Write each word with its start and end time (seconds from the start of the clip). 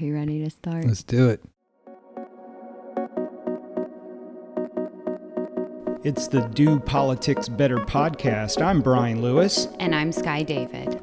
Are 0.00 0.04
you 0.04 0.14
ready 0.14 0.44
to 0.44 0.50
start? 0.50 0.84
Let's 0.84 1.02
do 1.02 1.28
it. 1.28 1.42
It's 6.04 6.28
the 6.28 6.48
Do 6.54 6.78
Politics 6.78 7.48
Better 7.48 7.78
podcast. 7.78 8.62
I'm 8.64 8.80
Brian 8.80 9.22
Lewis. 9.22 9.66
And 9.80 9.96
I'm 9.96 10.12
Skye 10.12 10.44
David. 10.44 11.02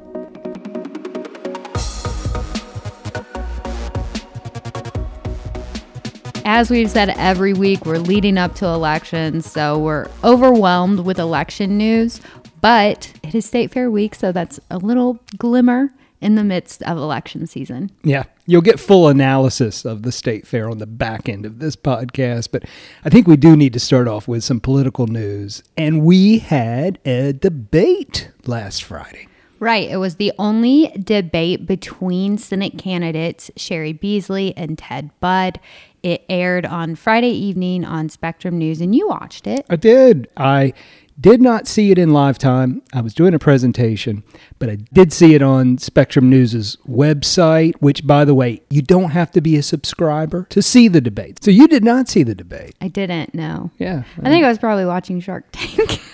As 6.46 6.70
we've 6.70 6.90
said 6.90 7.10
every 7.18 7.52
week, 7.52 7.84
we're 7.84 7.98
leading 7.98 8.38
up 8.38 8.54
to 8.54 8.66
elections, 8.66 9.44
so 9.44 9.78
we're 9.78 10.08
overwhelmed 10.24 11.00
with 11.00 11.18
election 11.18 11.76
news. 11.76 12.22
But 12.62 13.12
it 13.22 13.34
is 13.34 13.44
State 13.44 13.72
Fair 13.72 13.90
week, 13.90 14.14
so 14.14 14.32
that's 14.32 14.58
a 14.70 14.78
little 14.78 15.18
glimmer 15.36 15.90
in 16.20 16.34
the 16.34 16.44
midst 16.44 16.82
of 16.82 16.96
election 16.96 17.46
season. 17.46 17.90
Yeah, 18.02 18.24
you'll 18.46 18.62
get 18.62 18.80
full 18.80 19.08
analysis 19.08 19.84
of 19.84 20.02
the 20.02 20.12
state 20.12 20.46
fair 20.46 20.68
on 20.68 20.78
the 20.78 20.86
back 20.86 21.28
end 21.28 21.46
of 21.46 21.58
this 21.58 21.76
podcast, 21.76 22.48
but 22.50 22.64
I 23.04 23.10
think 23.10 23.26
we 23.26 23.36
do 23.36 23.56
need 23.56 23.72
to 23.74 23.80
start 23.80 24.08
off 24.08 24.26
with 24.26 24.44
some 24.44 24.60
political 24.60 25.06
news. 25.06 25.62
And 25.76 26.04
we 26.04 26.38
had 26.38 26.98
a 27.04 27.32
debate 27.32 28.30
last 28.46 28.82
Friday. 28.82 29.28
Right. 29.58 29.88
It 29.88 29.96
was 29.96 30.16
the 30.16 30.32
only 30.38 30.88
debate 30.88 31.66
between 31.66 32.36
Senate 32.36 32.76
candidates 32.76 33.50
Cheri 33.56 33.98
Beasley 33.98 34.54
and 34.56 34.76
Ted 34.76 35.10
Budd. 35.20 35.60
It 36.02 36.24
aired 36.28 36.66
on 36.66 36.94
Friday 36.94 37.30
evening 37.30 37.84
on 37.84 38.08
Spectrum 38.08 38.58
News, 38.58 38.80
and 38.80 38.94
you 38.94 39.08
watched 39.08 39.46
it. 39.46 39.66
I 39.70 39.76
did. 39.76 40.28
I 40.36 40.72
did 41.18 41.40
not 41.40 41.66
see 41.66 41.90
it 41.90 41.98
in 41.98 42.12
live 42.12 42.38
time. 42.38 42.82
I 42.92 43.00
was 43.00 43.14
doing 43.14 43.34
a 43.34 43.38
presentation, 43.38 44.22
but 44.58 44.68
I 44.68 44.76
did 44.92 45.12
see 45.12 45.34
it 45.34 45.42
on 45.42 45.78
Spectrum 45.78 46.28
News's 46.28 46.76
website, 46.88 47.74
which, 47.80 48.06
by 48.06 48.24
the 48.24 48.34
way, 48.34 48.62
you 48.68 48.82
don't 48.82 49.10
have 49.10 49.30
to 49.32 49.40
be 49.40 49.56
a 49.56 49.62
subscriber 49.62 50.46
to 50.50 50.62
see 50.62 50.88
the 50.88 51.00
debate. 51.00 51.42
So 51.42 51.50
you 51.50 51.68
did 51.68 51.84
not 51.84 52.08
see 52.08 52.22
the 52.22 52.34
debate. 52.34 52.74
I 52.80 52.88
didn't, 52.88 53.34
no. 53.34 53.70
Yeah. 53.78 54.04
I 54.22 54.30
think 54.30 54.44
I 54.44 54.48
was 54.48 54.58
probably 54.58 54.86
watching 54.86 55.20
Shark 55.20 55.44
Tank. 55.52 56.00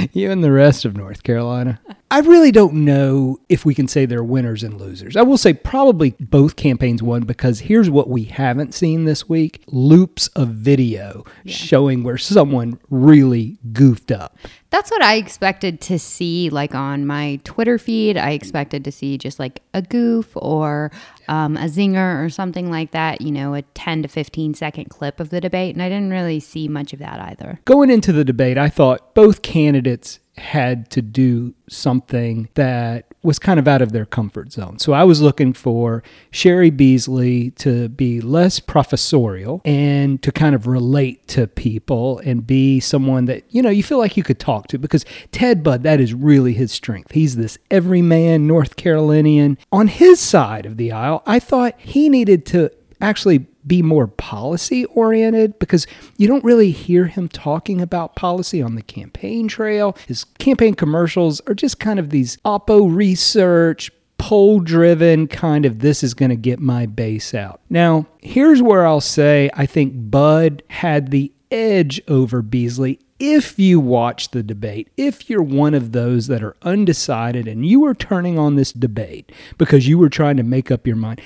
you 0.12 0.30
and 0.30 0.42
the 0.42 0.52
rest 0.52 0.84
of 0.84 0.96
North 0.96 1.22
Carolina. 1.22 1.80
I 2.10 2.20
really 2.20 2.52
don't 2.52 2.84
know 2.84 3.38
if 3.48 3.64
we 3.64 3.74
can 3.74 3.88
say 3.88 4.04
they're 4.04 4.22
winners 4.22 4.62
and 4.62 4.78
losers. 4.78 5.16
I 5.16 5.22
will 5.22 5.38
say 5.38 5.54
probably 5.54 6.14
both 6.20 6.56
campaigns 6.56 7.02
won 7.02 7.22
because 7.22 7.60
here's 7.60 7.88
what 7.88 8.08
we 8.08 8.24
haven't 8.24 8.74
seen 8.74 9.04
this 9.04 9.28
week 9.28 9.64
loops 9.68 10.28
of 10.28 10.48
video 10.48 11.24
yeah. 11.44 11.54
showing 11.54 12.02
where 12.04 12.18
someone 12.18 12.78
really 12.90 13.58
goofed 13.72 14.12
up. 14.12 14.36
That's 14.72 14.90
what 14.90 15.02
I 15.02 15.16
expected 15.16 15.82
to 15.82 15.98
see, 15.98 16.48
like 16.48 16.74
on 16.74 17.06
my 17.06 17.38
Twitter 17.44 17.76
feed. 17.76 18.16
I 18.16 18.30
expected 18.30 18.84
to 18.84 18.90
see 18.90 19.18
just 19.18 19.38
like 19.38 19.60
a 19.74 19.82
goof 19.82 20.30
or 20.34 20.90
um, 21.28 21.58
a 21.58 21.64
zinger 21.64 22.24
or 22.24 22.30
something 22.30 22.70
like 22.70 22.92
that, 22.92 23.20
you 23.20 23.32
know, 23.32 23.52
a 23.52 23.60
10 23.60 24.04
to 24.04 24.08
15 24.08 24.54
second 24.54 24.86
clip 24.86 25.20
of 25.20 25.28
the 25.28 25.42
debate. 25.42 25.74
And 25.74 25.82
I 25.82 25.90
didn't 25.90 26.08
really 26.08 26.40
see 26.40 26.68
much 26.68 26.94
of 26.94 27.00
that 27.00 27.20
either. 27.20 27.60
Going 27.66 27.90
into 27.90 28.12
the 28.12 28.24
debate, 28.24 28.56
I 28.56 28.70
thought 28.70 29.14
both 29.14 29.42
candidates 29.42 30.20
had 30.38 30.88
to 30.92 31.02
do 31.02 31.52
something 31.68 32.48
that 32.54 33.11
was 33.22 33.38
kind 33.38 33.58
of 33.58 33.68
out 33.68 33.82
of 33.82 33.92
their 33.92 34.04
comfort 34.04 34.52
zone. 34.52 34.78
So 34.78 34.92
I 34.92 35.04
was 35.04 35.20
looking 35.20 35.52
for 35.52 36.02
Cheri 36.32 36.70
Beasley 36.70 37.50
to 37.52 37.88
be 37.88 38.20
less 38.20 38.58
professorial 38.58 39.60
and 39.64 40.22
to 40.22 40.32
kind 40.32 40.54
of 40.54 40.66
relate 40.66 41.26
to 41.28 41.46
people 41.46 42.18
and 42.20 42.46
be 42.46 42.80
someone 42.80 43.26
that, 43.26 43.44
you 43.50 43.62
know, 43.62 43.70
you 43.70 43.82
feel 43.82 43.98
like 43.98 44.16
you 44.16 44.22
could 44.22 44.40
talk 44.40 44.66
to 44.68 44.78
because 44.78 45.04
Ted 45.30 45.62
Budd, 45.62 45.82
that 45.84 46.00
is 46.00 46.14
really 46.14 46.52
his 46.52 46.72
strength. 46.72 47.12
He's 47.12 47.36
this 47.36 47.58
everyman 47.70 48.46
North 48.46 48.76
Carolinian. 48.76 49.58
On 49.70 49.88
his 49.88 50.20
side 50.20 50.66
of 50.66 50.76
the 50.76 50.92
aisle, 50.92 51.22
I 51.26 51.38
thought 51.38 51.74
he 51.78 52.08
needed 52.08 52.44
to 52.46 52.70
actually 53.00 53.46
be 53.66 53.82
more 53.82 54.06
policy 54.06 54.84
oriented 54.86 55.58
because 55.58 55.86
you 56.16 56.28
don't 56.28 56.44
really 56.44 56.70
hear 56.70 57.06
him 57.06 57.28
talking 57.28 57.80
about 57.80 58.16
policy 58.16 58.62
on 58.62 58.74
the 58.74 58.82
campaign 58.82 59.48
trail. 59.48 59.96
His 60.06 60.24
campaign 60.24 60.74
commercials 60.74 61.40
are 61.46 61.54
just 61.54 61.78
kind 61.78 61.98
of 61.98 62.10
these 62.10 62.36
oppo 62.44 62.94
research, 62.94 63.90
poll 64.18 64.60
driven 64.60 65.26
kind 65.26 65.66
of 65.66 65.80
this 65.80 66.02
is 66.02 66.14
going 66.14 66.30
to 66.30 66.36
get 66.36 66.60
my 66.60 66.86
base 66.86 67.34
out. 67.34 67.60
Now, 67.68 68.06
here's 68.20 68.62
where 68.62 68.86
I'll 68.86 69.00
say 69.00 69.50
I 69.54 69.66
think 69.66 70.10
Budd 70.10 70.62
had 70.70 71.10
the 71.10 71.32
edge 71.50 72.00
over 72.08 72.40
Beasley 72.40 72.98
if 73.22 73.56
you 73.56 73.78
watch 73.78 74.32
the 74.32 74.42
debate, 74.42 74.88
if 74.96 75.30
you're 75.30 75.44
one 75.44 75.74
of 75.74 75.92
those 75.92 76.26
that 76.26 76.42
are 76.42 76.56
undecided 76.62 77.46
and 77.46 77.64
you 77.64 77.84
are 77.84 77.94
turning 77.94 78.36
on 78.36 78.56
this 78.56 78.72
debate 78.72 79.30
because 79.58 79.86
you 79.86 79.96
were 79.96 80.08
trying 80.08 80.36
to 80.38 80.42
make 80.42 80.72
up 80.72 80.88
your 80.88 80.96
mind, 80.96 81.20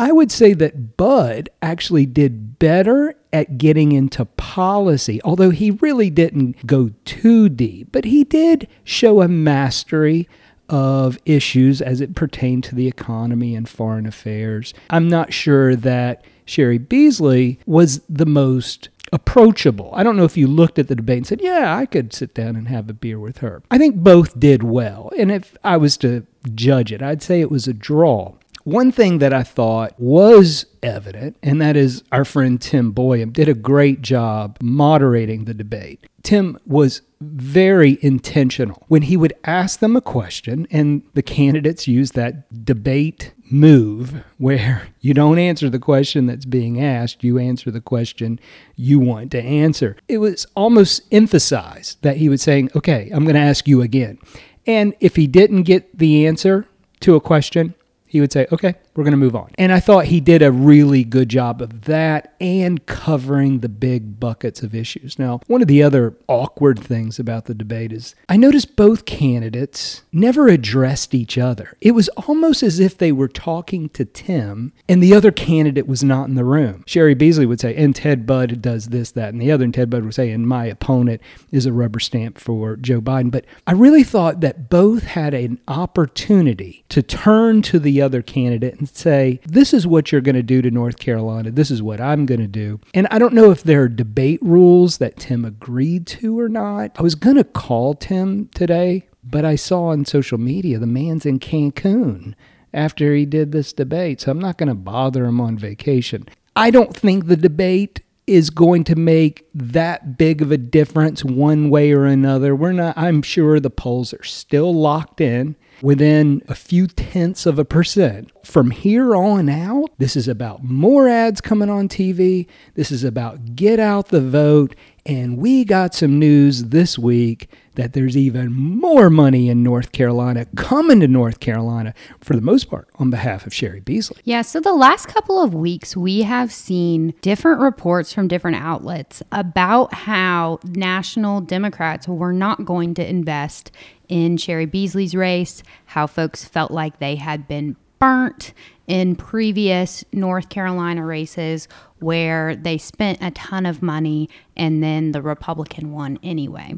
I 0.00 0.12
would 0.12 0.32
say 0.32 0.54
that 0.54 0.96
Budd 0.96 1.50
actually 1.60 2.06
did 2.06 2.58
better 2.58 3.14
at 3.34 3.58
getting 3.58 3.92
into 3.92 4.24
policy, 4.24 5.20
although 5.24 5.50
he 5.50 5.72
really 5.72 6.08
didn't 6.08 6.66
go 6.66 6.92
too 7.04 7.50
deep, 7.50 7.88
but 7.92 8.06
he 8.06 8.24
did 8.24 8.66
show 8.82 9.20
a 9.20 9.28
mastery 9.28 10.26
of 10.70 11.18
issues 11.26 11.82
as 11.82 12.00
it 12.00 12.14
pertained 12.14 12.64
to 12.64 12.74
the 12.74 12.88
economy 12.88 13.54
and 13.54 13.68
foreign 13.68 14.06
affairs. 14.06 14.72
I'm 14.88 15.06
not 15.06 15.34
sure 15.34 15.76
that 15.76 16.24
Cheri 16.46 16.78
Beasley 16.78 17.60
was 17.66 18.00
the 18.08 18.24
most 18.24 18.88
approachable. 19.12 19.90
I 19.92 20.02
don't 20.02 20.16
know 20.16 20.24
if 20.24 20.36
you 20.36 20.46
looked 20.46 20.78
at 20.78 20.88
the 20.88 20.96
debate 20.96 21.18
and 21.18 21.26
said, 21.26 21.42
yeah, 21.42 21.76
I 21.76 21.84
could 21.84 22.14
sit 22.14 22.32
down 22.32 22.56
and 22.56 22.68
have 22.68 22.88
a 22.88 22.94
beer 22.94 23.18
with 23.18 23.38
her. 23.38 23.62
I 23.70 23.76
think 23.76 23.96
both 23.96 24.40
did 24.40 24.62
well. 24.62 25.12
And 25.18 25.30
if 25.30 25.58
I 25.62 25.76
was 25.76 25.98
to 25.98 26.26
judge 26.54 26.90
it, 26.90 27.02
I'd 27.02 27.22
say 27.22 27.42
it 27.42 27.50
was 27.50 27.68
a 27.68 27.74
draw. 27.74 28.36
One 28.64 28.92
thing 28.92 29.18
that 29.18 29.32
I 29.32 29.42
thought 29.42 29.94
was 29.98 30.66
evident, 30.82 31.36
and 31.42 31.60
that 31.60 31.76
is 31.76 32.02
our 32.12 32.24
friend 32.24 32.60
Tim 32.60 32.92
Boyum 32.92 33.32
did 33.32 33.48
a 33.48 33.54
great 33.54 34.02
job 34.02 34.58
moderating 34.62 35.44
the 35.44 35.54
debate. 35.54 36.06
Tim 36.22 36.58
was 36.66 37.02
very 37.20 37.98
intentional. 38.02 38.84
When 38.88 39.02
he 39.02 39.16
would 39.16 39.32
ask 39.44 39.80
them 39.80 39.96
a 39.96 40.00
question, 40.00 40.66
and 40.70 41.02
the 41.14 41.22
candidates 41.22 41.88
used 41.88 42.14
that 42.14 42.64
debate 42.64 43.32
move 43.50 44.22
where 44.38 44.88
you 45.00 45.14
don't 45.14 45.38
answer 45.38 45.68
the 45.68 45.78
question 45.78 46.26
that's 46.26 46.44
being 46.44 46.82
asked, 46.82 47.24
you 47.24 47.38
answer 47.38 47.70
the 47.70 47.80
question 47.80 48.38
you 48.76 48.98
want 48.98 49.30
to 49.32 49.42
answer. 49.42 49.96
It 50.08 50.18
was 50.18 50.46
almost 50.54 51.02
emphasized 51.10 52.02
that 52.02 52.18
he 52.18 52.28
was 52.28 52.42
saying, 52.42 52.70
Okay, 52.76 53.10
I'm 53.12 53.24
going 53.24 53.34
to 53.34 53.40
ask 53.40 53.66
you 53.66 53.82
again. 53.82 54.18
And 54.66 54.94
if 55.00 55.16
he 55.16 55.26
didn't 55.26 55.62
get 55.62 55.98
the 55.98 56.26
answer 56.26 56.66
to 57.00 57.16
a 57.16 57.20
question, 57.20 57.74
he 58.10 58.20
would 58.20 58.32
say, 58.32 58.48
okay, 58.50 58.74
we're 58.94 59.04
going 59.04 59.12
to 59.12 59.16
move 59.16 59.36
on. 59.36 59.50
And 59.56 59.72
I 59.72 59.80
thought 59.80 60.06
he 60.06 60.20
did 60.20 60.42
a 60.42 60.50
really 60.50 61.04
good 61.04 61.28
job 61.28 61.62
of 61.62 61.82
that 61.82 62.34
and 62.40 62.84
covering 62.86 63.60
the 63.60 63.68
big 63.68 64.18
buckets 64.18 64.62
of 64.62 64.74
issues. 64.74 65.18
Now, 65.18 65.40
one 65.46 65.62
of 65.62 65.68
the 65.68 65.82
other 65.82 66.14
awkward 66.26 66.78
things 66.78 67.18
about 67.18 67.44
the 67.44 67.54
debate 67.54 67.92
is 67.92 68.14
I 68.28 68.36
noticed 68.36 68.76
both 68.76 69.04
candidates 69.04 70.02
never 70.12 70.48
addressed 70.48 71.14
each 71.14 71.38
other. 71.38 71.76
It 71.80 71.92
was 71.92 72.08
almost 72.10 72.62
as 72.62 72.80
if 72.80 72.98
they 72.98 73.12
were 73.12 73.28
talking 73.28 73.88
to 73.90 74.04
Tim 74.04 74.72
and 74.88 75.02
the 75.02 75.14
other 75.14 75.30
candidate 75.30 75.86
was 75.86 76.02
not 76.02 76.28
in 76.28 76.34
the 76.34 76.44
room. 76.44 76.84
Cheri 76.86 77.14
Beasley 77.14 77.46
would 77.46 77.60
say, 77.60 77.74
and 77.76 77.94
Ted 77.94 78.26
Budd 78.26 78.60
does 78.60 78.88
this, 78.88 79.12
that, 79.12 79.32
and 79.32 79.40
the 79.40 79.52
other. 79.52 79.64
And 79.64 79.72
Ted 79.72 79.90
Budd 79.90 80.04
would 80.04 80.14
say, 80.14 80.30
and 80.30 80.48
my 80.48 80.66
opponent 80.66 81.20
is 81.52 81.64
a 81.64 81.72
rubber 81.72 82.00
stamp 82.00 82.38
for 82.38 82.76
Joe 82.76 83.00
Biden. 83.00 83.30
But 83.30 83.44
I 83.66 83.72
really 83.72 84.04
thought 84.04 84.40
that 84.40 84.68
both 84.68 85.04
had 85.04 85.32
an 85.32 85.60
opportunity 85.68 86.84
to 86.88 87.02
turn 87.02 87.62
to 87.62 87.78
the 87.78 88.02
other 88.02 88.22
candidate 88.22 88.78
and 88.78 88.89
say, 88.96 89.40
this 89.44 89.72
is 89.72 89.86
what 89.86 90.10
you're 90.10 90.20
going 90.20 90.34
to 90.34 90.42
do 90.42 90.62
to 90.62 90.70
North 90.70 90.98
Carolina. 90.98 91.50
This 91.50 91.70
is 91.70 91.82
what 91.82 92.00
I'm 92.00 92.26
going 92.26 92.40
to 92.40 92.46
do. 92.46 92.80
And 92.94 93.06
I 93.10 93.18
don't 93.18 93.34
know 93.34 93.50
if 93.50 93.62
there 93.62 93.82
are 93.82 93.88
debate 93.88 94.40
rules 94.42 94.98
that 94.98 95.16
Tim 95.16 95.44
agreed 95.44 96.06
to 96.08 96.38
or 96.38 96.48
not. 96.48 96.92
I 96.98 97.02
was 97.02 97.14
going 97.14 97.36
to 97.36 97.44
call 97.44 97.94
Tim 97.94 98.48
today, 98.54 99.08
but 99.22 99.44
I 99.44 99.56
saw 99.56 99.86
on 99.86 100.04
social 100.04 100.38
media 100.38 100.78
the 100.78 100.86
man's 100.86 101.26
in 101.26 101.38
Cancun 101.38 102.34
after 102.72 103.14
he 103.14 103.26
did 103.26 103.52
this 103.52 103.72
debate. 103.72 104.20
So 104.20 104.30
I'm 104.30 104.38
not 104.38 104.58
going 104.58 104.68
to 104.68 104.74
bother 104.74 105.24
him 105.24 105.40
on 105.40 105.58
vacation. 105.58 106.28
I 106.56 106.70
don't 106.70 106.94
think 106.94 107.26
the 107.26 107.36
debate 107.36 108.02
is 108.26 108.50
going 108.50 108.84
to 108.84 108.94
make 108.94 109.44
that 109.52 110.16
big 110.16 110.40
of 110.40 110.52
a 110.52 110.56
difference 110.56 111.24
one 111.24 111.68
way 111.68 111.90
or 111.90 112.06
another. 112.06 112.54
We're 112.54 112.72
not 112.72 112.96
I'm 112.96 113.22
sure 113.22 113.58
the 113.58 113.70
polls 113.70 114.14
are 114.14 114.22
still 114.22 114.72
locked 114.72 115.20
in 115.20 115.56
within 115.82 116.42
a 116.48 116.54
few 116.54 116.86
tenths 116.86 117.46
of 117.46 117.58
a 117.58 117.64
percent. 117.64 118.30
From 118.44 118.70
here 118.70 119.14
on 119.14 119.48
out, 119.48 119.90
this 119.98 120.16
is 120.16 120.28
about 120.28 120.64
more 120.64 121.08
ads 121.08 121.40
coming 121.40 121.70
on 121.70 121.88
TV. 121.88 122.46
This 122.74 122.90
is 122.90 123.04
about 123.04 123.54
get 123.54 123.78
out 123.78 124.08
the 124.08 124.20
vote. 124.20 124.74
And 125.06 125.38
we 125.38 125.64
got 125.64 125.94
some 125.94 126.18
news 126.18 126.64
this 126.64 126.98
week 126.98 127.48
that 127.74 127.94
there's 127.94 128.16
even 128.16 128.52
more 128.52 129.08
money 129.08 129.48
in 129.48 129.62
North 129.62 129.92
Carolina 129.92 130.46
coming 130.56 131.00
to 131.00 131.08
North 131.08 131.40
Carolina 131.40 131.94
for 132.20 132.34
the 132.34 132.42
most 132.42 132.68
part 132.68 132.88
on 132.96 133.08
behalf 133.08 133.46
of 133.46 133.52
Cheri 133.52 133.80
Beasley. 133.80 134.20
Yeah, 134.24 134.42
so 134.42 134.60
the 134.60 134.74
last 134.74 135.06
couple 135.06 135.42
of 135.42 135.54
weeks 135.54 135.96
we 135.96 136.22
have 136.22 136.52
seen 136.52 137.14
different 137.22 137.60
reports 137.60 138.12
from 138.12 138.28
different 138.28 138.58
outlets 138.58 139.22
about 139.32 139.94
how 139.94 140.58
national 140.64 141.40
Democrats 141.40 142.06
were 142.06 142.32
not 142.32 142.64
going 142.64 142.92
to 142.94 143.08
invest 143.08 143.70
in 144.10 144.36
Cheri 144.36 144.66
Beasley's 144.66 145.14
race, 145.14 145.62
how 145.86 146.06
folks 146.06 146.44
felt 146.44 146.70
like 146.70 146.98
they 146.98 147.16
had 147.16 147.48
been 147.48 147.76
burnt 147.98 148.52
in 148.86 149.14
previous 149.14 150.04
North 150.12 150.48
Carolina 150.48 151.04
races 151.04 151.68
where 152.00 152.56
they 152.56 152.76
spent 152.76 153.18
a 153.22 153.30
ton 153.30 153.64
of 153.64 153.82
money 153.82 154.28
and 154.56 154.82
then 154.82 155.12
the 155.12 155.22
Republican 155.22 155.92
won 155.92 156.18
anyway. 156.22 156.74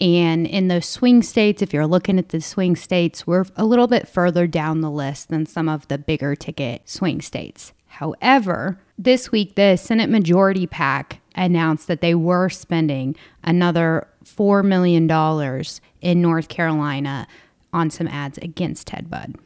And 0.00 0.46
in 0.46 0.68
those 0.68 0.86
swing 0.86 1.22
states, 1.22 1.60
if 1.60 1.74
you're 1.74 1.86
looking 1.86 2.18
at 2.18 2.30
the 2.30 2.40
swing 2.40 2.76
states, 2.76 3.26
we're 3.26 3.44
a 3.56 3.64
little 3.64 3.86
bit 3.86 4.08
further 4.08 4.46
down 4.46 4.80
the 4.80 4.90
list 4.90 5.28
than 5.28 5.44
some 5.44 5.68
of 5.68 5.88
the 5.88 5.98
bigger 5.98 6.34
ticket 6.34 6.88
swing 6.88 7.20
states. 7.20 7.72
However, 7.86 8.80
this 8.96 9.32
week, 9.32 9.56
the 9.56 9.76
Senate 9.76 10.08
Majority 10.08 10.66
PAC 10.66 11.19
announced 11.34 11.86
that 11.88 12.00
they 12.00 12.14
were 12.14 12.48
spending 12.48 13.16
another 13.44 14.06
$4 14.24 14.64
million 14.64 15.08
in 16.00 16.22
North 16.22 16.48
Carolina 16.48 17.26
on 17.72 17.90
some 17.90 18.08
ads 18.08 18.38
against 18.38 18.88
Ted 18.88 19.10
Budd. 19.10 19.36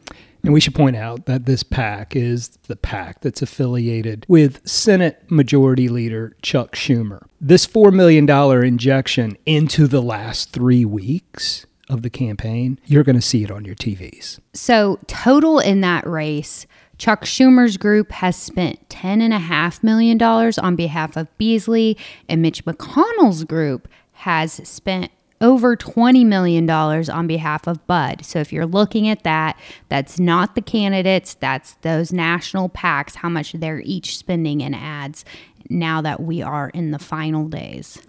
And 0.42 0.52
we 0.52 0.60
should 0.60 0.74
point 0.74 0.96
out 0.96 1.24
that 1.24 1.46
this 1.46 1.62
PAC 1.62 2.14
is 2.14 2.48
the 2.68 2.76
PAC 2.76 3.22
that's 3.22 3.40
affiliated 3.40 4.26
with 4.28 4.66
Senate 4.68 5.22
Majority 5.30 5.88
Leader 5.88 6.36
Chuck 6.42 6.76
Schumer. 6.76 7.26
This 7.40 7.66
$4 7.66 7.92
million 7.94 8.28
injection 8.64 9.38
into 9.46 9.86
the 9.86 10.02
last 10.02 10.52
three 10.52 10.84
weeks 10.84 11.64
of 11.88 12.02
the 12.02 12.10
campaign, 12.10 12.78
you're 12.84 13.04
going 13.04 13.16
to 13.16 13.22
see 13.22 13.42
it 13.42 13.50
on 13.50 13.64
your 13.64 13.74
TVs. 13.74 14.38
So, 14.52 14.98
total 15.06 15.60
in 15.60 15.80
that 15.80 16.06
race, 16.06 16.66
Chuck 16.98 17.24
Schumer's 17.24 17.76
group 17.76 18.12
has 18.12 18.36
spent 18.36 18.88
$10.5 18.88 19.82
million 19.82 20.20
on 20.22 20.76
behalf 20.76 21.16
of 21.16 21.36
Beasley, 21.38 21.96
and 22.28 22.40
Mitch 22.42 22.64
McConnell's 22.64 23.44
group 23.44 23.88
has 24.12 24.52
spent 24.68 25.10
over 25.40 25.76
$20 25.76 26.24
million 26.24 26.68
on 26.70 27.26
behalf 27.26 27.66
of 27.66 27.86
Budd. 27.86 28.24
So 28.24 28.38
if 28.38 28.52
you're 28.52 28.66
looking 28.66 29.08
at 29.08 29.24
that, 29.24 29.58
that's 29.88 30.18
not 30.18 30.54
the 30.54 30.62
candidates, 30.62 31.34
that's 31.34 31.74
those 31.82 32.12
national 32.12 32.70
PACs, 32.70 33.16
how 33.16 33.28
much 33.28 33.52
they're 33.52 33.80
each 33.80 34.16
spending 34.16 34.60
in 34.60 34.74
ads 34.74 35.24
now 35.68 36.00
that 36.00 36.20
we 36.20 36.40
are 36.40 36.70
in 36.70 36.92
the 36.92 36.98
final 36.98 37.48
days. 37.48 38.00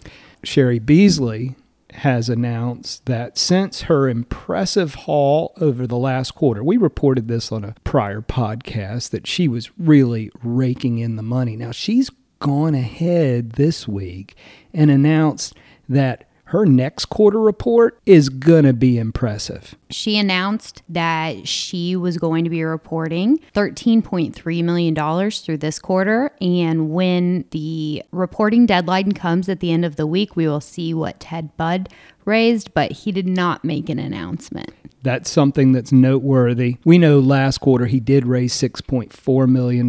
Cheri 0.44 0.78
Beasley 0.78 1.56
has 1.96 2.28
announced 2.28 3.06
that 3.06 3.38
since 3.38 3.82
her 3.82 4.08
impressive 4.08 4.94
haul 4.94 5.52
over 5.60 5.86
the 5.86 5.96
last 5.96 6.34
quarter, 6.34 6.62
we 6.62 6.76
reported 6.76 7.26
this 7.26 7.50
on 7.50 7.64
a 7.64 7.74
prior 7.84 8.20
podcast 8.20 9.10
that 9.10 9.26
she 9.26 9.48
was 9.48 9.70
really 9.78 10.30
raking 10.42 10.98
in 10.98 11.16
the 11.16 11.22
money. 11.22 11.56
Now 11.56 11.72
she's 11.72 12.10
gone 12.38 12.74
ahead 12.74 13.52
this 13.52 13.88
week 13.88 14.34
and 14.74 14.90
announced 14.90 15.54
that 15.88 16.28
her 16.46 16.64
next 16.64 17.06
quarter 17.06 17.40
report 17.40 17.98
is 18.06 18.28
going 18.28 18.64
to 18.64 18.72
be 18.72 18.98
impressive. 18.98 19.74
She 19.90 20.16
announced 20.16 20.82
that 20.88 21.48
she 21.48 21.96
was 21.96 22.18
going 22.18 22.44
to 22.44 22.50
be 22.50 22.62
reporting 22.62 23.38
$13.3 23.54 24.64
million 24.64 25.30
through 25.30 25.56
this 25.56 25.78
quarter. 25.80 26.30
And 26.40 26.90
when 26.90 27.46
the 27.50 28.02
reporting 28.12 28.64
deadline 28.64 29.12
comes 29.12 29.48
at 29.48 29.58
the 29.58 29.72
end 29.72 29.84
of 29.84 29.96
the 29.96 30.06
week, 30.06 30.36
we 30.36 30.46
will 30.46 30.60
see 30.60 30.94
what 30.94 31.18
Ted 31.18 31.56
Budd 31.56 31.88
raised, 32.26 32.74
but 32.74 32.92
he 32.92 33.12
did 33.12 33.26
not 33.26 33.64
make 33.64 33.88
an 33.88 33.98
announcement. 33.98 34.72
That's 35.02 35.30
something 35.30 35.70
that's 35.70 35.92
noteworthy. 35.92 36.78
We 36.84 36.98
know 36.98 37.20
last 37.20 37.58
quarter 37.58 37.86
he 37.86 38.00
did 38.00 38.26
raise 38.26 38.52
$6.4 38.54 39.48
million, 39.48 39.88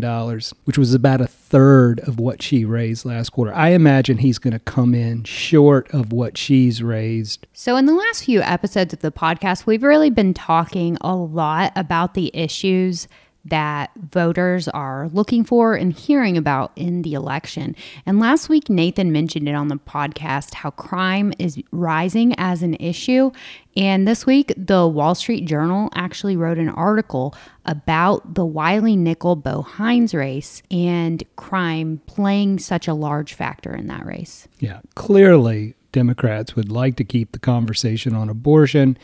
which 0.66 0.78
was 0.78 0.94
about 0.94 1.22
a 1.22 1.28
third 1.28 2.00
of 2.01 2.19
what 2.19 2.44
she 2.44 2.66
raised 2.66 3.04
last 3.04 3.31
quarter. 3.31 3.51
I 3.51 3.69
imagine 3.69 4.19
he's 4.19 4.38
going 4.38 4.54
to 4.54 4.60
come 4.60 4.94
in 4.94 5.24
short 5.24 5.92
of 5.92 6.13
what 6.13 6.38
she's 6.38 6.84
raised. 6.84 7.48
So, 7.54 7.78
in 7.78 7.88
the 7.88 7.95
last 7.95 8.25
few 8.25 8.42
episodes 8.42 8.94
of 8.94 9.00
the 9.00 9.12
podcast, 9.12 9.66
we've 9.66 9.81
really 9.81 10.12
been 10.12 10.36
talking 10.36 10.98
a 11.01 11.16
lot 11.16 11.72
about 11.75 12.13
the 12.13 12.30
issues 12.36 13.07
that 13.50 13.92
voters 13.96 14.68
are 14.68 15.10
looking 15.14 15.44
for 15.44 15.76
and 15.76 15.94
hearing 15.94 16.38
about 16.38 16.72
in 16.76 17.02
the 17.02 17.14
election. 17.14 17.76
And 18.06 18.20
last 18.20 18.50
week, 18.50 18.70
Nathan 18.70 19.12
mentioned 19.12 19.48
it 19.48 19.54
on 19.54 19.68
the 19.68 19.78
podcast 19.78 20.54
how 20.54 20.72
crime 20.72 21.34
is 21.40 21.62
rising 21.72 22.34
as 22.38 22.64
an 22.64 22.76
issue. 22.76 23.32
And 23.76 24.08
this 24.08 24.26
week, 24.26 24.54
the 24.58 24.88
Wall 24.88 25.16
Street 25.16 25.46
Journal 25.46 25.90
actually 25.94 26.36
wrote 26.36 26.58
an 26.58 26.70
article 26.70 27.36
about 27.66 28.34
the 28.34 28.46
Wiley 28.46 28.96
Nickel 28.96 29.36
Bo 29.36 29.62
Hines 29.62 30.14
race 30.14 30.64
and 30.72 31.24
crime 31.36 32.02
playing 32.08 32.60
such 32.60 32.88
a 32.88 32.94
large 32.94 33.34
factor 33.34 33.76
in 33.76 33.88
that 33.88 34.06
race. 34.06 34.48
Yeah, 34.60 34.80
clearly, 34.96 35.76
Democrats 35.92 36.56
would 36.56 36.72
like 36.72 36.96
to 36.98 37.04
keep 37.04 37.32
the 37.32 37.40
conversation 37.40 38.16
on 38.16 38.30
abortion 38.30 38.98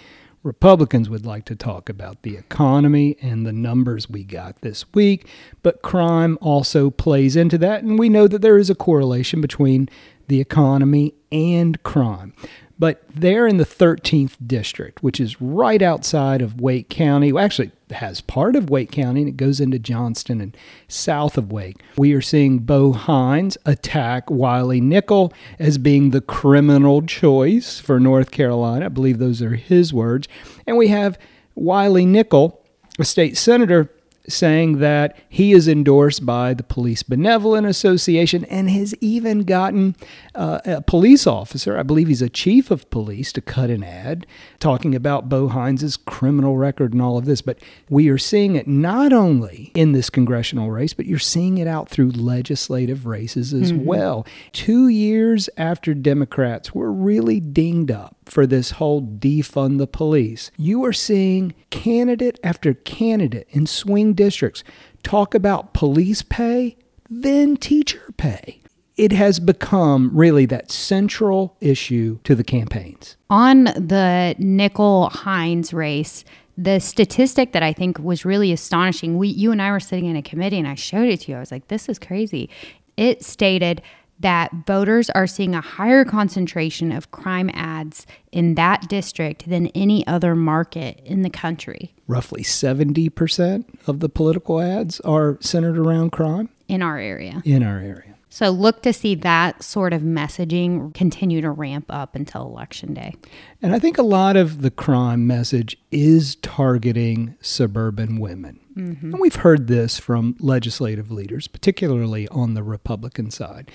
Republicans 0.44 1.10
would 1.10 1.26
like 1.26 1.46
to 1.46 1.56
talk 1.56 1.88
about 1.88 2.22
the 2.22 2.36
economy 2.36 3.16
and 3.22 3.46
the 3.46 3.54
numbers 3.54 4.10
we 4.10 4.26
got 4.26 4.60
this 4.60 4.86
week, 4.94 5.26
but 5.62 5.82
crime 5.82 6.38
also 6.42 6.90
plays 6.90 7.38
into 7.38 7.58
that, 7.58 7.82
and 7.82 7.98
we 7.98 8.10
know 8.10 8.28
that 8.28 8.42
there 8.42 8.58
is 8.58 8.70
a 8.70 8.76
correlation 8.76 9.40
between 9.40 9.88
the 10.28 10.42
economy 10.42 11.14
and 11.32 11.82
crime. 11.84 12.34
But 12.84 13.02
they're 13.16 13.48
in 13.48 13.56
the 13.56 13.66
13th 13.66 14.36
district, 14.46 15.02
which 15.02 15.22
is 15.22 15.40
right 15.40 15.82
outside 15.82 16.42
of 16.42 16.60
Wake 16.60 16.90
County. 16.90 17.32
Well, 17.32 17.46
actually, 17.46 17.72
has 17.92 18.20
part 18.20 18.58
of 18.58 18.70
Wake 18.70 18.92
County 18.92 19.22
and 19.22 19.30
it 19.30 19.38
goes 19.38 19.62
into 19.62 19.80
Johnston 19.80 20.42
and 20.42 20.58
south 20.90 21.38
of 21.38 21.50
Wake. 21.50 21.78
We 21.96 22.12
are 22.12 22.20
seeing 22.20 22.60
Bo 22.60 22.92
Hines 22.92 23.58
attack 23.66 24.30
Wiley 24.30 24.82
Nickel 24.82 25.32
as 25.60 25.78
being 25.78 26.10
the 26.10 26.20
criminal 26.20 27.02
choice 27.04 27.80
for 27.80 28.02
North 28.02 28.32
Carolina. 28.32 28.88
I 28.88 28.90
believe 28.90 29.18
those 29.18 29.42
are 29.42 29.56
his 29.56 29.94
words. 29.94 30.28
And 30.68 30.76
we 30.76 30.90
have 30.90 31.18
Wiley 31.56 32.06
Nickel, 32.06 32.62
a 33.00 33.06
state 33.06 33.38
senator, 33.38 33.90
saying 34.28 34.80
that 34.80 35.18
he 35.28 35.52
is 35.52 35.68
endorsed 35.68 36.26
by 36.26 36.54
the 36.54 36.64
Police 36.64 37.04
Benevolent 37.04 37.68
Association 37.68 38.46
and 38.46 38.70
has 38.70 38.96
even 39.02 39.42
gotten 39.42 39.96
uh, 40.34 40.60
a 40.66 40.82
police 40.82 41.28
officer, 41.28 41.78
I 41.78 41.84
believe 41.84 42.08
he's 42.08 42.22
a 42.22 42.30
chief 42.30 42.72
of 42.72 42.90
police, 42.90 43.34
to 43.34 43.42
cut 43.42 43.70
an 43.70 43.84
ad 43.84 44.26
talking 44.64 44.96
about 44.96 45.28
Bo 45.28 45.50
Hines's 45.50 45.98
criminal 45.98 46.56
record 46.56 46.94
and 46.94 47.02
all 47.02 47.18
of 47.18 47.26
this. 47.26 47.42
But 47.42 47.60
we 47.90 48.08
are 48.08 48.18
seeing 48.18 48.56
it 48.56 48.66
not 48.66 49.12
only 49.12 49.74
in 49.76 49.92
this 49.92 50.10
congressional 50.10 50.72
race, 50.72 50.94
but 50.94 51.06
you're 51.06 51.20
seeing 51.20 51.58
it 51.58 51.68
out 51.68 51.90
through 51.90 52.12
legislative 52.12 53.06
races 53.06 53.54
as 53.54 53.74
mm-hmm. 53.74 53.84
well. 53.84 54.26
Two 54.54 54.88
years 54.88 55.50
after 55.58 55.94
Democrats 55.94 56.74
were 56.74 56.94
really 56.94 57.42
dinged 57.42 57.92
up 57.92 58.16
for 58.24 58.48
this 58.48 58.72
whole 58.72 59.02
defund 59.02 59.80
the 59.80 59.88
police. 59.88 60.50
You 60.56 60.86
are 60.86 60.94
seeing 60.94 61.54
candidate 61.70 62.40
after 62.42 62.74
candidate 62.74 63.50
in 63.50 63.68
swing 63.68 64.14
districts 64.14 64.64
talk 65.04 65.36
about 65.36 65.74
police 65.74 66.22
pay, 66.22 66.78
then 67.10 67.58
teacher 67.58 68.14
pay. 68.16 68.63
It 68.96 69.12
has 69.12 69.40
become 69.40 70.12
really 70.14 70.46
that 70.48 70.72
central 70.72 71.58
issue 71.60 72.20
to 72.24 72.36
the 72.36 72.44
campaigns. 72.44 73.18
On 73.30 73.64
the 73.64 74.36
Nickel 74.38 75.10
Hines 75.10 75.74
race, 75.74 76.24
the 76.58 76.80
statistic 76.80 77.54
that 77.54 77.64
I 77.64 77.74
think 77.74 77.98
was 77.98 78.26
really 78.26 78.52
astonishing, 78.52 79.18
we 79.18 79.30
you 79.30 79.52
and 79.52 79.62
I 79.62 79.72
were 79.72 79.80
sitting 79.80 80.06
in 80.06 80.16
a 80.16 80.22
committee 80.22 80.60
and 80.60 80.68
I 80.68 80.76
showed 80.76 81.10
it 81.10 81.22
to 81.22 81.32
you. 81.32 81.38
I 81.38 81.40
was 81.40 81.52
like, 81.52 81.68
this 81.68 81.90
is 81.90 81.98
crazy. 81.98 82.50
It 82.96 83.24
stated 83.24 83.82
that 84.20 84.52
voters 84.68 85.10
are 85.10 85.28
seeing 85.28 85.56
a 85.56 85.62
higher 85.62 86.06
concentration 86.06 86.92
of 86.92 87.12
crime 87.12 87.50
ads 87.54 88.06
in 88.32 88.56
that 88.56 88.88
district 88.88 89.50
than 89.50 89.68
any 89.68 90.06
other 90.06 90.36
market 90.36 91.02
in 91.04 91.24
the 91.24 91.30
country. 91.30 91.94
Roughly 92.08 92.44
70% 92.44 93.66
of 93.88 94.00
the 94.00 94.10
political 94.10 94.62
ads 94.62 95.00
are 95.02 95.38
centered 95.42 95.78
around 95.78 96.12
crime 96.12 96.50
in 96.68 96.82
our 96.82 97.00
area. 97.00 97.42
In 97.44 97.64
our 97.64 97.80
area. 97.80 98.13
So 98.34 98.50
look 98.50 98.82
to 98.82 98.94
see 98.94 99.14
that 99.14 99.62
sort 99.62 99.94
of 99.94 100.02
messaging 100.02 100.92
continue 100.96 101.40
to 101.42 101.52
ramp 101.52 101.86
up 101.90 102.16
until 102.16 102.42
election 102.42 102.96
day. 102.96 103.14
And 103.62 103.76
I 103.76 103.78
think 103.78 104.00
a 104.00 104.02
lot 104.02 104.36
of 104.36 104.64
the 104.64 104.72
crime 104.72 105.28
message 105.28 105.78
is 105.92 106.34
targeting 106.38 107.36
suburban 107.42 108.20
women. 108.20 108.60
Mm-hmm. 108.76 109.12
And 109.12 109.20
we've 109.20 109.36
heard 109.36 109.68
this 109.68 110.00
from 110.00 110.36
legislative 110.40 111.12
leaders, 111.12 111.48
particularly 111.48 112.28
on 112.30 112.56
the 112.56 112.64
Republican 112.64 113.30
side, 113.30 113.70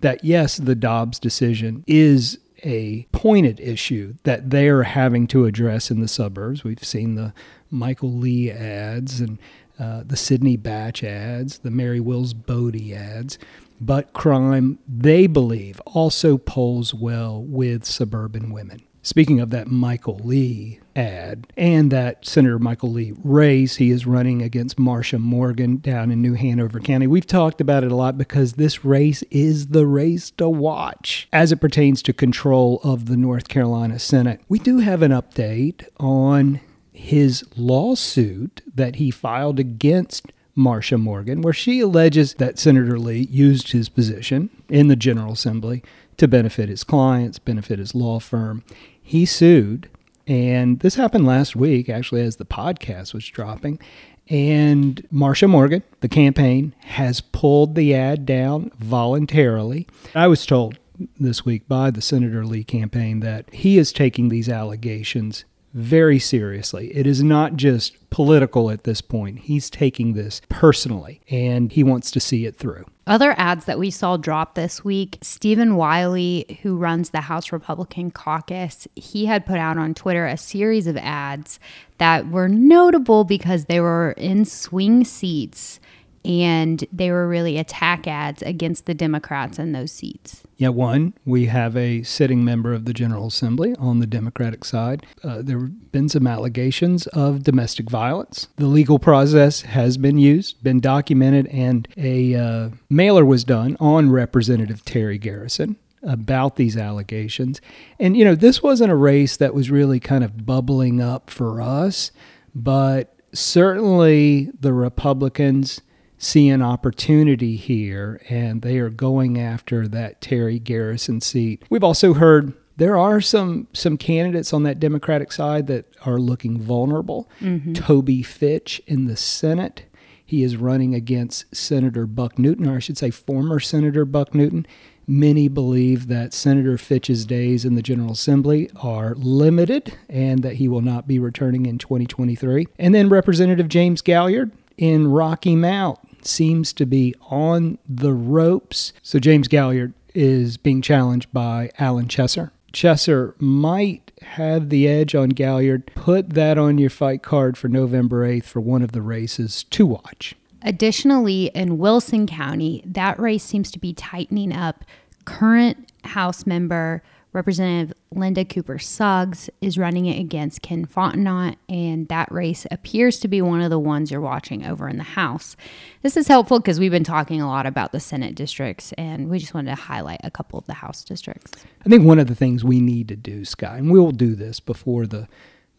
that 0.00 0.22
yes, 0.22 0.58
the 0.58 0.76
Dobbs 0.76 1.18
decision 1.18 1.82
is 1.88 2.38
a 2.62 3.08
pointed 3.10 3.58
issue 3.58 4.14
that 4.22 4.50
they're 4.50 4.84
having 4.84 5.26
to 5.26 5.44
address 5.44 5.90
in 5.90 6.00
the 6.00 6.06
suburbs. 6.06 6.62
We've 6.62 6.84
seen 6.84 7.16
the 7.16 7.34
Michael 7.68 8.12
Lee 8.12 8.48
ads 8.48 9.18
and 9.18 9.40
uh, 9.76 10.04
the 10.06 10.16
Sydney 10.16 10.56
Batch 10.56 11.02
ads, 11.02 11.58
the 11.58 11.70
Mary 11.72 11.98
Wills 11.98 12.32
Bode 12.32 12.80
ads 12.92 13.38
but 13.86 14.12
crime, 14.12 14.78
they 14.88 15.26
believe, 15.26 15.80
also 15.86 16.38
polls 16.38 16.94
well 16.94 17.42
with 17.42 17.84
suburban 17.84 18.52
women. 18.52 18.82
Speaking 19.02 19.38
of 19.38 19.50
that 19.50 19.66
Michael 19.66 20.18
Lee 20.24 20.80
ad 20.96 21.46
and 21.58 21.90
that 21.90 22.24
Senator 22.24 22.58
Michael 22.58 22.90
Lee 22.90 23.12
race, 23.22 23.76
he 23.76 23.90
is 23.90 24.06
running 24.06 24.40
against 24.40 24.78
Marcia 24.78 25.18
Morgan 25.18 25.76
down 25.76 26.10
in 26.10 26.22
New 26.22 26.32
Hanover 26.32 26.80
County. 26.80 27.06
We've 27.06 27.26
talked 27.26 27.60
about 27.60 27.84
it 27.84 27.92
a 27.92 27.96
lot 27.96 28.16
because 28.16 28.54
this 28.54 28.82
race 28.82 29.22
is 29.24 29.66
the 29.68 29.86
race 29.86 30.30
to 30.32 30.48
watch 30.48 31.28
as 31.34 31.52
it 31.52 31.60
pertains 31.60 32.00
to 32.02 32.14
control 32.14 32.80
of 32.82 33.04
the 33.04 33.18
North 33.18 33.48
Carolina 33.48 33.98
Senate. 33.98 34.40
We 34.48 34.58
do 34.58 34.78
have 34.78 35.02
an 35.02 35.10
update 35.10 35.86
on 36.00 36.60
his 36.90 37.44
lawsuit 37.56 38.62
that 38.74 38.96
he 38.96 39.10
filed 39.10 39.60
against 39.60 40.32
Marcia 40.54 40.98
Morgan, 40.98 41.42
where 41.42 41.52
she 41.52 41.80
alleges 41.80 42.34
that 42.34 42.58
Senator 42.58 42.98
Lee 42.98 43.28
used 43.30 43.72
his 43.72 43.88
position 43.88 44.50
in 44.68 44.88
the 44.88 44.96
General 44.96 45.32
Assembly 45.32 45.82
to 46.16 46.28
benefit 46.28 46.68
his 46.68 46.84
clients, 46.84 47.38
benefit 47.38 47.78
his 47.78 47.94
law 47.94 48.20
firm. 48.20 48.62
He 49.02 49.26
sued, 49.26 49.88
and 50.26 50.80
this 50.80 50.94
happened 50.94 51.26
last 51.26 51.56
week, 51.56 51.88
actually, 51.88 52.22
as 52.22 52.36
the 52.36 52.44
podcast 52.44 53.12
was 53.12 53.26
dropping. 53.26 53.80
And 54.28 55.06
Marcia 55.10 55.48
Morgan, 55.48 55.82
the 56.00 56.08
campaign, 56.08 56.74
has 56.80 57.20
pulled 57.20 57.74
the 57.74 57.94
ad 57.94 58.24
down 58.24 58.70
voluntarily. 58.78 59.86
I 60.14 60.28
was 60.28 60.46
told 60.46 60.78
this 61.18 61.44
week 61.44 61.68
by 61.68 61.90
the 61.90 62.00
Senator 62.00 62.46
Lee 62.46 62.64
campaign 62.64 63.20
that 63.20 63.52
he 63.52 63.76
is 63.76 63.92
taking 63.92 64.28
these 64.28 64.48
allegations 64.48 65.44
very 65.74 66.20
seriously. 66.20 66.96
It 66.96 67.06
is 67.06 67.22
not 67.22 67.56
just 67.56 68.08
political 68.08 68.70
at 68.70 68.84
this 68.84 69.00
point. 69.00 69.40
He's 69.40 69.68
taking 69.68 70.12
this 70.12 70.40
personally 70.48 71.20
and 71.28 71.72
he 71.72 71.82
wants 71.82 72.12
to 72.12 72.20
see 72.20 72.46
it 72.46 72.56
through. 72.56 72.86
Other 73.06 73.34
ads 73.36 73.66
that 73.66 73.78
we 73.78 73.90
saw 73.90 74.16
drop 74.16 74.54
this 74.54 74.84
week 74.84 75.18
Stephen 75.20 75.76
Wiley, 75.76 76.58
who 76.62 76.76
runs 76.76 77.10
the 77.10 77.22
House 77.22 77.52
Republican 77.52 78.12
caucus, 78.12 78.86
he 78.94 79.26
had 79.26 79.44
put 79.44 79.58
out 79.58 79.76
on 79.76 79.94
Twitter 79.94 80.26
a 80.26 80.36
series 80.36 80.86
of 80.86 80.96
ads 80.96 81.58
that 81.98 82.30
were 82.30 82.48
notable 82.48 83.24
because 83.24 83.64
they 83.64 83.80
were 83.80 84.12
in 84.12 84.44
swing 84.44 85.04
seats 85.04 85.80
and 86.24 86.84
they 86.92 87.10
were 87.10 87.28
really 87.28 87.58
attack 87.58 88.06
ads 88.06 88.42
against 88.42 88.86
the 88.86 88.94
Democrats 88.94 89.58
in 89.58 89.72
those 89.72 89.92
seats. 89.92 90.42
Yeah, 90.56 90.68
one, 90.68 91.14
we 91.24 91.46
have 91.46 91.76
a 91.76 92.02
sitting 92.04 92.44
member 92.44 92.72
of 92.72 92.84
the 92.84 92.92
General 92.92 93.26
Assembly 93.26 93.74
on 93.78 93.98
the 93.98 94.06
Democratic 94.06 94.64
side. 94.64 95.04
Uh, 95.22 95.42
there 95.42 95.58
have 95.58 95.92
been 95.92 96.08
some 96.08 96.26
allegations 96.26 97.06
of 97.08 97.42
domestic 97.42 97.90
violence. 97.90 98.48
The 98.56 98.66
legal 98.66 98.98
process 98.98 99.62
has 99.62 99.96
been 99.98 100.16
used, 100.16 100.62
been 100.62 100.80
documented, 100.80 101.48
and 101.48 101.88
a 101.96 102.34
uh, 102.34 102.68
mailer 102.88 103.24
was 103.24 103.44
done 103.44 103.76
on 103.80 104.10
Representative 104.10 104.84
Terry 104.84 105.18
Garrison 105.18 105.76
about 106.02 106.56
these 106.56 106.76
allegations. 106.76 107.60
And, 107.98 108.16
you 108.16 108.24
know, 108.24 108.34
this 108.34 108.62
wasn't 108.62 108.92
a 108.92 108.96
race 108.96 109.36
that 109.38 109.54
was 109.54 109.70
really 109.70 110.00
kind 110.00 110.22
of 110.22 110.46
bubbling 110.46 111.00
up 111.00 111.30
for 111.30 111.60
us, 111.60 112.12
but 112.54 113.14
certainly 113.32 114.50
the 114.58 114.72
Republicans 114.72 115.80
see 116.24 116.48
an 116.48 116.62
opportunity 116.62 117.56
here 117.56 118.20
and 118.28 118.62
they 118.62 118.78
are 118.78 118.90
going 118.90 119.38
after 119.38 119.86
that 119.88 120.20
Terry 120.20 120.58
Garrison 120.58 121.20
seat. 121.20 121.62
We've 121.70 121.84
also 121.84 122.14
heard 122.14 122.54
there 122.76 122.96
are 122.96 123.20
some 123.20 123.68
some 123.72 123.96
candidates 123.96 124.52
on 124.52 124.62
that 124.64 124.80
Democratic 124.80 125.32
side 125.32 125.66
that 125.68 125.86
are 126.04 126.18
looking 126.18 126.60
vulnerable. 126.60 127.28
Mm-hmm. 127.40 127.74
Toby 127.74 128.22
Fitch 128.22 128.80
in 128.86 129.06
the 129.06 129.16
Senate. 129.16 129.84
He 130.26 130.42
is 130.42 130.56
running 130.56 130.94
against 130.94 131.54
Senator 131.54 132.06
Buck 132.06 132.38
Newton, 132.38 132.66
or 132.66 132.76
I 132.76 132.78
should 132.78 132.96
say 132.96 133.10
former 133.10 133.60
Senator 133.60 134.04
Buck 134.06 134.34
Newton. 134.34 134.66
Many 135.06 135.48
believe 135.48 136.06
that 136.06 136.32
Senator 136.32 136.78
Fitch's 136.78 137.26
days 137.26 137.66
in 137.66 137.74
the 137.74 137.82
General 137.82 138.12
Assembly 138.12 138.70
are 138.80 139.14
limited 139.16 139.98
and 140.08 140.42
that 140.42 140.54
he 140.54 140.66
will 140.66 140.80
not 140.80 141.06
be 141.06 141.18
returning 141.18 141.66
in 141.66 141.76
2023. 141.76 142.66
And 142.78 142.94
then 142.94 143.10
Representative 143.10 143.68
James 143.68 144.00
Gailliard 144.00 144.50
in 144.78 145.08
Rocky 145.08 145.54
Mount 145.54 145.98
seems 146.26 146.72
to 146.74 146.86
be 146.86 147.14
on 147.30 147.78
the 147.88 148.12
ropes. 148.12 148.92
So 149.02 149.18
James 149.18 149.48
Gailliard 149.48 149.92
is 150.14 150.56
being 150.56 150.82
challenged 150.82 151.32
by 151.32 151.70
Alan 151.78 152.06
Chesser. 152.06 152.50
Chesser 152.72 153.34
might 153.40 154.10
have 154.22 154.68
the 154.68 154.88
edge 154.88 155.14
on 155.14 155.32
Gailliard. 155.32 155.86
Put 155.94 156.30
that 156.30 156.58
on 156.58 156.78
your 156.78 156.90
fight 156.90 157.22
card 157.22 157.56
for 157.56 157.68
November 157.68 158.26
8th 158.26 158.44
for 158.44 158.60
one 158.60 158.82
of 158.82 158.92
the 158.92 159.02
races 159.02 159.64
to 159.64 159.86
watch. 159.86 160.34
Additionally, 160.62 161.50
in 161.54 161.78
Wilson 161.78 162.26
County, 162.26 162.82
that 162.86 163.18
race 163.20 163.44
seems 163.44 163.70
to 163.70 163.78
be 163.78 163.92
tightening 163.92 164.52
up. 164.52 164.84
Current 165.24 165.92
House 166.04 166.46
member 166.46 167.02
Representative 167.34 167.92
Linda 168.12 168.44
Cooper 168.44 168.78
Suggs 168.78 169.50
is 169.60 169.76
running 169.76 170.06
it 170.06 170.20
against 170.20 170.62
Ken 170.62 170.86
Fontenot, 170.86 171.56
and 171.68 172.06
that 172.06 172.30
race 172.30 172.64
appears 172.70 173.18
to 173.18 173.26
be 173.26 173.42
one 173.42 173.60
of 173.60 173.70
the 173.70 173.78
ones 173.78 174.12
you're 174.12 174.20
watching 174.20 174.64
over 174.64 174.88
in 174.88 174.98
the 174.98 175.02
House. 175.02 175.56
This 176.02 176.16
is 176.16 176.28
helpful 176.28 176.60
because 176.60 176.78
we've 176.78 176.92
been 176.92 177.02
talking 177.02 177.42
a 177.42 177.48
lot 177.48 177.66
about 177.66 177.90
the 177.90 177.98
Senate 177.98 178.36
districts, 178.36 178.92
and 178.92 179.28
we 179.28 179.40
just 179.40 179.52
wanted 179.52 179.74
to 179.74 179.82
highlight 179.82 180.20
a 180.22 180.30
couple 180.30 180.60
of 180.60 180.66
the 180.66 180.74
House 180.74 181.02
districts. 181.02 181.50
I 181.84 181.88
think 181.88 182.06
one 182.06 182.20
of 182.20 182.28
the 182.28 182.36
things 182.36 182.62
we 182.62 182.80
need 182.80 183.08
to 183.08 183.16
do, 183.16 183.44
Skye, 183.44 183.78
and 183.78 183.90
we'll 183.90 184.12
do 184.12 184.36
this 184.36 184.60
before 184.60 185.04
the 185.04 185.26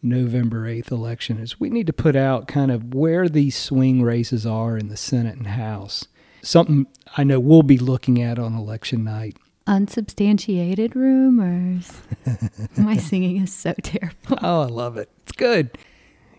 November 0.02 0.66
8th 0.66 0.90
election, 0.90 1.38
is 1.38 1.58
we 1.58 1.70
need 1.70 1.86
to 1.86 1.94
put 1.94 2.14
out 2.14 2.48
kind 2.48 2.70
of 2.70 2.92
where 2.92 3.30
these 3.30 3.56
swing 3.56 4.02
races 4.02 4.44
are 4.44 4.76
in 4.76 4.88
the 4.88 4.96
Senate 4.96 5.38
and 5.38 5.46
House. 5.46 6.06
Something 6.42 6.86
I 7.16 7.24
know 7.24 7.40
we'll 7.40 7.62
be 7.62 7.78
looking 7.78 8.20
at 8.20 8.38
on 8.38 8.54
election 8.54 9.04
night 9.04 9.38
unsubstantiated 9.66 10.94
rumors. 10.94 11.92
My 12.76 12.96
singing 12.96 13.38
is 13.38 13.52
so 13.52 13.74
terrible. 13.82 14.38
Oh, 14.42 14.62
I 14.62 14.66
love 14.66 14.96
it. 14.96 15.10
It's 15.22 15.32
good. 15.32 15.76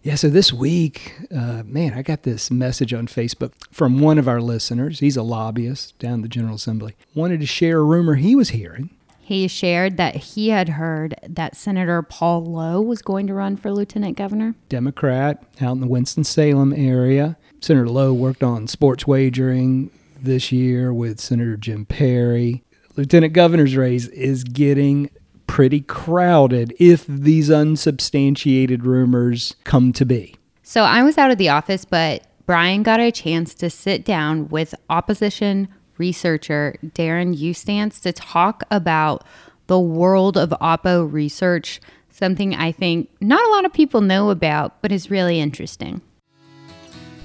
Yeah, 0.03 0.15
so 0.15 0.29
this 0.29 0.53
week, 0.53 1.17
uh, 1.35 1.63
man, 1.65 1.93
I 1.93 2.01
got 2.01 2.23
this 2.23 2.49
message 2.49 2.93
on 2.93 3.07
Facebook 3.07 3.51
from 3.71 3.99
one 3.99 4.17
of 4.17 4.27
our 4.27 4.39
listeners. 4.39 4.99
He's 4.99 5.17
a 5.17 5.23
lobbyist 5.23 5.99
down 5.99 6.21
the 6.21 6.29
General 6.29 6.55
Assembly. 6.55 6.95
Wanted 7.13 7.41
to 7.41 7.45
share 7.45 7.79
a 7.79 7.83
rumor 7.83 8.15
he 8.15 8.33
was 8.35 8.49
hearing. 8.49 8.89
He 9.19 9.49
shared 9.49 9.97
that 9.97 10.15
he 10.15 10.49
had 10.49 10.69
heard 10.69 11.15
that 11.27 11.57
Senator 11.57 12.01
Paul 12.01 12.45
Lowe 12.45 12.81
was 12.81 13.01
going 13.01 13.27
to 13.27 13.33
run 13.33 13.57
for 13.57 13.73
lieutenant 13.73 14.15
governor. 14.15 14.55
Democrat 14.69 15.43
out 15.59 15.73
in 15.73 15.81
the 15.81 15.87
Winston-Salem 15.87 16.71
area. 16.71 17.35
Senator 17.59 17.89
Lowe 17.89 18.13
worked 18.13 18.43
on 18.43 18.67
sports 18.67 19.05
wagering 19.05 19.91
this 20.17 20.53
year 20.53 20.93
with 20.93 21.19
Senator 21.19 21.57
Jim 21.57 21.85
Perry 21.85 22.63
lieutenant 22.97 23.33
governor's 23.33 23.75
race 23.75 24.07
is 24.07 24.43
getting 24.43 25.09
pretty 25.45 25.79
crowded 25.81 26.75
if 26.79 27.07
these 27.07 27.49
unsubstantiated 27.49 28.85
rumors 28.85 29.55
come 29.63 29.93
to 29.93 30.05
be. 30.05 30.35
So 30.63 30.83
I 30.83 31.03
was 31.03 31.17
out 31.17 31.31
of 31.31 31.37
the 31.37 31.49
office, 31.49 31.85
but 31.85 32.23
Brian 32.45 32.83
got 32.83 32.99
a 32.99 33.11
chance 33.11 33.53
to 33.55 33.69
sit 33.69 34.03
down 34.03 34.49
with 34.49 34.75
opposition 34.89 35.69
researcher 35.97 36.75
Darren 36.85 37.37
Eustance 37.37 37.99
to 38.01 38.11
talk 38.11 38.63
about 38.69 39.23
the 39.67 39.79
world 39.79 40.37
of 40.37 40.49
Oppo 40.61 41.11
research, 41.11 41.79
something 42.09 42.53
I 42.55 42.71
think 42.71 43.09
not 43.21 43.45
a 43.45 43.51
lot 43.51 43.65
of 43.65 43.73
people 43.73 44.01
know 44.01 44.29
about, 44.29 44.81
but 44.81 44.91
is 44.91 45.11
really 45.11 45.39
interesting. 45.39 46.01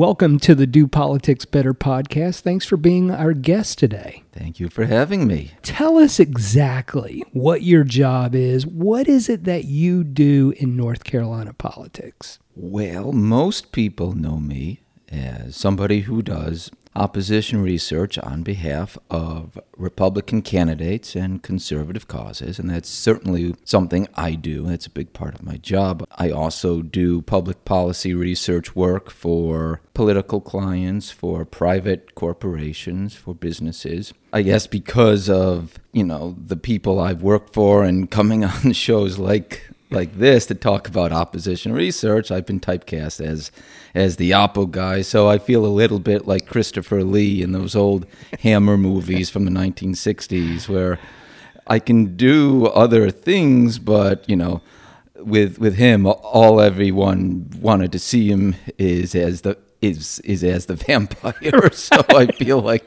Welcome 0.00 0.38
to 0.38 0.54
the 0.54 0.66
Do 0.66 0.86
Politics 0.86 1.44
Better 1.44 1.74
podcast. 1.74 2.40
Thanks 2.40 2.64
for 2.64 2.78
being 2.78 3.10
our 3.10 3.34
guest 3.34 3.78
today. 3.78 4.22
Thank 4.32 4.58
you 4.58 4.70
for 4.70 4.86
having 4.86 5.26
me. 5.26 5.50
Tell 5.60 5.98
us 5.98 6.18
exactly 6.18 7.22
what 7.34 7.60
your 7.64 7.84
job 7.84 8.34
is. 8.34 8.66
What 8.66 9.08
is 9.08 9.28
it 9.28 9.44
that 9.44 9.66
you 9.66 10.02
do 10.02 10.54
in 10.56 10.74
North 10.74 11.04
Carolina 11.04 11.52
politics? 11.52 12.38
Well, 12.56 13.12
most 13.12 13.72
people 13.72 14.12
know 14.12 14.38
me 14.38 14.80
as 15.10 15.54
somebody 15.54 16.00
who 16.00 16.22
does 16.22 16.70
opposition 16.96 17.62
research 17.62 18.18
on 18.18 18.42
behalf 18.42 18.98
of 19.10 19.58
Republican 19.76 20.42
candidates 20.42 21.14
and 21.14 21.42
conservative 21.42 22.08
causes, 22.08 22.58
and 22.58 22.68
that's 22.70 22.88
certainly 22.88 23.54
something 23.64 24.08
I 24.14 24.34
do. 24.34 24.68
It's 24.68 24.86
a 24.86 24.90
big 24.90 25.12
part 25.12 25.34
of 25.34 25.42
my 25.42 25.56
job. 25.56 26.04
I 26.16 26.30
also 26.30 26.82
do 26.82 27.22
public 27.22 27.64
policy 27.64 28.12
research 28.14 28.74
work 28.74 29.10
for 29.10 29.80
political 29.94 30.40
clients, 30.40 31.10
for 31.10 31.44
private 31.44 32.14
corporations, 32.14 33.14
for 33.14 33.34
businesses. 33.34 34.12
I 34.32 34.42
guess 34.42 34.66
because 34.66 35.28
of, 35.28 35.78
you 35.92 36.04
know, 36.04 36.36
the 36.38 36.56
people 36.56 37.00
I've 37.00 37.22
worked 37.22 37.54
for 37.54 37.84
and 37.84 38.10
coming 38.10 38.44
on 38.44 38.72
shows 38.72 39.18
like 39.18 39.70
like 39.90 40.16
this 40.18 40.46
to 40.46 40.54
talk 40.54 40.88
about 40.88 41.12
opposition 41.12 41.72
research, 41.72 42.30
I've 42.30 42.46
been 42.46 42.60
typecast 42.60 43.24
as 43.24 43.50
as 43.94 44.16
the 44.16 44.30
Oppo 44.30 44.70
guy. 44.70 45.02
So 45.02 45.28
I 45.28 45.38
feel 45.38 45.66
a 45.66 45.68
little 45.68 45.98
bit 45.98 46.26
like 46.26 46.46
Christopher 46.46 47.02
Lee 47.02 47.42
in 47.42 47.52
those 47.52 47.74
old 47.74 48.06
Hammer 48.40 48.76
movies 48.76 49.30
from 49.30 49.44
the 49.44 49.50
1960s, 49.50 50.68
where 50.68 50.98
I 51.66 51.78
can 51.78 52.16
do 52.16 52.66
other 52.66 53.10
things, 53.10 53.78
but 53.78 54.28
you 54.28 54.36
know, 54.36 54.62
with 55.16 55.58
with 55.58 55.76
him, 55.76 56.06
all 56.06 56.60
everyone 56.60 57.50
wanted 57.60 57.92
to 57.92 57.98
see 57.98 58.28
him 58.28 58.56
is 58.78 59.14
as 59.14 59.42
the 59.42 59.58
is 59.82 60.20
is 60.20 60.44
as 60.44 60.66
the 60.66 60.74
vampire. 60.86 61.70
so 61.72 62.02
I 62.10 62.26
feel 62.26 62.60
like 62.60 62.84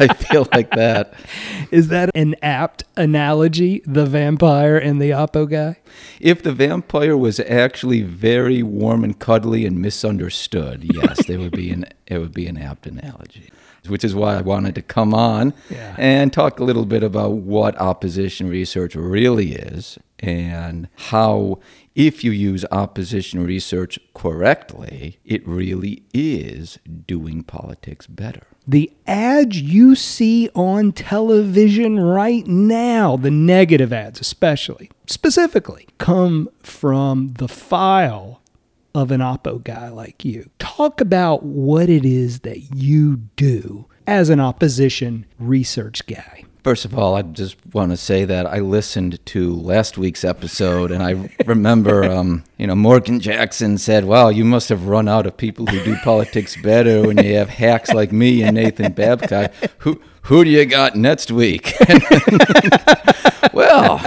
I 0.00 0.08
feel 0.14 0.46
like 0.52 0.70
that. 0.72 1.14
Is 1.70 1.88
that 1.88 2.10
an 2.14 2.34
apt 2.42 2.84
analogy? 2.96 3.82
The 3.86 4.06
vampire 4.06 4.76
and 4.76 5.00
the 5.00 5.10
Oppo 5.10 5.48
guy. 5.48 5.78
If 6.20 6.42
the 6.42 6.52
vampire 6.52 7.16
was 7.16 7.40
actually 7.40 8.02
very 8.02 8.62
warm 8.62 9.04
and 9.04 9.18
cuddly 9.18 9.64
and 9.66 9.80
misunderstood, 9.80 10.90
yes, 10.94 11.26
there 11.26 11.38
would 11.38 11.52
be 11.52 11.70
an 11.70 11.86
it 12.06 12.18
would 12.18 12.34
be 12.34 12.46
an 12.46 12.58
apt 12.58 12.86
analogy. 12.86 13.50
Which 13.88 14.02
is 14.02 14.16
why 14.16 14.36
I 14.36 14.40
wanted 14.40 14.74
to 14.74 14.82
come 14.82 15.14
on 15.14 15.54
Yeah. 15.70 15.94
and 15.96 16.32
talk 16.32 16.58
a 16.58 16.64
little 16.64 16.86
bit 16.86 17.04
about 17.04 17.34
what 17.34 17.80
opposition 17.80 18.48
research 18.48 18.96
really 18.96 19.52
is 19.52 19.96
and 20.18 20.88
how, 20.96 21.60
if 21.96 22.22
you 22.22 22.30
use 22.30 22.64
opposition 22.70 23.42
research 23.42 23.98
correctly, 24.12 25.18
it 25.24 25.46
really 25.48 26.02
is 26.12 26.78
doing 27.06 27.42
politics 27.42 28.06
better. 28.06 28.46
The 28.68 28.92
ads 29.06 29.58
you 29.62 29.94
see 29.94 30.50
on 30.54 30.92
television 30.92 31.98
right 31.98 32.46
now, 32.46 33.16
the 33.16 33.30
negative 33.30 33.94
ads 33.94 34.20
especially, 34.20 34.90
specifically, 35.06 35.88
come 35.96 36.50
from 36.62 37.32
the 37.38 37.48
file 37.48 38.42
of 38.94 39.10
an 39.10 39.20
Oppo 39.20 39.64
guy 39.64 39.88
like 39.88 40.22
you. 40.22 40.50
Talk 40.58 41.00
about 41.00 41.44
what 41.44 41.88
it 41.88 42.04
is 42.04 42.40
that 42.40 42.74
you 42.74 43.16
do 43.36 43.86
as 44.06 44.28
an 44.28 44.40
opposition 44.40 45.24
research 45.38 46.06
guy. 46.06 46.45
First 46.66 46.84
of 46.84 46.98
all, 46.98 47.14
I 47.14 47.22
just 47.22 47.56
want 47.72 47.92
to 47.92 47.96
say 47.96 48.24
that 48.24 48.44
I 48.44 48.58
listened 48.58 49.24
to 49.26 49.54
last 49.54 49.96
week's 49.98 50.24
episode, 50.24 50.90
and 50.90 51.00
I 51.00 51.30
remember, 51.46 52.02
um, 52.10 52.42
you 52.58 52.66
know, 52.66 52.74
Morgan 52.74 53.20
Jackson 53.20 53.78
said, 53.78 54.04
"Wow, 54.04 54.30
you 54.30 54.44
must 54.44 54.68
have 54.70 54.88
run 54.88 55.06
out 55.06 55.26
of 55.26 55.36
people 55.36 55.66
who 55.66 55.84
do 55.84 55.94
politics 56.02 56.60
better 56.60 57.06
when 57.06 57.18
you 57.18 57.36
have 57.36 57.50
hacks 57.50 57.94
like 57.94 58.10
me 58.10 58.42
and 58.42 58.56
Nathan 58.56 58.90
Babcock. 58.94 59.52
Who 59.78 60.02
who 60.22 60.42
do 60.42 60.50
you 60.50 60.66
got 60.66 60.96
next 60.96 61.30
week?" 61.30 61.72
well, 63.52 63.98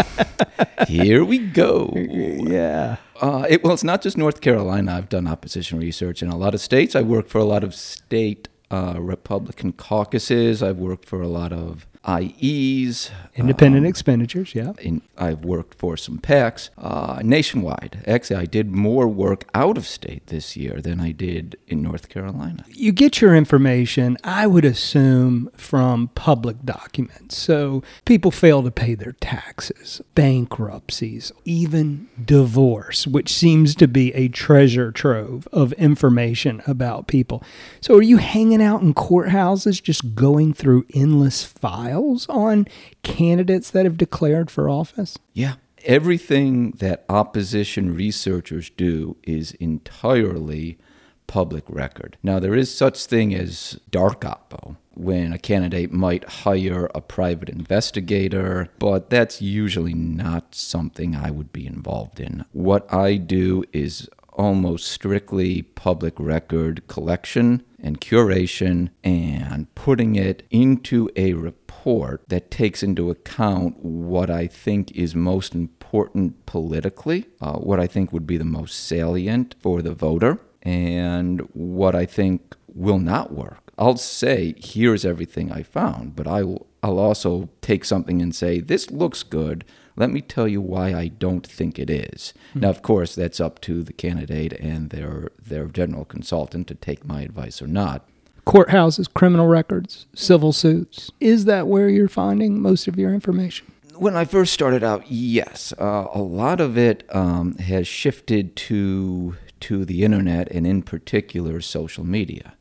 here 0.86 1.24
we 1.24 1.38
go. 1.38 1.94
Yeah. 1.96 2.98
Uh, 3.22 3.46
it, 3.48 3.64
well, 3.64 3.72
it's 3.72 3.86
not 3.86 4.02
just 4.02 4.18
North 4.18 4.42
Carolina. 4.42 4.96
I've 4.96 5.08
done 5.08 5.28
opposition 5.28 5.80
research 5.80 6.22
in 6.22 6.28
a 6.28 6.36
lot 6.36 6.54
of 6.54 6.60
states. 6.60 6.94
I 6.94 7.04
worked 7.04 7.30
for 7.30 7.38
a 7.38 7.46
lot 7.46 7.64
of 7.64 7.74
state 7.74 8.50
uh, 8.70 8.96
Republican 9.00 9.72
caucuses. 9.72 10.62
I've 10.62 10.78
worked 10.78 11.06
for 11.06 11.22
a 11.22 11.30
lot 11.30 11.54
of 11.54 11.88
IEs. 12.08 13.12
Independent 13.36 13.86
um, 13.86 13.90
expenditures, 13.90 14.56
yeah. 14.56 14.74
in, 14.80 15.02
I've 15.18 15.44
worked 15.44 15.78
for 15.78 15.98
some 15.98 16.18
PACs 16.18 16.70
uh, 16.78 17.22
nationwide. 17.24 18.04
Actually, 18.08 18.38
I 18.38 18.46
did 18.46 18.72
more 18.72 19.08
work 19.08 19.46
out 19.54 19.78
of 19.78 19.86
state 19.86 20.28
this 20.28 20.58
year 20.58 20.82
than 20.82 21.00
I 21.00 21.12
did 21.12 21.58
in 21.68 21.82
North 21.82 22.10
Carolina. 22.10 22.66
You 22.70 22.92
get 22.92 23.22
your 23.22 23.36
information, 23.36 24.18
I 24.24 24.48
would 24.48 24.66
assume, 24.66 25.50
from 25.56 26.10
public 26.16 26.64
documents. 26.66 27.38
So 27.38 27.84
people 28.06 28.32
fail 28.32 28.64
to 28.64 28.72
pay 28.72 28.96
their 28.96 29.14
taxes, 29.14 30.02
bankruptcies, 30.16 31.32
even 31.46 32.08
divorce, 32.24 33.08
which 33.08 33.32
seems 33.32 33.76
to 33.76 33.88
be 33.88 34.14
a 34.14 34.28
treasure 34.30 34.92
trove 34.92 35.48
of 35.52 35.74
information 35.74 36.62
about 36.66 37.08
people. 37.08 37.44
So 37.80 37.96
are 37.96 38.02
you 38.02 38.18
hanging 38.18 38.62
out 38.62 38.82
in 38.82 38.94
courthouses 38.94 39.82
just 39.82 40.16
going 40.16 40.54
through 40.54 40.86
endless 40.94 41.44
files 41.44 41.89
on 42.30 42.68
candidates 43.04 43.72
that 43.72 43.86
have 43.86 43.98
declared 43.98 44.52
for 44.52 44.70
office? 44.70 45.18
Yeah. 45.34 45.56
Everything 45.86 46.72
that 46.72 47.06
opposition 47.08 47.96
researchers 47.96 48.70
do 48.70 49.16
is 49.24 49.52
entirely 49.54 50.78
public 51.26 51.64
record. 51.70 52.18
Now, 52.22 52.40
there 52.40 52.56
is 52.56 52.76
such 52.76 53.06
thing 53.06 53.34
as 53.34 53.80
dark 53.90 54.22
oppo, 54.22 54.76
when 55.00 55.32
a 55.32 55.38
candidate 55.38 55.94
might 55.94 56.28
hire 56.28 56.90
a 56.94 57.00
private 57.00 57.48
investigator, 57.48 58.68
but 58.80 59.10
that's 59.10 59.42
usually 59.42 59.94
not 59.94 60.54
something 60.54 61.16
I 61.16 61.32
would 61.32 61.54
be 61.54 61.66
involved 61.66 62.20
in. 62.20 62.44
What 62.52 62.92
I 62.94 63.16
do 63.16 63.64
is 63.72 64.10
almost 64.34 64.88
strictly 64.88 65.62
public 65.62 66.20
record 66.20 66.86
collection 66.88 67.64
and 67.82 68.02
curation 68.02 68.90
and 69.04 69.74
putting 69.76 70.16
it 70.16 70.44
into 70.52 71.10
a 71.16 71.34
report 71.80 72.24
that 72.28 72.52
takes 72.52 72.84
into 72.84 73.10
account 73.10 73.78
what 73.84 74.30
I 74.30 74.48
think 74.48 74.92
is 74.92 75.16
most 75.16 75.56
important 75.56 76.46
politically, 76.46 77.26
uh, 77.42 77.54
what 77.58 77.80
I 77.80 77.88
think 77.88 78.12
would 78.12 78.28
be 78.28 78.38
the 78.38 78.44
most 78.44 78.86
salient 78.86 79.56
for 79.60 79.82
the 79.82 79.94
voter, 79.94 80.40
and 80.62 81.42
what 81.54 81.96
I 81.96 82.06
think 82.06 82.56
will 82.68 83.00
not 83.00 83.32
work. 83.32 83.72
I'll 83.78 83.98
say, 83.98 84.56
here's 84.58 85.06
everything 85.06 85.52
I 85.52 85.64
found, 85.64 86.16
but 86.16 86.28
I 86.28 86.44
will, 86.44 86.68
I'll 86.84 87.00
also 87.00 87.48
take 87.62 87.86
something 87.86 88.22
and 88.22 88.36
say, 88.36 88.60
this 88.60 88.92
looks 88.92 89.24
good. 89.24 89.64
Let 89.96 90.10
me 90.10 90.22
tell 90.22 90.48
you 90.48 90.62
why 90.62 90.94
I 90.94 91.08
don't 91.08 91.48
think 91.48 91.80
it 91.80 91.90
is. 91.90 92.34
Now, 92.56 92.70
of 92.70 92.82
course, 92.82 93.16
that's 93.16 93.40
up 93.40 93.60
to 93.62 93.84
the 93.84 93.94
candidate 93.94 94.54
and 94.54 94.90
their 94.90 95.30
their 95.42 95.68
general 95.68 96.06
consultant 96.06 96.68
to 96.68 96.76
take 96.76 97.06
my 97.06 97.22
advice 97.22 97.62
or 97.62 97.68
not. 97.68 98.09
Courthouses, 98.50 99.08
criminal 99.14 99.46
records, 99.46 100.08
civil 100.16 100.52
suits. 100.52 101.12
Is 101.20 101.46
that 101.46 101.68
where 101.68 101.88
you're 101.88 102.08
finding 102.08 102.60
most 102.60 102.88
of 102.88 102.98
your 102.98 103.14
information? 103.14 103.72
When 103.94 104.16
I 104.16 104.26
first 104.26 104.54
started 104.54 104.84
out, 104.84 105.04
yes, 105.12 105.72
uh, 105.80 106.08
a 106.12 106.22
lot 106.22 106.60
of 106.60 106.76
it 106.76 107.04
um, 107.14 107.56
has 107.58 107.88
shifted 107.88 108.56
to 108.56 109.36
to 109.60 109.86
the 109.86 110.04
internet 110.04 110.50
and, 110.52 110.66
in 110.66 110.82
particular, 110.82 111.62
social 111.62 112.04
media. 112.04 112.54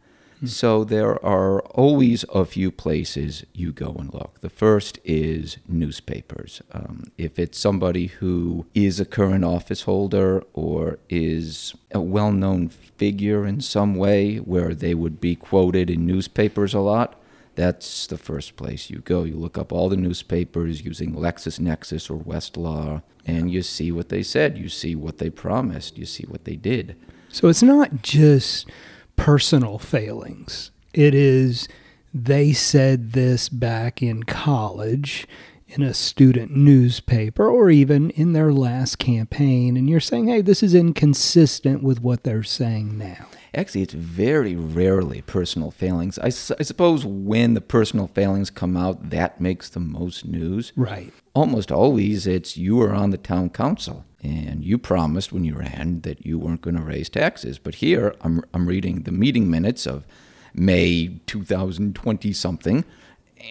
So 0.45 0.85
there 0.85 1.25
are 1.25 1.61
always 1.61 2.25
a 2.33 2.45
few 2.45 2.71
places 2.71 3.45
you 3.53 3.73
go 3.73 3.97
and 3.99 4.13
look. 4.13 4.41
The 4.41 4.51
first 4.51 4.99
is 5.05 5.59
newspapers. 5.67 6.63
Um, 6.73 7.05
if 7.19 7.39
it's 7.39 7.59
somebody 7.59 8.07
who 8.07 8.67
is 8.75 9.01
a 9.01 9.05
current 9.05 9.45
office 9.45 9.83
holder 9.83 10.45
or 10.53 10.99
is 11.09 11.75
a 11.93 12.01
well 12.01 12.31
known 12.31 12.69
figure 12.69 13.47
in 13.47 13.61
some 13.61 13.97
way 13.97 14.37
where 14.37 14.75
they 14.75 14.95
would 14.95 15.21
be 15.21 15.35
quoted 15.35 15.91
in 15.91 16.07
newspapers 16.07 16.73
a 16.73 16.81
lot, 16.81 17.21
that's 17.57 18.07
the 18.07 18.19
first 18.19 18.55
place 18.55 18.89
you 18.89 18.99
go. 18.99 19.25
You 19.25 19.35
look 19.35 19.59
up 19.59 19.73
all 19.73 19.89
the 19.89 19.97
newspapers 19.97 20.85
using 20.85 21.17
LexisNexis 21.17 22.09
or 22.09 22.23
Westlaw, 22.23 23.03
and 23.27 23.51
you 23.51 23.63
see 23.63 23.91
what 23.91 24.11
they 24.11 24.23
said. 24.23 24.57
You 24.57 24.69
see 24.69 24.95
what 24.95 25.19
they 25.19 25.31
promised. 25.31 25.99
You 25.99 26.07
see 26.07 26.25
what 26.25 26.45
they 26.45 26.55
did. 26.55 26.95
So 27.31 27.49
it's 27.49 27.63
not 27.63 28.03
just 28.03 28.71
personal 29.19 29.79
failings. 29.79 30.71
It 30.95 31.15
is 31.15 31.69
they 32.15 32.53
said 32.55 33.13
this 33.13 33.51
back 33.51 34.03
in 34.03 34.23
college 34.23 35.29
in 35.67 35.83
a 35.83 35.93
student 35.93 36.57
newspaper 36.57 37.47
or 37.47 37.69
even 37.69 38.09
in 38.11 38.33
their 38.33 38.53
last 38.53 38.99
campaign 38.99 39.77
and 39.77 39.91
you're 39.91 40.01
saying, 40.01 40.29
"Hey, 40.29 40.41
this 40.41 40.63
is 40.63 40.75
inconsistent 40.75 41.83
with 41.83 42.01
what 42.01 42.23
they're 42.23 42.43
saying 42.43 42.97
now." 42.97 43.27
Actually, 43.55 43.83
it's 43.83 43.95
very 43.95 44.55
rarely 44.55 45.23
personal 45.23 45.71
failings. 45.71 46.19
I, 46.19 46.29
su- 46.29 46.55
I 46.59 46.63
suppose 46.63 47.05
when 47.05 47.55
the 47.55 47.61
personal 47.61 48.07
failings 48.07 48.51
come 48.51 48.77
out, 48.77 49.11
that 49.11 49.41
makes 49.41 49.69
the 49.69 49.81
most 49.81 50.27
news. 50.27 50.73
Right. 50.77 51.13
Almost 51.35 51.73
always, 51.73 52.27
it's 52.27 52.57
you 52.57 52.77
were 52.77 52.93
on 52.93 53.11
the 53.11 53.19
town 53.19 53.51
council 53.51 54.05
and 54.23 54.65
you 54.65 54.79
promised 54.79 55.33
when 55.33 55.45
you 55.45 55.55
ran 55.55 56.01
that 56.01 56.27
you 56.27 56.39
weren't 56.39 56.63
going 56.63 56.77
to 56.77 56.83
raise 56.83 57.09
taxes. 57.09 57.59
But 57.59 57.77
here, 57.77 58.15
I'm, 58.21 58.43
I'm 58.53 58.67
reading 58.67 59.03
the 59.03 59.13
meeting 59.13 59.51
minutes 59.51 59.87
of 59.87 60.07
May 60.55 61.21
2020 61.27 62.33
something, 62.33 62.85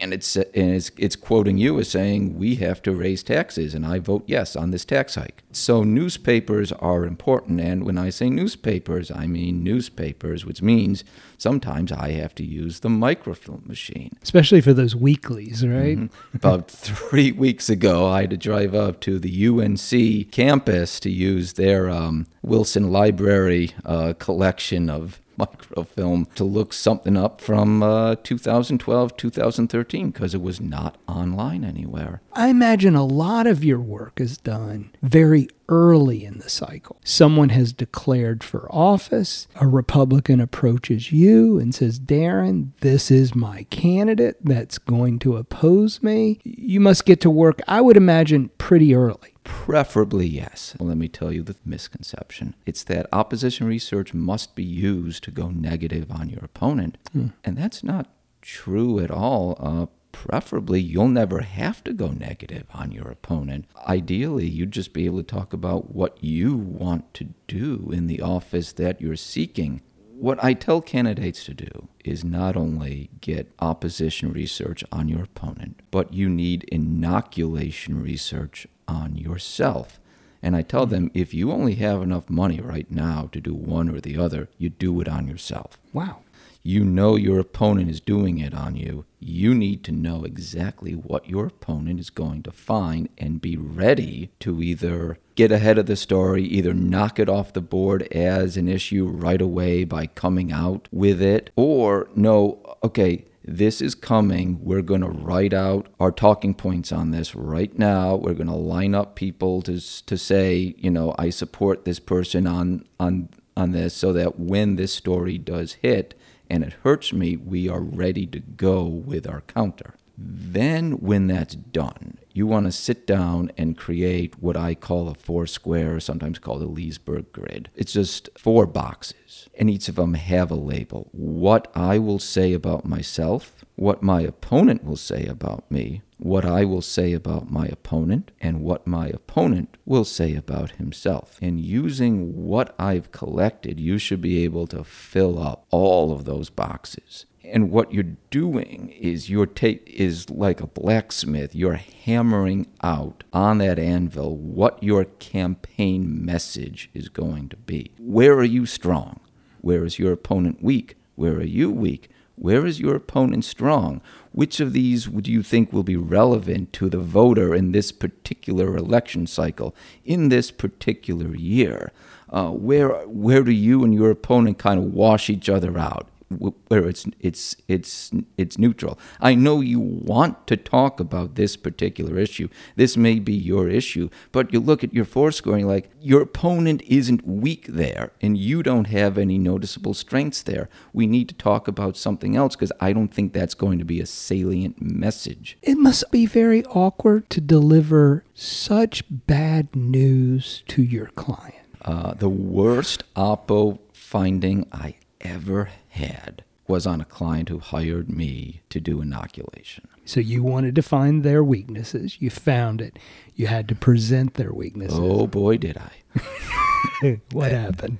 and 0.02 0.13
it's 0.13 0.36
and 0.36 0.50
it's, 0.56 0.91
it's 0.97 1.15
quoting 1.15 1.58
you 1.58 1.80
as 1.80 1.89
saying 1.89 2.38
we 2.38 2.56
have 2.56 2.82
to 2.84 2.93
raise 2.93 3.23
taxes, 3.23 3.73
and 3.73 3.86
I 3.86 4.00
vote 4.00 4.23
yes 4.28 4.56
on 4.56 4.71
this 4.71 4.86
tax 4.86 5.15
hike. 5.15 5.43
So 5.52 5.84
newspapers 5.84 6.71
are 6.73 7.06
important, 7.06 7.62
and 7.62 7.86
when 7.86 7.97
I 7.97 8.10
say 8.10 8.30
newspapers, 8.30 9.12
I 9.12 9.28
mean 9.28 9.63
newspapers, 9.63 10.45
which 10.45 10.62
means 10.62 11.04
sometimes 11.38 11.91
I 11.91 12.12
have 12.12 12.36
to 12.36 12.43
use 12.43 12.80
the 12.80 12.89
microfilm 12.89 13.63
machine. 13.65 14.17
Especially 14.21 14.62
for 14.62 14.73
those 14.73 14.95
weeklies, 14.95 15.65
right? 15.65 16.10
About 16.34 16.69
three 16.71 17.32
weeks 17.32 17.69
ago, 17.69 18.08
I 18.08 18.21
had 18.21 18.30
to 18.32 18.38
drive 18.38 18.76
up 18.76 19.00
to 19.02 19.19
the 19.19 19.47
UNC 19.47 20.32
campus 20.32 21.00
to 21.02 21.10
use 21.10 21.54
their 21.54 21.89
um, 21.89 22.28
Wilson 22.41 22.91
Library 22.91 23.71
uh, 23.86 24.13
collection 24.17 24.89
of 24.89 25.21
microfilm 25.38 26.28
to 26.36 26.43
look 26.43 26.73
something 26.73 27.15
up 27.15 27.41
from 27.41 27.84
uh, 27.84 28.15
2012, 28.23 29.17
2013, 29.17 30.12
because 30.12 30.34
it 30.34 30.41
was 30.41 30.60
not 30.60 30.97
online 31.08 31.63
anywhere. 31.63 32.21
I 32.34 32.47
imagine 32.47 32.95
a 32.95 33.06
lot 33.06 33.47
of 33.47 33.63
your 33.63 33.80
work 33.80 34.19
is 34.19 34.38
done 34.38 34.91
very 35.02 35.47
early 35.69 36.23
in 36.23 36.39
the 36.39 36.50
cycle. 36.50 36.97
Someone 37.04 37.50
has 37.50 37.73
declared 37.73 38.43
for 38.43 38.71
office, 38.73 39.47
a 39.56 39.67
Republican 39.67 40.39
approaches 40.39 41.12
you 41.12 41.60
and 41.60 41.73
says, 41.76 42.00
Darren, 42.00 42.71
this 42.82 43.12
is 43.12 43.36
my 43.36 43.63
candidate 43.69 44.38
that's 44.43 44.78
going 44.78 45.19
to 45.19 45.36
oppose 45.36 46.02
me. 46.02 46.39
You 46.43 46.80
must 46.80 47.06
get 47.06 47.21
to 47.21 47.30
work, 47.30 47.62
I 47.67 47.82
would 47.82 47.97
imagine, 47.97 48.50
pretty 48.58 48.95
early. 48.95 49.34
Preferably, 49.47 50.27
yes. 50.27 50.75
Let 50.77 50.97
me 50.97 51.07
tell 51.07 51.31
you 51.31 51.41
the 51.41 51.55
misconception. 51.65 52.53
It's 52.65 52.83
that 52.83 53.07
opposition 53.13 53.65
research 53.65 54.13
must 54.13 54.55
be 54.55 54.63
used 54.63 55.23
to 55.23 55.31
go 55.31 55.49
negative 55.49 56.12
on 56.12 56.29
your 56.29 56.43
opponent. 56.43 56.97
Hmm. 57.13 57.27
And 57.45 57.57
that's 57.57 57.81
not 57.81 58.10
true 58.41 58.99
at 58.99 59.10
all. 59.10 59.57
Uh, 59.60 59.86
preferably, 60.12 60.81
you'll 60.81 61.07
never 61.07 61.41
have 61.41 61.81
to 61.86 61.93
go 61.93 62.10
negative 62.10 62.65
on 62.73 62.91
your 62.91 63.07
opponent. 63.07 63.65
Ideally, 63.88 64.47
you'd 64.47 64.71
just 64.71 64.91
be 64.91 65.05
able 65.05 65.19
to 65.19 65.23
talk 65.23 65.53
about 65.53 65.93
what 65.95 66.21
you 66.21 66.55
want 66.57 67.13
to 67.15 67.29
do 67.47 67.89
in 67.93 68.07
the 68.07 68.21
office 68.21 68.73
that 68.73 68.99
you're 68.99 69.15
seeking. 69.15 69.81
What 70.19 70.43
I 70.43 70.56
tell 70.56 70.82
candidates 70.82 71.45
to 71.45 71.53
do 71.53 71.89
is 72.03 72.23
not 72.23 72.58
only 72.58 73.12
get 73.21 73.53
opposition 73.60 74.34
research 74.34 74.84
on 74.91 75.08
your 75.08 75.21
opponent, 75.25 75.80
but 75.91 76.12
you 76.12 76.27
need 76.27 76.63
inoculation 76.71 78.01
research 78.01 78.65
on 78.88 79.15
yourself. 79.15 79.99
And 80.41 80.56
I 80.56 80.63
tell 80.63 80.88
them 80.88 81.12
if 81.13 81.36
you 81.36 81.51
only 81.51 81.75
have 81.75 82.01
enough 82.01 82.32
money 82.32 82.60
right 82.60 82.89
now 82.89 83.30
to 83.32 83.39
do 83.39 83.53
one 83.53 83.89
or 83.89 84.01
the 84.01 84.17
other, 84.17 84.49
you 84.58 84.69
do 84.69 84.99
it 85.01 85.08
on 85.08 85.27
yourself. 85.27 85.77
Wow. 85.93 86.21
You 86.63 86.84
know 86.84 87.15
your 87.15 87.39
opponent 87.39 87.91
is 87.91 88.01
doing 88.01 88.39
it 88.39 88.56
on 88.56 88.75
you. 88.75 89.06
You 89.19 89.53
need 89.53 89.84
to 89.84 89.91
know 89.91 90.23
exactly 90.23 90.93
what 90.93 91.30
your 91.30 91.45
opponent 91.45 91.99
is 91.99 92.10
going 92.10 92.41
to 92.41 92.51
find 92.51 93.10
and 93.19 93.39
be 93.39 93.56
ready 93.56 94.32
to 94.39 94.63
either 94.63 95.19
get 95.38 95.52
ahead 95.52 95.78
of 95.78 95.86
the 95.86 95.95
story, 95.95 96.43
either 96.43 96.73
knock 96.73 97.19
it 97.19 97.30
off 97.30 97.54
the 97.54 97.62
board 97.62 98.02
as 98.12 98.58
an 98.58 98.67
issue 98.67 99.06
right 99.06 99.41
away 99.41 99.84
by 99.84 100.08
coming 100.08 100.52
out 100.52 100.89
with 100.91 101.21
it, 101.21 101.52
or 101.56 102.10
no, 102.15 102.60
okay, 102.84 103.23
this 103.45 103.80
is 103.80 103.93
coming. 103.95 104.60
We're 104.62 104.82
going 104.82 105.02
to 105.02 105.10
write 105.10 105.54
out 105.54 105.88
our 106.00 106.12
talking 106.12 106.56
points 106.56 106.91
on 106.91 107.12
this 107.12 107.36
right 107.36 107.78
now. 107.78 108.15
We're 108.15 108.34
going 108.34 108.47
to 108.47 108.56
line 108.56 108.95
up 108.95 109.15
people 109.15 109.62
to 109.62 109.80
to 110.06 110.17
say, 110.17 110.76
you 110.78 110.89
know, 110.89 111.15
I 111.17 111.30
support 111.30 111.86
this 111.86 112.00
person 112.00 112.47
on 112.47 112.84
on 113.00 113.30
on 113.56 113.71
this 113.71 113.93
so 113.93 114.12
that 114.13 114.39
when 114.39 114.76
this 114.76 114.93
story 114.93 115.38
does 115.38 115.73
hit 115.73 116.19
and 116.50 116.63
it 116.63 116.73
hurts 116.84 117.13
me, 117.13 117.38
we 117.38 117.69
are 117.69 117.82
ready 117.82 118.26
to 118.26 118.39
go 118.39 118.84
with 118.84 119.30
our 119.30 119.41
counter. 119.41 119.93
Then, 120.19 120.93
when 120.93 121.27
that's 121.27 121.53
done, 121.53 122.17
you 122.34 122.47
want 122.47 122.65
to 122.65 122.71
sit 122.71 123.06
down 123.06 123.51
and 123.56 123.77
create 123.77 124.41
what 124.41 124.58
I 124.58 124.73
call 124.73 125.10
a 125.10 125.13
four 125.13 125.45
square, 125.45 125.99
sometimes 125.99 126.39
called 126.39 126.63
a 126.63 126.67
Leesburg 126.67 127.32
grid. 127.32 127.69
It's 127.75 127.93
just 127.93 128.30
four 128.36 128.65
boxes, 128.65 129.47
and 129.58 129.69
each 129.69 129.88
of 129.89 129.95
them 129.95 130.15
have 130.15 130.49
a 130.49 130.56
label. 130.56 131.10
What 131.12 131.71
I 131.75 131.99
will 131.99 132.17
say 132.17 132.53
about 132.53 132.84
myself, 132.84 133.53
what 133.75 134.01
my 134.01 134.21
opponent 134.21 134.84
will 134.84 134.97
say 134.97 135.27
about 135.27 135.69
me, 135.69 136.01
what 136.17 136.45
I 136.45 136.65
will 136.65 136.82
say 136.82 137.13
about 137.13 137.51
my 137.51 137.67
opponent, 137.67 138.32
and 138.41 138.62
what 138.62 138.88
my 138.88 139.08
opponent 139.10 139.77
will 139.86 140.06
say 140.06 140.34
about 140.34 140.71
himself. 140.71 141.38
And 141.43 141.60
using 141.60 142.45
what 142.47 142.73
I've 142.80 143.12
collected, 143.12 143.80
you 143.80 143.99
should 143.99 144.21
be 144.21 144.43
able 144.43 144.65
to 144.67 144.84
fill 144.84 145.38
up 145.39 145.67
all 145.69 146.12
of 146.12 146.25
those 146.25 146.49
boxes. 146.49 147.27
And 147.51 147.71
what 147.71 147.93
you're 147.93 148.15
doing 148.29 148.89
is 148.89 149.29
you're 149.29 149.45
ta- 149.45 149.79
is 149.86 150.29
like 150.29 150.60
a 150.60 150.67
blacksmith. 150.67 151.55
You're 151.55 151.75
hammering 151.75 152.67
out 152.83 153.23
on 153.31 153.60
that 153.60 153.79
anvil 153.79 154.36
what 154.36 154.81
your 154.83 155.05
campaign 155.05 156.25
message 156.25 156.89
is 156.93 157.10
going 157.10 157.49
to 157.49 157.57
be. 157.57 157.91
Where 157.99 158.33
are 158.33 158.43
you 158.43 158.65
strong? 158.65 159.19
Where 159.62 159.86
is 159.86 159.97
your 159.97 160.13
opponent 160.13 160.62
weak? 160.62 160.95
Where 161.15 161.36
are 161.36 161.43
you 161.43 161.71
weak? 161.71 162.10
Where 162.36 162.67
is 162.67 162.79
your 162.79 162.95
opponent 162.95 163.45
strong? 163.45 163.99
Which 164.31 164.60
of 164.60 164.71
these 164.71 165.05
do 165.05 165.31
you 165.31 165.41
think 165.41 165.73
will 165.73 165.83
be 165.83 165.95
relevant 165.95 166.71
to 166.73 166.88
the 166.88 166.99
voter 166.99 167.55
in 167.55 167.71
this 167.71 167.91
particular 167.91 168.77
election 168.77 169.25
cycle, 169.25 169.75
in 170.05 170.29
this 170.29 170.51
particular 170.51 171.36
year? 171.36 171.91
Uh, 172.29 172.51
where 172.51 172.89
where 173.07 173.41
do 173.41 173.51
you 173.51 173.83
and 173.83 173.93
your 173.93 174.12
opponent 174.12 174.60
kind 174.60 174.79
of 174.79 174.93
wash 174.93 175.29
each 175.31 175.49
other 175.49 175.79
out? 175.79 176.07
Where 176.29 176.87
it's 176.87 177.05
it's 177.19 177.55
it's 177.67 178.11
it's 178.37 178.57
neutral. 178.57 178.99
I 179.19 179.35
know 179.35 179.61
you 179.61 179.79
want 179.79 180.47
to 180.47 180.57
talk 180.57 180.99
about 180.99 181.35
this 181.35 181.55
particular 181.55 182.17
issue. 182.17 182.49
This 182.75 182.97
may 182.97 183.19
be 183.19 183.33
your 183.33 183.69
issue, 183.69 184.09
but 184.31 184.51
you 184.51 184.59
look 184.59 184.83
at 184.83 184.93
your 184.93 185.05
four 185.05 185.31
score 185.31 185.55
and 185.55 185.67
like 185.67 185.89
your 186.01 186.21
opponent 186.21 186.81
isn't 186.87 187.25
weak 187.25 187.67
there, 187.67 188.11
and 188.21 188.37
you 188.37 188.61
don't 188.61 188.87
have 188.87 189.17
any 189.17 189.37
noticeable 189.37 189.93
strengths 189.93 190.43
there. 190.43 190.69
We 190.93 191.07
need 191.07 191.29
to 191.29 191.35
talk 191.35 191.67
about 191.67 191.95
something 191.97 192.35
else 192.35 192.55
because 192.55 192.71
I 192.81 192.93
don't 192.93 193.13
think 193.13 193.33
that's 193.33 193.53
going 193.53 193.79
to 193.79 193.85
be 193.85 194.01
a 194.01 194.05
salient 194.05 194.81
message. 194.81 195.57
It 195.61 195.77
must 195.77 196.11
be 196.11 196.25
very 196.25 196.63
awkward 196.65 197.29
to 197.31 197.41
deliver 197.41 198.23
such 198.33 199.03
bad 199.09 199.75
news 199.75 200.63
to 200.67 200.83
your 200.83 201.07
client. 201.07 201.55
Uh, 201.81 202.13
the 202.13 202.29
worst 202.29 203.03
oppo 203.15 203.79
finding 203.93 204.67
I 204.73 204.95
ever 205.21 205.69
had 205.89 206.43
was 206.67 206.86
on 206.86 206.99
a 206.99 207.06
client 207.06 207.49
who 207.49 207.60
hired 207.60 208.10
me 208.10 208.62
to 208.69 208.80
do 208.80 209.01
inoculation. 209.01 209.88
So 210.06 210.19
you 210.19 210.43
wanted 210.43 210.75
to 210.75 210.82
find 210.82 211.23
their 211.23 211.43
weaknesses. 211.43 212.17
You 212.19 212.30
found 212.30 212.82
it. 212.82 212.99
You 213.36 213.47
had 213.47 213.67
to 213.69 213.75
present 213.75 214.34
their 214.34 214.51
weaknesses. 214.51 214.99
Oh 214.99 215.27
boy, 215.27 215.58
did 215.58 215.77
I. 215.77 217.19
what 217.32 217.51
happened? 217.51 217.99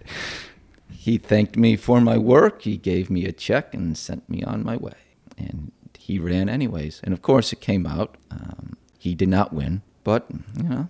He 0.91 1.17
thanked 1.17 1.56
me 1.56 1.77
for 1.77 2.01
my 2.01 2.17
work. 2.17 2.63
He 2.63 2.77
gave 2.77 3.10
me 3.10 3.25
a 3.25 3.32
check 3.32 3.73
and 3.73 3.97
sent 3.97 4.30
me 4.30 4.43
on 4.43 4.63
my 4.63 4.75
way. 4.75 4.95
And 5.38 5.71
he 5.97 6.19
ran 6.19 6.49
anyways. 6.49 6.99
And 7.03 7.13
of 7.13 7.21
course, 7.21 7.53
it 7.53 7.62
came 7.62 7.86
out. 7.86 8.15
Um, 8.32 8.75
he 8.97 9.15
did 9.15 9.30
not 9.30 9.53
win, 9.53 9.82
but 10.03 10.25
you 10.58 10.63
know, 10.63 10.89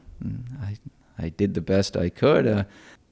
I 0.62 0.78
I 1.20 1.30
did 1.30 1.54
the 1.54 1.62
best 1.62 1.98
I 1.98 2.10
could. 2.10 2.48
Uh, 2.48 2.63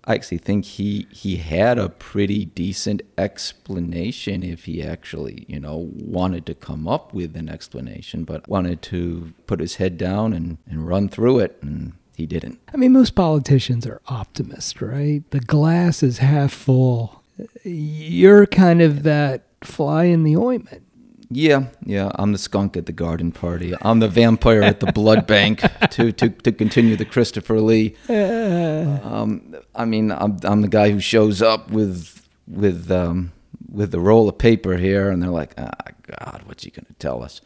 I 0.07 0.15
actually 0.15 0.37
think 0.37 0.65
he 0.65 1.07
he 1.11 1.37
had 1.37 1.79
a 1.79 1.89
pretty 1.89 2.45
decent 2.45 3.01
explanation 3.17 4.43
if 4.43 4.65
he 4.65 4.83
actually 4.83 5.45
you 5.47 5.59
know 5.59 5.89
wanted 5.93 6.45
to 6.47 6.55
come 6.55 6.87
up 6.87 7.13
with 7.13 7.35
an 7.35 7.49
explanation, 7.49 8.23
but 8.23 8.47
wanted 8.47 8.81
to 8.83 9.33
put 9.47 9.59
his 9.59 9.75
head 9.75 9.97
down 9.97 10.33
and, 10.33 10.57
and 10.69 10.87
run 10.87 11.09
through 11.09 11.39
it, 11.39 11.57
and 11.61 11.93
he 12.15 12.25
didn't. 12.25 12.59
I 12.73 12.77
mean, 12.77 12.93
most 12.93 13.15
politicians 13.15 13.85
are 13.87 14.01
optimists, 14.07 14.81
right? 14.81 15.23
The 15.31 15.39
glass 15.39 16.03
is 16.03 16.19
half 16.19 16.53
full. 16.53 17.23
You're 17.63 18.45
kind 18.45 18.81
of 18.81 19.03
that 19.03 19.43
fly 19.61 20.05
in 20.05 20.23
the 20.23 20.37
ointment. 20.37 20.84
Yeah, 21.29 21.65
yeah. 21.85 22.11
I'm 22.15 22.31
the 22.31 22.37
skunk 22.37 22.77
at 22.77 22.85
the 22.85 22.91
garden 22.91 23.31
party. 23.31 23.73
I'm 23.81 23.99
the 23.99 24.07
vampire 24.07 24.61
at 24.61 24.79
the 24.79 24.91
blood 24.91 25.25
bank 25.35 25.61
to, 25.91 26.11
to, 26.11 26.29
to 26.29 26.51
continue 26.51 26.95
the 26.95 27.05
Christopher 27.05 27.59
Lee. 27.59 27.95
Um, 29.05 29.55
I 29.75 29.85
mean, 29.85 30.11
I'm 30.11 30.39
I'm 30.43 30.61
the 30.61 30.67
guy 30.67 30.89
who 30.91 30.99
shows 30.99 31.41
up 31.41 31.69
with 31.71 32.27
with 32.47 32.91
um, 32.91 33.31
with 33.71 33.91
the 33.91 33.99
roll 33.99 34.27
of 34.27 34.37
paper 34.37 34.77
here, 34.77 35.09
and 35.09 35.21
they're 35.21 35.29
like, 35.29 35.53
"Ah, 35.57 35.71
God, 36.03 36.43
what's 36.45 36.63
he 36.63 36.71
going 36.71 36.85
to 36.85 36.93
tell 36.93 37.23
us?" 37.23 37.41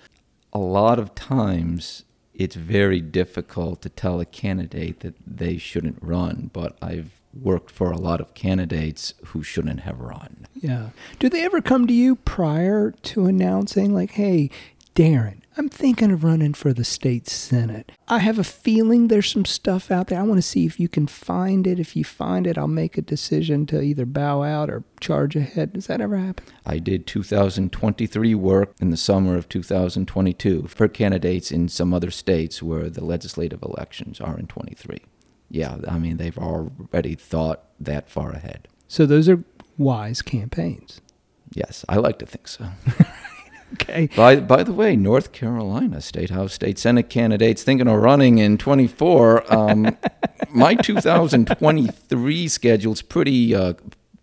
A 0.54 0.60
lot 0.60 1.00
of 1.00 1.14
times, 1.16 2.06
it's 2.34 2.56
very 2.56 3.02
difficult 3.02 3.82
to 3.82 3.90
tell 3.90 4.20
a 4.20 4.26
candidate 4.26 5.02
that 5.02 5.16
they 5.26 5.58
shouldn't 5.58 5.98
run, 6.02 6.50
but 6.54 6.78
I've 6.82 7.19
worked 7.34 7.72
for 7.72 7.92
a 7.92 7.98
lot 7.98 8.22
of 8.22 8.34
candidates 8.34 9.14
who 9.28 9.44
shouldn't 9.44 9.82
have 9.82 10.00
run. 10.00 10.48
Yeah. 10.56 10.90
Do 11.20 11.30
they 11.30 11.44
ever 11.46 11.62
come 11.62 11.88
to 11.88 11.94
you 11.94 12.16
prior 12.16 12.92
to 12.92 13.26
announcing, 13.26 13.94
like, 13.94 14.12
hey, 14.12 14.50
Darren, 14.96 15.40
I'm 15.56 15.70
thinking 15.70 16.12
of 16.12 16.24
running 16.24 16.54
for 16.54 16.74
the 16.74 16.84
state 16.84 17.28
senate. 17.28 17.92
I 18.08 18.20
have 18.20 18.40
a 18.40 18.44
feeling 18.44 19.08
there's 19.08 19.32
some 19.32 19.46
stuff 19.46 19.92
out 19.92 20.08
there. 20.08 20.20
I 20.20 20.24
want 20.24 20.38
to 20.38 20.42
see 20.42 20.66
if 20.66 20.80
you 20.80 20.88
can 20.88 21.08
find 21.08 21.68
it. 21.68 21.80
If 21.80 21.96
you 21.96 22.04
find 22.04 22.48
it, 22.48 22.58
I'll 22.58 22.68
make 22.68 22.98
a 22.98 23.02
decision 23.02 23.66
to 23.68 23.82
either 23.82 24.06
bow 24.06 24.44
out 24.44 24.70
or 24.70 24.84
charge 25.00 25.36
ahead. 25.36 25.74
Does 25.74 25.88
that 25.88 26.02
ever 26.02 26.18
happen? 26.18 26.46
I 26.66 26.80
did 26.80 27.08
2023 27.08 28.36
work 28.36 28.74
in 28.80 28.90
the 28.90 28.98
summer 28.98 29.38
of 29.38 29.48
2022 29.50 30.68
for 30.68 30.88
candidates 30.88 31.52
in 31.52 31.70
some 31.70 31.94
other 31.94 32.12
states 32.12 32.64
where 32.64 32.90
the 32.90 33.04
legislative 33.04 33.62
elections 33.62 34.20
are 34.20 34.38
in 34.38 34.48
23. 34.48 35.02
Yeah, 35.50 35.78
I 35.88 35.98
mean, 35.98 36.18
they've 36.18 36.38
already 36.38 37.16
thought 37.16 37.64
that 37.80 38.10
far 38.10 38.32
ahead. 38.32 38.68
So 38.88 39.06
those 39.06 39.28
are 39.28 39.44
wise 39.78 40.22
campaigns. 40.22 41.02
Yes, 41.54 41.84
I 41.90 41.96
like 41.96 42.20
to 42.20 42.26
think 42.26 42.48
so. 42.48 42.70
Okay. 43.74 44.10
By 44.16 44.38
by 44.38 44.64
the 44.64 44.74
way, 44.74 44.96
North 44.96 45.32
Carolina 45.32 46.02
State 46.02 46.32
House 46.32 46.54
State 46.54 46.80
Senate 46.80 47.10
candidates 47.10 47.64
thinking 47.64 47.88
of 47.88 48.02
running 48.02 48.40
in 48.40 48.58
24. 48.58 49.54
Um, 49.54 49.98
my 50.50 50.76
2023 50.76 52.48
schedule's 52.48 53.02
pretty 53.02 53.54
uh, 53.54 53.74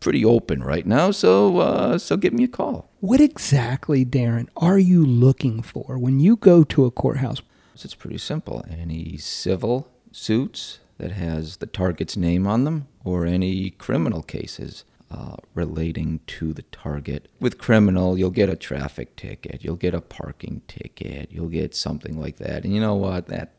pretty 0.00 0.24
open 0.24 0.62
right 0.62 0.86
now, 0.86 1.10
so 1.10 1.58
uh, 1.58 1.98
so 1.98 2.16
give 2.16 2.32
me 2.32 2.44
a 2.44 2.48
call. 2.48 2.90
What 3.00 3.20
exactly, 3.20 4.04
Darren, 4.04 4.48
are 4.56 4.78
you 4.78 5.04
looking 5.04 5.62
for 5.62 5.96
when 5.96 6.18
you 6.18 6.36
go 6.36 6.64
to 6.64 6.84
a 6.84 6.90
courthouse? 6.90 7.40
It's 7.74 7.94
pretty 7.94 8.18
simple. 8.18 8.64
Any 8.68 9.16
civil 9.16 9.88
suits 10.10 10.80
that 10.98 11.12
has 11.12 11.58
the 11.58 11.66
target's 11.66 12.16
name 12.16 12.46
on 12.46 12.64
them, 12.64 12.88
or 13.04 13.26
any 13.26 13.70
criminal 13.70 14.22
cases 14.22 14.84
uh, 15.10 15.36
relating 15.54 16.20
to 16.26 16.52
the 16.52 16.62
target. 16.62 17.28
With 17.38 17.58
criminal, 17.58 18.18
you'll 18.18 18.30
get 18.30 18.48
a 18.48 18.56
traffic 18.56 19.16
ticket, 19.16 19.62
you'll 19.62 19.76
get 19.76 19.94
a 19.94 20.00
parking 20.00 20.62
ticket, 20.66 21.30
you'll 21.30 21.48
get 21.48 21.74
something 21.74 22.20
like 22.20 22.36
that. 22.38 22.64
And 22.64 22.74
you 22.74 22.80
know 22.80 22.94
what? 22.94 23.26
That 23.26 23.52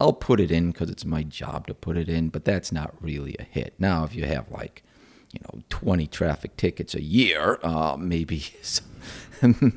I'll 0.00 0.12
put 0.12 0.40
it 0.40 0.50
in 0.50 0.70
because 0.70 0.90
it's 0.90 1.04
my 1.04 1.22
job 1.22 1.66
to 1.66 1.74
put 1.74 1.96
it 1.96 2.08
in, 2.08 2.28
but 2.28 2.44
that's 2.44 2.72
not 2.72 2.94
really 3.00 3.36
a 3.38 3.44
hit. 3.44 3.74
Now, 3.78 4.04
if 4.04 4.14
you 4.14 4.24
have 4.24 4.50
like, 4.50 4.82
you 5.32 5.40
know, 5.42 5.62
20 5.68 6.06
traffic 6.06 6.56
tickets 6.56 6.94
a 6.94 7.02
year, 7.02 7.58
uh, 7.62 7.96
maybe. 7.98 8.44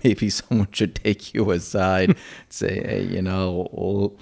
maybe 0.03 0.29
someone 0.29 0.69
should 0.71 0.95
take 0.95 1.33
you 1.33 1.51
aside, 1.51 2.15
say, 2.47 2.75
hey, 2.75 3.01
you 3.03 3.21
know, 3.21 4.15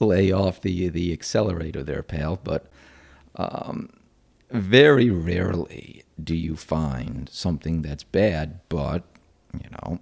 lay 0.00 0.32
off 0.32 0.60
the 0.60 0.88
the 0.88 1.12
accelerator 1.12 1.82
there, 1.82 2.02
pal. 2.02 2.38
But 2.42 2.66
um, 3.36 3.90
very 4.50 5.10
rarely 5.10 6.04
do 6.22 6.34
you 6.34 6.56
find 6.56 7.28
something 7.28 7.82
that's 7.82 8.04
bad, 8.04 8.60
but 8.68 9.04
you 9.54 9.70
know, 9.70 10.00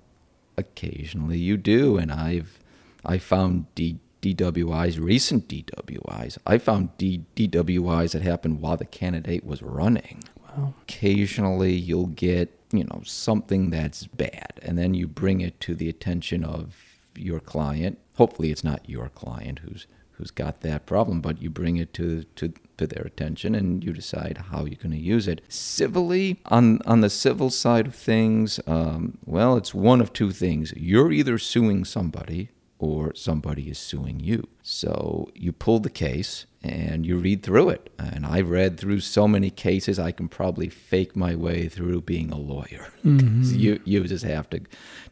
occasionally 0.56 1.38
you 1.38 1.56
do, 1.56 1.96
and 1.96 2.10
I've 2.12 2.58
I 3.04 3.18
found 3.18 3.72
D, 3.74 3.98
DWIs, 4.22 5.00
recent 5.00 5.48
DWIs. 5.48 6.38
I 6.46 6.58
found 6.58 6.96
D, 6.98 7.24
DWIs 7.36 8.12
that 8.12 8.22
happened 8.22 8.60
while 8.60 8.76
the 8.76 8.84
candidate 8.84 9.44
was 9.44 9.62
running. 9.62 10.24
Wow. 10.56 10.74
Occasionally 10.82 11.74
you'll 11.74 12.06
get 12.06 12.52
you 12.72 12.84
know 12.84 13.02
something 13.04 13.70
that's 13.70 14.06
bad, 14.06 14.60
and 14.62 14.78
then 14.78 14.94
you 14.94 15.06
bring 15.06 15.40
it 15.40 15.60
to 15.60 15.74
the 15.74 15.88
attention 15.88 16.44
of 16.44 16.76
your 17.14 17.40
client. 17.40 17.98
Hopefully, 18.16 18.50
it's 18.50 18.64
not 18.64 18.88
your 18.88 19.08
client 19.08 19.60
who's 19.60 19.86
who's 20.12 20.30
got 20.30 20.62
that 20.62 20.86
problem, 20.86 21.20
but 21.20 21.42
you 21.42 21.50
bring 21.50 21.76
it 21.76 21.92
to 21.94 22.24
to 22.36 22.52
to 22.78 22.86
their 22.86 23.04
attention 23.04 23.54
and 23.54 23.82
you 23.82 23.92
decide 23.92 24.38
how 24.50 24.64
you're 24.64 24.76
going 24.76 24.90
to 24.90 24.98
use 24.98 25.26
it. 25.26 25.40
Civilly, 25.48 26.40
on, 26.46 26.80
on 26.84 27.00
the 27.00 27.10
civil 27.10 27.50
side 27.50 27.86
of 27.86 27.94
things, 27.94 28.60
um, 28.66 29.18
well, 29.24 29.56
it's 29.56 29.74
one 29.74 30.00
of 30.00 30.12
two 30.12 30.30
things. 30.30 30.74
You're 30.76 31.12
either 31.12 31.38
suing 31.38 31.84
somebody 31.84 32.50
or 32.78 33.14
somebody 33.14 33.70
is 33.70 33.78
suing 33.78 34.20
you. 34.20 34.48
So 34.62 35.28
you 35.34 35.52
pull 35.52 35.78
the 35.80 35.90
case 35.90 36.46
and 36.62 37.06
you 37.06 37.16
read 37.16 37.42
through 37.42 37.70
it. 37.70 37.92
And 37.98 38.26
I've 38.26 38.50
read 38.50 38.78
through 38.78 39.00
so 39.00 39.26
many 39.28 39.50
cases, 39.50 39.98
I 39.98 40.10
can 40.10 40.28
probably 40.28 40.68
fake 40.68 41.16
my 41.16 41.34
way 41.34 41.68
through 41.68 42.02
being 42.02 42.30
a 42.30 42.36
lawyer. 42.36 42.92
Mm-hmm. 43.04 43.42
you 43.58 43.80
you 43.84 44.04
just 44.04 44.24
have 44.24 44.50
to 44.50 44.60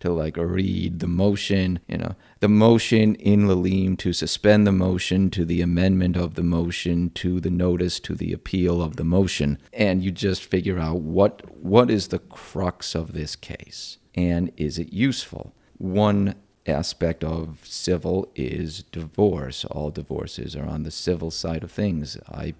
to 0.00 0.12
like 0.12 0.36
read 0.36 0.98
the 1.00 1.06
motion, 1.06 1.78
you 1.88 1.98
know, 1.98 2.16
the 2.40 2.48
motion 2.48 3.14
in 3.16 3.48
limine 3.48 3.96
to 3.98 4.12
suspend 4.12 4.66
the 4.66 4.72
motion 4.72 5.30
to 5.30 5.44
the 5.44 5.62
amendment 5.62 6.16
of 6.16 6.34
the 6.34 6.42
motion 6.42 7.10
to 7.10 7.40
the 7.40 7.50
notice 7.50 8.00
to 8.00 8.14
the 8.14 8.32
appeal 8.32 8.82
of 8.82 8.96
the 8.96 9.04
motion, 9.04 9.58
and 9.72 10.02
you 10.02 10.10
just 10.10 10.44
figure 10.44 10.78
out 10.78 11.00
what 11.00 11.42
what 11.56 11.90
is 11.90 12.08
the 12.08 12.18
crux 12.18 12.94
of 12.94 13.12
this 13.12 13.36
case 13.36 13.98
and 14.14 14.52
is 14.56 14.78
it 14.78 14.92
useful. 14.92 15.54
One 15.78 16.34
aspect 16.66 17.22
of 17.22 17.60
civil 17.64 18.30
is 18.34 18.82
divorce. 18.84 19.64
All 19.66 19.90
divorces 19.90 20.56
are 20.56 20.66
on 20.66 20.82
the 20.82 20.90
civil 20.90 21.30
side 21.30 21.62
of 21.62 21.70
things. 21.70 22.16
I, 22.28 22.54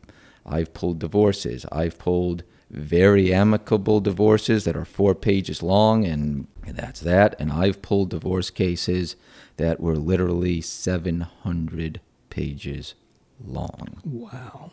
I've 0.44 0.74
pulled 0.74 0.98
divorces. 0.98 1.64
I've 1.72 1.98
pulled 1.98 2.44
very 2.70 3.32
amicable 3.32 4.00
divorces 4.00 4.64
that 4.64 4.76
are 4.76 4.84
four 4.84 5.14
pages 5.14 5.62
long, 5.62 6.04
and 6.04 6.46
that's 6.66 7.00
that. 7.00 7.36
And 7.38 7.52
I've 7.52 7.82
pulled 7.82 8.10
divorce 8.10 8.50
cases 8.50 9.16
that 9.56 9.80
were 9.80 9.96
literally 9.96 10.60
700 10.60 12.00
pages 12.30 12.94
long. 13.42 14.00
Wow. 14.04 14.72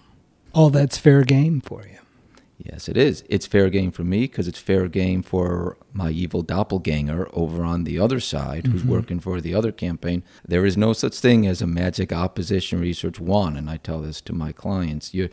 All 0.54 0.70
that's 0.70 0.98
fair 0.98 1.24
game 1.24 1.62
for 1.62 1.84
you. 1.86 2.00
Yes, 2.64 2.88
it 2.88 2.96
is. 2.96 3.24
It's 3.28 3.48
fair 3.48 3.70
game 3.70 3.92
for 3.92 4.04
me 4.04 4.22
because 4.22 4.48
it's 4.48 4.60
fair 4.60 4.88
game 4.88 5.24
for 5.24 5.78
my 5.94 6.12
evil 6.12 6.44
doppelganger 6.44 7.28
over 7.34 7.64
on 7.64 7.86
the 7.86 7.98
other 7.98 8.20
side 8.20 8.68
who's 8.68 8.82
mm-hmm. 8.82 8.92
working 8.92 9.20
for 9.20 9.42
the 9.42 9.56
other 9.56 9.72
campaign. 9.72 10.24
There 10.48 10.66
is 10.66 10.78
no 10.78 10.94
such 10.94 11.20
thing 11.20 11.48
as 11.48 11.62
a 11.62 11.68
magic 11.68 12.14
opposition 12.14 12.80
research 12.80 13.20
one, 13.20 13.58
and 13.58 13.70
I 13.70 13.78
tell 13.78 14.02
this 14.02 14.22
to 14.22 14.34
my 14.34 14.52
clients. 14.52 15.14
You, 15.14 15.30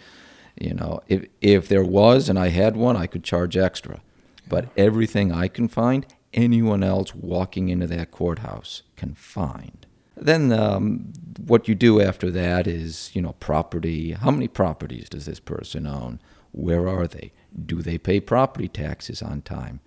you 0.58 0.72
know, 0.72 1.00
if 1.06 1.26
if 1.40 1.68
there 1.68 1.84
was 1.84 2.28
and 2.28 2.38
I 2.38 2.48
had 2.48 2.76
one, 2.76 2.96
I 2.96 3.06
could 3.06 3.24
charge 3.24 3.56
extra. 3.56 4.00
But 4.48 4.70
everything 4.76 5.30
I 5.30 5.48
can 5.48 5.68
find, 5.68 6.06
anyone 6.32 6.82
else 6.82 7.14
walking 7.14 7.68
into 7.68 7.86
that 7.88 8.10
courthouse 8.10 8.82
can 8.96 9.14
find. 9.14 9.86
Then 10.16 10.50
um, 10.52 11.12
what 11.46 11.68
you 11.68 11.74
do 11.74 12.00
after 12.00 12.30
that 12.30 12.66
is, 12.66 13.10
you 13.12 13.20
know, 13.20 13.34
property. 13.34 14.12
How 14.12 14.30
many 14.30 14.48
properties 14.48 15.10
does 15.10 15.26
this 15.26 15.40
person 15.40 15.86
own? 15.86 16.20
Where 16.52 16.88
are 16.88 17.06
they? 17.06 17.32
Do 17.66 17.82
they 17.82 17.98
pay 17.98 18.20
property 18.20 18.68
taxes 18.68 19.22
on 19.22 19.42
time? 19.42 19.80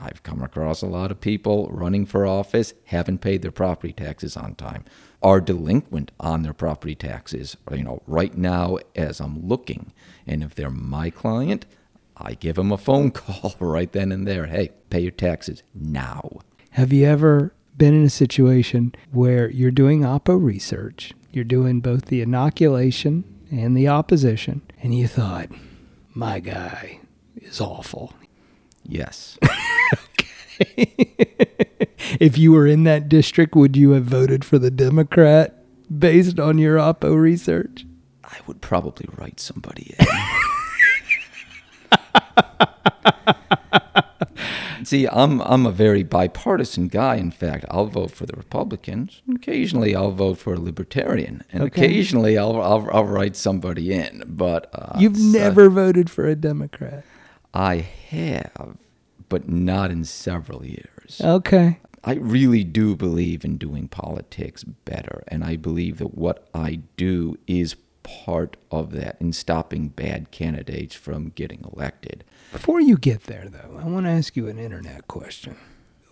I've 0.00 0.22
come 0.22 0.42
across 0.42 0.82
a 0.82 0.86
lot 0.86 1.10
of 1.10 1.20
people 1.20 1.68
running 1.70 2.06
for 2.06 2.26
office 2.26 2.74
haven't 2.84 3.18
paid 3.18 3.42
their 3.42 3.50
property 3.50 3.92
taxes 3.92 4.36
on 4.36 4.54
time, 4.54 4.84
are 5.22 5.40
delinquent 5.40 6.12
on 6.20 6.42
their 6.42 6.52
property 6.52 6.94
taxes, 6.94 7.56
you 7.72 7.82
know, 7.82 8.02
right 8.06 8.36
now 8.36 8.78
as 8.94 9.20
I'm 9.20 9.46
looking. 9.46 9.92
And 10.26 10.42
if 10.42 10.54
they're 10.54 10.70
my 10.70 11.10
client, 11.10 11.66
I 12.16 12.34
give 12.34 12.56
them 12.56 12.72
a 12.72 12.78
phone 12.78 13.10
call 13.12 13.54
right 13.58 13.90
then 13.90 14.12
and 14.12 14.26
there. 14.26 14.46
Hey, 14.46 14.70
pay 14.90 15.00
your 15.00 15.10
taxes 15.10 15.62
now. 15.74 16.40
Have 16.70 16.92
you 16.92 17.06
ever 17.06 17.52
been 17.76 17.94
in 17.94 18.04
a 18.04 18.10
situation 18.10 18.94
where 19.12 19.50
you're 19.50 19.70
doing 19.70 20.02
Oppo 20.02 20.40
research, 20.40 21.12
you're 21.32 21.44
doing 21.44 21.80
both 21.80 22.06
the 22.06 22.20
inoculation 22.20 23.24
and 23.50 23.76
the 23.76 23.88
opposition, 23.88 24.62
and 24.82 24.94
you 24.94 25.06
thought, 25.08 25.48
my 26.18 26.40
guy 26.40 26.98
is 27.36 27.60
awful. 27.60 28.12
Yes. 28.82 29.38
okay. 30.60 31.14
if 32.18 32.36
you 32.36 32.50
were 32.50 32.66
in 32.66 32.82
that 32.84 33.08
district, 33.08 33.54
would 33.54 33.76
you 33.76 33.92
have 33.92 34.06
voted 34.06 34.44
for 34.44 34.58
the 34.58 34.72
Democrat 34.72 35.62
based 35.96 36.40
on 36.40 36.58
your 36.58 36.76
Oppo 36.76 37.16
research? 37.16 37.86
I 38.24 38.36
would 38.48 38.60
probably 38.60 39.08
write 39.16 39.38
somebody 39.38 39.94
in. 39.96 40.06
See, 44.88 45.06
I'm 45.06 45.42
I'm 45.42 45.66
a 45.66 45.70
very 45.70 46.02
bipartisan 46.02 46.88
guy. 46.88 47.16
In 47.16 47.30
fact, 47.30 47.66
I'll 47.70 47.88
vote 47.88 48.10
for 48.10 48.24
the 48.24 48.34
Republicans. 48.34 49.20
Occasionally, 49.34 49.94
I'll 49.94 50.12
vote 50.12 50.38
for 50.38 50.54
a 50.54 50.58
Libertarian, 50.58 51.44
and 51.52 51.64
okay. 51.64 51.84
occasionally, 51.84 52.38
I'll, 52.38 52.58
I'll, 52.62 52.88
I'll 52.90 53.04
write 53.04 53.36
somebody 53.36 53.92
in. 53.92 54.24
But 54.26 54.70
uh, 54.72 54.98
you've 54.98 55.18
never 55.18 55.66
uh, 55.66 55.68
voted 55.68 56.08
for 56.08 56.26
a 56.26 56.34
Democrat. 56.34 57.04
I 57.52 57.86
have, 58.08 58.78
but 59.28 59.46
not 59.46 59.90
in 59.90 60.06
several 60.06 60.64
years. 60.64 61.20
Okay. 61.22 61.80
I 62.02 62.14
really 62.14 62.64
do 62.64 62.96
believe 62.96 63.44
in 63.44 63.58
doing 63.58 63.88
politics 63.88 64.64
better, 64.64 65.22
and 65.28 65.44
I 65.44 65.56
believe 65.56 65.98
that 65.98 66.14
what 66.14 66.48
I 66.54 66.80
do 66.96 67.36
is 67.46 67.76
part 68.02 68.56
of 68.70 68.92
that 68.92 69.18
in 69.20 69.34
stopping 69.34 69.88
bad 69.88 70.30
candidates 70.30 70.94
from 70.94 71.28
getting 71.28 71.62
elected. 71.74 72.24
Before 72.52 72.80
you 72.80 72.96
get 72.96 73.24
there, 73.24 73.48
though, 73.48 73.78
I 73.78 73.84
want 73.84 74.06
to 74.06 74.10
ask 74.10 74.34
you 74.34 74.48
an 74.48 74.58
internet 74.58 75.06
question. 75.06 75.56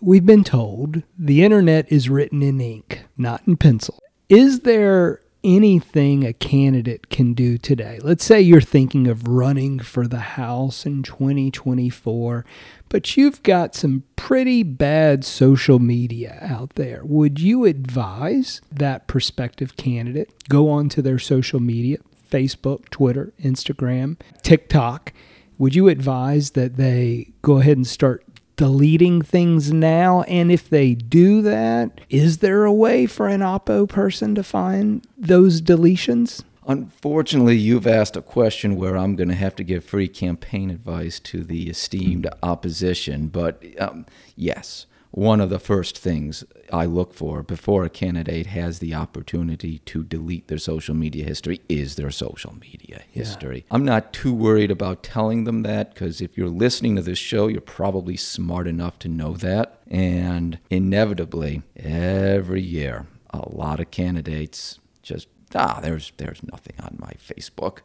We've 0.03 0.27
been 0.27 0.45
told 0.45 1.03
the 1.19 1.43
internet 1.43 1.91
is 1.91 2.11
written 2.11 2.43
in 2.43 2.61
ink, 2.61 3.05
not 3.17 3.43
in 3.47 3.57
pencil. 3.57 3.99
Is 4.29 4.61
there 4.61 5.21
anything 5.43 6.25
a 6.25 6.35
candidate 6.35 7.09
can 7.09 7.33
do 7.33 7.57
today? 7.57 7.99
Let's 8.03 8.25
say 8.25 8.41
you're 8.41 8.61
thinking 8.61 9.07
of 9.07 9.27
running 9.27 9.79
for 9.79 10.07
the 10.07 10.19
House 10.19 10.85
in 10.85 11.03
2024, 11.03 12.45
but 12.91 13.17
you've 13.17 13.43
got 13.43 13.75
some 13.75 14.03
pretty 14.17 14.63
bad 14.63 15.25
social 15.25 15.79
media 15.79 16.39
out 16.43 16.75
there. 16.75 17.01
Would 17.05 17.41
you 17.41 17.65
advise 17.65 18.61
that 18.71 19.07
prospective 19.07 19.77
candidate 19.77 20.31
go 20.51 20.69
onto 20.69 21.01
their 21.01 21.19
social 21.19 21.61
media, 21.61 21.97
Facebook, 22.31 22.91
Twitter, 22.91 23.33
Instagram, 23.43 24.19
TikTok? 24.43 25.15
Would 25.59 25.75
you 25.75 25.89
advise 25.89 26.51
that 26.51 26.77
they 26.77 27.33
go 27.43 27.59
ahead 27.59 27.77
and 27.77 27.87
start 27.87 28.25
deleting 28.57 29.23
things 29.23 29.73
now? 29.73 30.23
And 30.23 30.51
if 30.51 30.69
they 30.69 30.95
do 30.95 31.43
that, 31.43 32.01
is 32.09 32.39
there 32.39 32.65
a 32.65 32.73
way 32.73 33.07
for 33.07 33.29
an 33.29 33.41
Oppo 33.41 33.89
person 33.89 34.35
to 34.35 34.43
find 34.43 35.07
those 35.17 35.61
deletions? 35.63 36.43
Unfortunately, 36.67 37.57
you've 37.57 37.87
asked 37.87 38.17
a 38.17 38.23
question 38.23 38.75
where 38.75 38.97
I'm 38.97 39.15
going 39.15 39.29
to 39.29 39.35
have 39.37 39.55
to 39.57 39.65
give 39.65 39.85
free 39.85 40.09
campaign 40.09 40.71
advice 40.71 41.21
to 41.21 41.45
the 41.45 41.71
esteemed 41.71 42.29
opposition. 42.43 43.29
But 43.29 43.63
um, 43.79 44.05
yes, 44.35 44.87
one 45.13 45.41
of 45.41 45.49
the 45.49 45.61
first 45.61 45.97
things 45.97 46.45
I 46.73 46.85
look 46.85 47.15
for 47.15 47.43
before 47.43 47.85
a 47.85 47.91
candidate 47.91 48.47
has 48.47 48.79
the 48.79 48.95
opportunity 48.95 49.79
to 49.81 50.03
delete 50.03 50.49
their 50.49 50.59
social 50.59 50.95
media 50.95 51.25
history 51.25 51.61
is 51.69 51.97
their 51.97 52.11
social 52.11 52.55
media 52.61 53.03
history. 53.11 53.59
Yeah. 53.59 53.75
I'm 53.75 53.85
not 53.85 54.13
too 54.13 54.35
worried 54.35 54.71
about 54.71 55.03
telling 55.03 55.45
them 55.45 55.63
that 55.63 55.95
because 55.95 56.21
if 56.21 56.37
you're 56.37 56.49
listening 56.49 56.97
to 56.97 57.03
this 57.03 57.19
show, 57.19 57.47
you're 57.47 57.61
probably 57.61 58.17
smart 58.17 58.67
enough 58.67 58.99
to 59.01 59.09
know 59.09 59.35
that. 59.35 59.81
And 59.89 60.59
inevitably, 60.71 61.63
every 61.77 62.63
year, 62.63 63.07
a 63.31 63.49
lot 63.49 63.81
of 63.81 63.91
candidates 63.91 64.79
just 65.03 65.29
ah, 65.55 65.81
there's 65.81 66.13
there's 66.17 66.43
nothing 66.43 66.77
on 66.81 66.97
my 66.99 67.13
Facebook. 67.13 67.79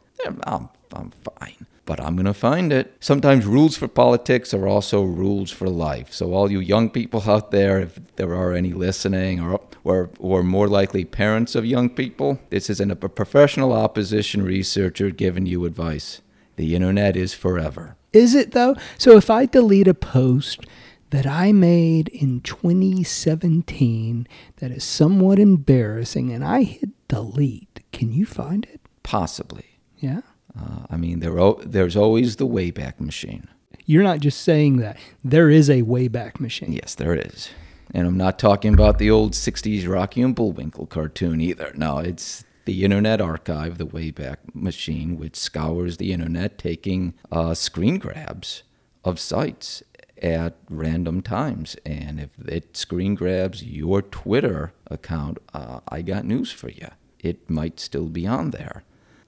I'm, 0.46 0.68
I'm 0.92 1.10
fine. 1.10 1.66
But 1.84 2.00
I'm 2.00 2.14
going 2.14 2.26
to 2.26 2.34
find 2.34 2.72
it. 2.72 2.96
Sometimes 3.00 3.44
rules 3.44 3.76
for 3.76 3.88
politics 3.88 4.54
are 4.54 4.68
also 4.68 5.02
rules 5.02 5.50
for 5.50 5.68
life. 5.68 6.12
So, 6.12 6.32
all 6.32 6.50
you 6.50 6.60
young 6.60 6.90
people 6.90 7.22
out 7.26 7.50
there, 7.50 7.80
if 7.80 7.98
there 8.16 8.34
are 8.34 8.52
any 8.52 8.72
listening, 8.72 9.40
or, 9.40 9.60
or, 9.84 10.10
or 10.18 10.42
more 10.42 10.68
likely 10.68 11.04
parents 11.04 11.54
of 11.54 11.66
young 11.66 11.90
people, 11.90 12.38
this 12.50 12.70
isn't 12.70 12.90
a 12.90 12.96
professional 12.96 13.72
opposition 13.72 14.42
researcher 14.42 15.10
giving 15.10 15.46
you 15.46 15.64
advice. 15.64 16.20
The 16.56 16.74
internet 16.74 17.16
is 17.16 17.34
forever. 17.34 17.96
Is 18.12 18.34
it 18.34 18.52
though? 18.52 18.76
So, 18.98 19.16
if 19.16 19.30
I 19.30 19.46
delete 19.46 19.88
a 19.88 19.94
post, 19.94 20.66
that 21.10 21.26
I 21.26 21.52
made 21.52 22.08
in 22.08 22.40
2017 22.40 24.26
that 24.56 24.70
is 24.70 24.82
somewhat 24.82 25.38
embarrassing 25.38 26.32
and 26.32 26.42
I 26.42 26.62
hit 26.62 26.88
delete. 27.06 27.80
Can 27.92 28.12
you 28.12 28.24
find 28.24 28.64
it? 28.64 28.80
Possibly. 29.02 29.78
Yeah. 29.98 30.22
Uh, 30.58 30.86
I 30.90 30.96
mean, 30.96 31.20
there 31.20 31.38
o- 31.38 31.60
there's 31.64 31.96
always 31.96 32.36
the 32.36 32.46
Wayback 32.46 33.00
Machine. 33.00 33.48
You're 33.86 34.02
not 34.02 34.20
just 34.20 34.42
saying 34.42 34.76
that. 34.78 34.96
There 35.24 35.50
is 35.50 35.68
a 35.68 35.82
Wayback 35.82 36.38
Machine. 36.40 36.72
Yes, 36.72 36.94
there 36.94 37.14
is. 37.14 37.50
And 37.94 38.06
I'm 38.06 38.16
not 38.16 38.38
talking 38.38 38.72
about 38.74 38.98
the 38.98 39.10
old 39.10 39.32
60s 39.32 39.86
Rocky 39.88 40.22
and 40.22 40.34
Bullwinkle 40.34 40.86
cartoon 40.86 41.40
either. 41.40 41.72
No, 41.76 41.98
it's 41.98 42.44
the 42.64 42.84
Internet 42.84 43.20
Archive, 43.20 43.76
the 43.78 43.86
Wayback 43.86 44.36
Machine, 44.54 45.18
which 45.18 45.36
scours 45.36 45.96
the 45.96 46.12
internet 46.12 46.58
taking 46.58 47.14
uh, 47.30 47.54
screen 47.54 47.98
grabs 47.98 48.62
of 49.04 49.18
sites 49.18 49.82
at 50.22 50.56
random 50.70 51.20
times. 51.22 51.76
And 51.84 52.20
if 52.20 52.30
it 52.46 52.76
screen 52.76 53.14
grabs 53.16 53.64
your 53.64 54.00
Twitter 54.00 54.72
account, 54.88 55.38
uh, 55.52 55.80
I 55.88 56.02
got 56.02 56.24
news 56.24 56.52
for 56.52 56.68
you. 56.70 56.88
It 57.18 57.50
might 57.50 57.80
still 57.80 58.08
be 58.08 58.26
on 58.26 58.50
there. 58.52 58.84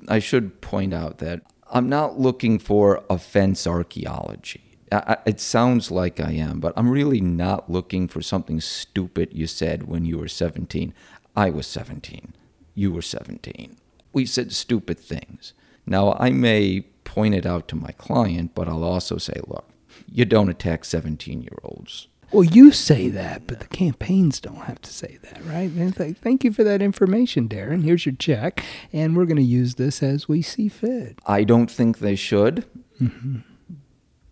I 0.08 0.18
should 0.18 0.60
point 0.60 0.94
out 0.94 1.18
that 1.18 1.42
I'm 1.70 1.88
not 1.88 2.18
looking 2.18 2.58
for 2.58 3.04
offense 3.10 3.66
archaeology. 3.66 4.78
It 5.26 5.40
sounds 5.40 5.90
like 5.90 6.20
I 6.20 6.32
am, 6.32 6.60
but 6.60 6.72
I'm 6.76 6.90
really 6.90 7.20
not 7.20 7.70
looking 7.70 8.06
for 8.06 8.22
something 8.22 8.60
stupid 8.60 9.30
you 9.32 9.46
said 9.46 9.88
when 9.88 10.04
you 10.04 10.18
were 10.18 10.28
17. 10.28 10.94
I 11.34 11.50
was 11.50 11.66
17. 11.66 12.34
You 12.74 12.92
were 12.92 13.02
17. 13.02 13.76
We 14.12 14.26
said 14.26 14.52
stupid 14.52 14.98
things. 14.98 15.52
Now, 15.86 16.12
I 16.20 16.30
may 16.30 16.82
point 17.02 17.34
it 17.34 17.44
out 17.44 17.66
to 17.68 17.76
my 17.76 17.90
client, 17.92 18.54
but 18.54 18.68
I'll 18.68 18.84
also 18.84 19.18
say, 19.18 19.40
look, 19.46 19.68
you 20.06 20.24
don't 20.24 20.48
attack 20.48 20.84
17 20.84 21.42
year 21.42 21.58
olds. 21.62 22.08
Well, 22.34 22.42
you 22.42 22.72
say 22.72 23.10
that, 23.10 23.46
but 23.46 23.60
the 23.60 23.68
campaigns 23.68 24.40
don't 24.40 24.64
have 24.64 24.82
to 24.82 24.92
say 24.92 25.18
that, 25.22 25.44
right? 25.44 25.70
Like, 25.96 26.18
Thank 26.18 26.42
you 26.42 26.52
for 26.52 26.64
that 26.64 26.82
information, 26.82 27.48
Darren. 27.48 27.84
Here's 27.84 28.04
your 28.04 28.16
check, 28.16 28.64
and 28.92 29.16
we're 29.16 29.24
going 29.24 29.36
to 29.36 29.42
use 29.42 29.76
this 29.76 30.02
as 30.02 30.26
we 30.28 30.42
see 30.42 30.66
fit. 30.66 31.20
I 31.26 31.44
don't 31.44 31.70
think 31.70 31.98
they 31.98 32.16
should, 32.16 32.64
mm-hmm. 33.00 33.38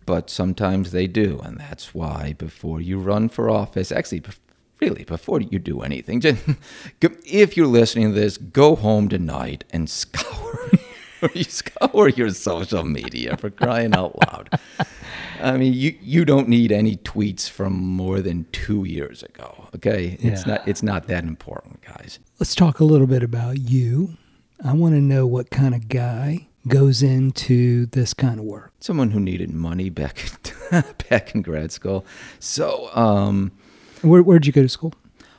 but 0.05 0.29
sometimes 0.29 0.91
they 0.91 1.07
do. 1.07 1.39
And 1.45 1.57
that's 1.57 1.95
why 1.95 2.33
before 2.33 2.81
you 2.81 2.99
run 2.99 3.29
for 3.29 3.49
office, 3.49 3.89
actually, 3.89 4.23
really, 4.81 5.05
before 5.05 5.39
you 5.39 5.57
do 5.57 5.79
anything, 5.79 6.19
just, 6.19 6.43
if 7.01 7.55
you're 7.55 7.67
listening 7.67 8.09
to 8.13 8.19
this, 8.19 8.37
go 8.37 8.75
home 8.75 9.07
tonight 9.07 9.63
and 9.71 9.89
scour. 9.89 10.71
you 11.33 11.43
scour 11.43 12.09
your 12.09 12.29
social 12.31 12.83
media 12.83 13.37
for 13.37 13.49
crying 13.49 13.93
out 13.93 14.15
loud. 14.27 14.49
I 15.41 15.57
mean, 15.57 15.73
you 15.73 15.97
you 16.01 16.25
don't 16.25 16.47
need 16.47 16.71
any 16.71 16.97
tweets 16.97 17.49
from 17.49 17.73
more 17.73 18.21
than 18.21 18.45
two 18.51 18.85
years 18.85 19.23
ago. 19.23 19.67
Okay, 19.75 20.17
it's 20.21 20.45
not 20.45 20.67
it's 20.67 20.83
not 20.83 21.07
that 21.07 21.23
important, 21.23 21.81
guys. 21.81 22.19
Let's 22.39 22.55
talk 22.55 22.79
a 22.79 22.85
little 22.85 23.07
bit 23.07 23.23
about 23.23 23.59
you. 23.59 24.17
I 24.63 24.73
want 24.73 24.95
to 24.95 25.01
know 25.01 25.27
what 25.27 25.49
kind 25.49 25.75
of 25.75 25.89
guy 25.89 26.47
goes 26.67 27.03
into 27.03 27.85
this 27.87 28.13
kind 28.13 28.39
of 28.39 28.45
work. 28.45 28.71
Someone 28.79 29.11
who 29.11 29.19
needed 29.19 29.51
money 29.51 29.89
back 29.89 30.31
back 31.09 31.35
in 31.35 31.41
grad 31.41 31.71
school. 31.73 32.05
So, 32.39 32.89
um, 32.95 33.51
Where, 34.01 34.23
where'd 34.23 34.45
you 34.45 34.53
go 34.53 34.61
to 34.61 34.69
school? 34.69 34.93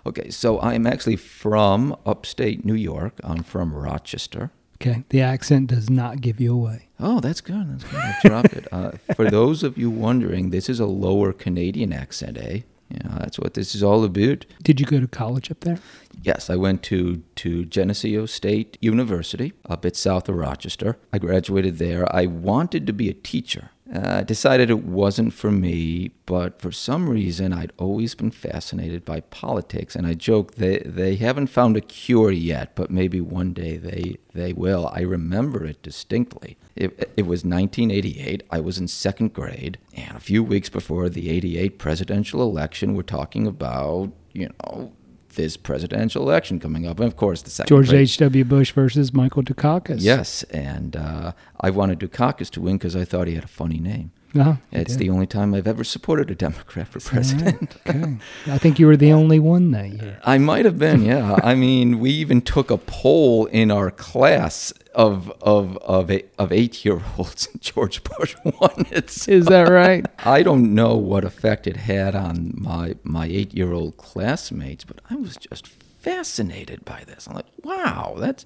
okay, 0.06 0.28
so 0.28 0.60
I'm 0.60 0.86
actually 0.86 1.16
from 1.16 1.96
upstate 2.04 2.62
New 2.64 2.74
York. 2.74 3.14
I'm 3.24 3.42
from 3.42 3.72
Rochester. 3.72 4.50
Okay, 4.76 5.04
the 5.08 5.20
accent 5.20 5.68
does 5.68 5.88
not 5.88 6.20
give 6.20 6.40
you 6.40 6.52
away. 6.52 6.88
Oh, 6.98 7.20
that's 7.20 7.40
good. 7.40 7.72
That's 7.72 7.84
good. 7.84 8.00
I 8.00 8.16
dropped 8.24 8.52
it. 8.52 8.68
Uh, 8.72 8.92
for 9.14 9.30
those 9.30 9.62
of 9.62 9.78
you 9.78 9.90
wondering, 9.90 10.50
this 10.50 10.68
is 10.68 10.80
a 10.80 10.86
lower 10.86 11.32
Canadian 11.32 11.92
accent, 11.92 12.36
eh? 12.38 12.60
Yeah, 12.90 13.18
that's 13.18 13.38
what 13.38 13.54
this 13.54 13.74
is 13.74 13.82
all 13.82 14.04
about. 14.04 14.44
Did 14.62 14.78
you 14.78 14.86
go 14.86 15.00
to 15.00 15.06
college 15.06 15.50
up 15.50 15.60
there? 15.60 15.78
Yes, 16.22 16.50
I 16.50 16.56
went 16.56 16.82
to, 16.84 17.22
to 17.36 17.64
Geneseo 17.64 18.26
State 18.26 18.76
University, 18.80 19.52
a 19.64 19.76
bit 19.76 19.96
south 19.96 20.28
of 20.28 20.36
Rochester. 20.36 20.98
I 21.12 21.18
graduated 21.18 21.78
there. 21.78 22.04
I 22.14 22.26
wanted 22.26 22.86
to 22.86 22.92
be 22.92 23.08
a 23.08 23.14
teacher. 23.14 23.70
Uh, 23.94 24.24
decided 24.24 24.70
it 24.70 24.82
wasn't 24.82 25.32
for 25.32 25.52
me, 25.52 26.10
but 26.26 26.60
for 26.60 26.72
some 26.72 27.08
reason 27.08 27.52
I'd 27.52 27.72
always 27.78 28.16
been 28.16 28.32
fascinated 28.32 29.04
by 29.04 29.20
politics. 29.20 29.94
And 29.94 30.04
I 30.04 30.14
joke 30.14 30.56
they, 30.56 30.78
they 30.78 31.14
haven't 31.14 31.46
found 31.46 31.76
a 31.76 31.80
cure 31.80 32.32
yet, 32.32 32.74
but 32.74 32.90
maybe 32.90 33.20
one 33.20 33.52
day 33.52 33.76
they, 33.76 34.16
they 34.32 34.52
will. 34.52 34.90
I 34.92 35.02
remember 35.02 35.64
it 35.64 35.80
distinctly. 35.80 36.56
It, 36.74 37.12
it 37.16 37.22
was 37.22 37.44
1988. 37.44 38.42
I 38.50 38.58
was 38.58 38.78
in 38.78 38.88
second 38.88 39.32
grade, 39.32 39.78
and 39.94 40.16
a 40.16 40.20
few 40.20 40.42
weeks 40.42 40.68
before 40.68 41.08
the 41.08 41.30
88 41.30 41.78
presidential 41.78 42.42
election, 42.42 42.96
we're 42.96 43.02
talking 43.02 43.46
about, 43.46 44.10
you 44.32 44.48
know, 44.48 44.92
this 45.34 45.56
presidential 45.56 46.22
election 46.22 46.58
coming 46.60 46.86
up. 46.86 46.98
And 46.98 47.06
of 47.06 47.16
course, 47.16 47.42
the 47.42 47.50
second 47.50 47.68
George 47.68 47.92
H.W. 47.92 48.44
Bush 48.44 48.72
versus 48.72 49.12
Michael 49.12 49.42
Dukakis. 49.42 49.98
Yes, 50.00 50.42
and 50.44 50.96
uh, 50.96 51.32
I 51.60 51.70
wanted 51.70 51.98
Dukakis 52.00 52.50
to 52.50 52.60
win 52.60 52.76
because 52.78 52.96
I 52.96 53.04
thought 53.04 53.26
he 53.28 53.34
had 53.34 53.44
a 53.44 53.48
funny 53.48 53.78
name. 53.78 54.12
Uh-huh, 54.36 54.54
It's 54.72 54.96
the 54.96 55.10
only 55.10 55.26
time 55.28 55.54
I've 55.54 55.68
ever 55.68 55.84
supported 55.84 56.28
a 56.28 56.34
Democrat 56.34 56.88
for 56.88 56.98
All 56.98 57.04
right, 57.04 57.12
president. 57.12 57.76
okay. 57.88 58.16
I 58.48 58.58
think 58.58 58.80
you 58.80 58.88
were 58.88 58.96
the 58.96 59.12
only 59.20 59.38
one 59.38 59.70
that 59.70 59.88
year. 59.90 60.18
I 60.24 60.38
might 60.38 60.64
have 60.64 60.76
been, 60.76 61.04
yeah. 61.04 61.38
I 61.44 61.54
mean, 61.54 62.00
we 62.00 62.10
even 62.10 62.40
took 62.40 62.68
a 62.68 62.76
poll 62.76 63.46
in 63.46 63.70
our 63.70 63.92
class 63.92 64.72
of 64.94 65.30
of 65.42 65.76
of 65.78 66.10
eight, 66.10 66.30
of 66.38 66.52
eight 66.52 66.84
year 66.84 67.00
olds. 67.18 67.48
George 67.60 68.02
Bush 68.04 68.36
won 68.44 68.86
it. 68.90 69.10
So 69.10 69.32
Is 69.32 69.46
that 69.46 69.68
right? 69.68 70.06
I 70.26 70.42
don't 70.42 70.74
know 70.74 70.96
what 70.96 71.24
effect 71.24 71.66
it 71.66 71.76
had 71.76 72.14
on 72.14 72.52
my 72.56 72.94
my 73.02 73.26
eight 73.26 73.54
year 73.54 73.72
old 73.72 73.96
classmates, 73.96 74.84
but 74.84 75.00
I 75.10 75.16
was 75.16 75.36
just 75.36 75.66
fascinated 75.66 76.84
by 76.84 77.02
this. 77.06 77.26
I'm 77.26 77.34
like, 77.34 77.46
wow, 77.62 78.16
that's 78.18 78.44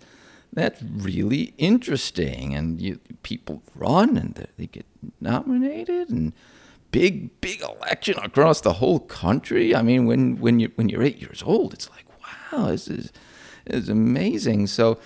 that's 0.52 0.82
really 0.82 1.52
interesting. 1.58 2.54
And 2.54 2.80
you, 2.80 2.98
people 3.22 3.62
run 3.74 4.16
and 4.16 4.34
they- 4.34 4.46
they 4.56 4.66
get 4.66 4.86
nominated 5.20 6.08
and 6.08 6.32
big 6.90 7.38
big 7.42 7.60
election 7.60 8.14
across 8.22 8.60
the 8.62 8.74
whole 8.74 9.00
country. 9.00 9.74
I 9.74 9.82
mean, 9.82 10.06
when 10.06 10.38
when 10.40 10.58
you 10.60 10.70
when 10.76 10.88
you're 10.88 11.02
eight 11.02 11.20
years 11.20 11.42
old, 11.44 11.74
it's 11.74 11.90
like, 11.90 12.06
wow, 12.52 12.68
this 12.68 12.88
is 12.88 13.12
this 13.66 13.82
is 13.84 13.88
amazing. 13.88 14.66
So. 14.68 14.98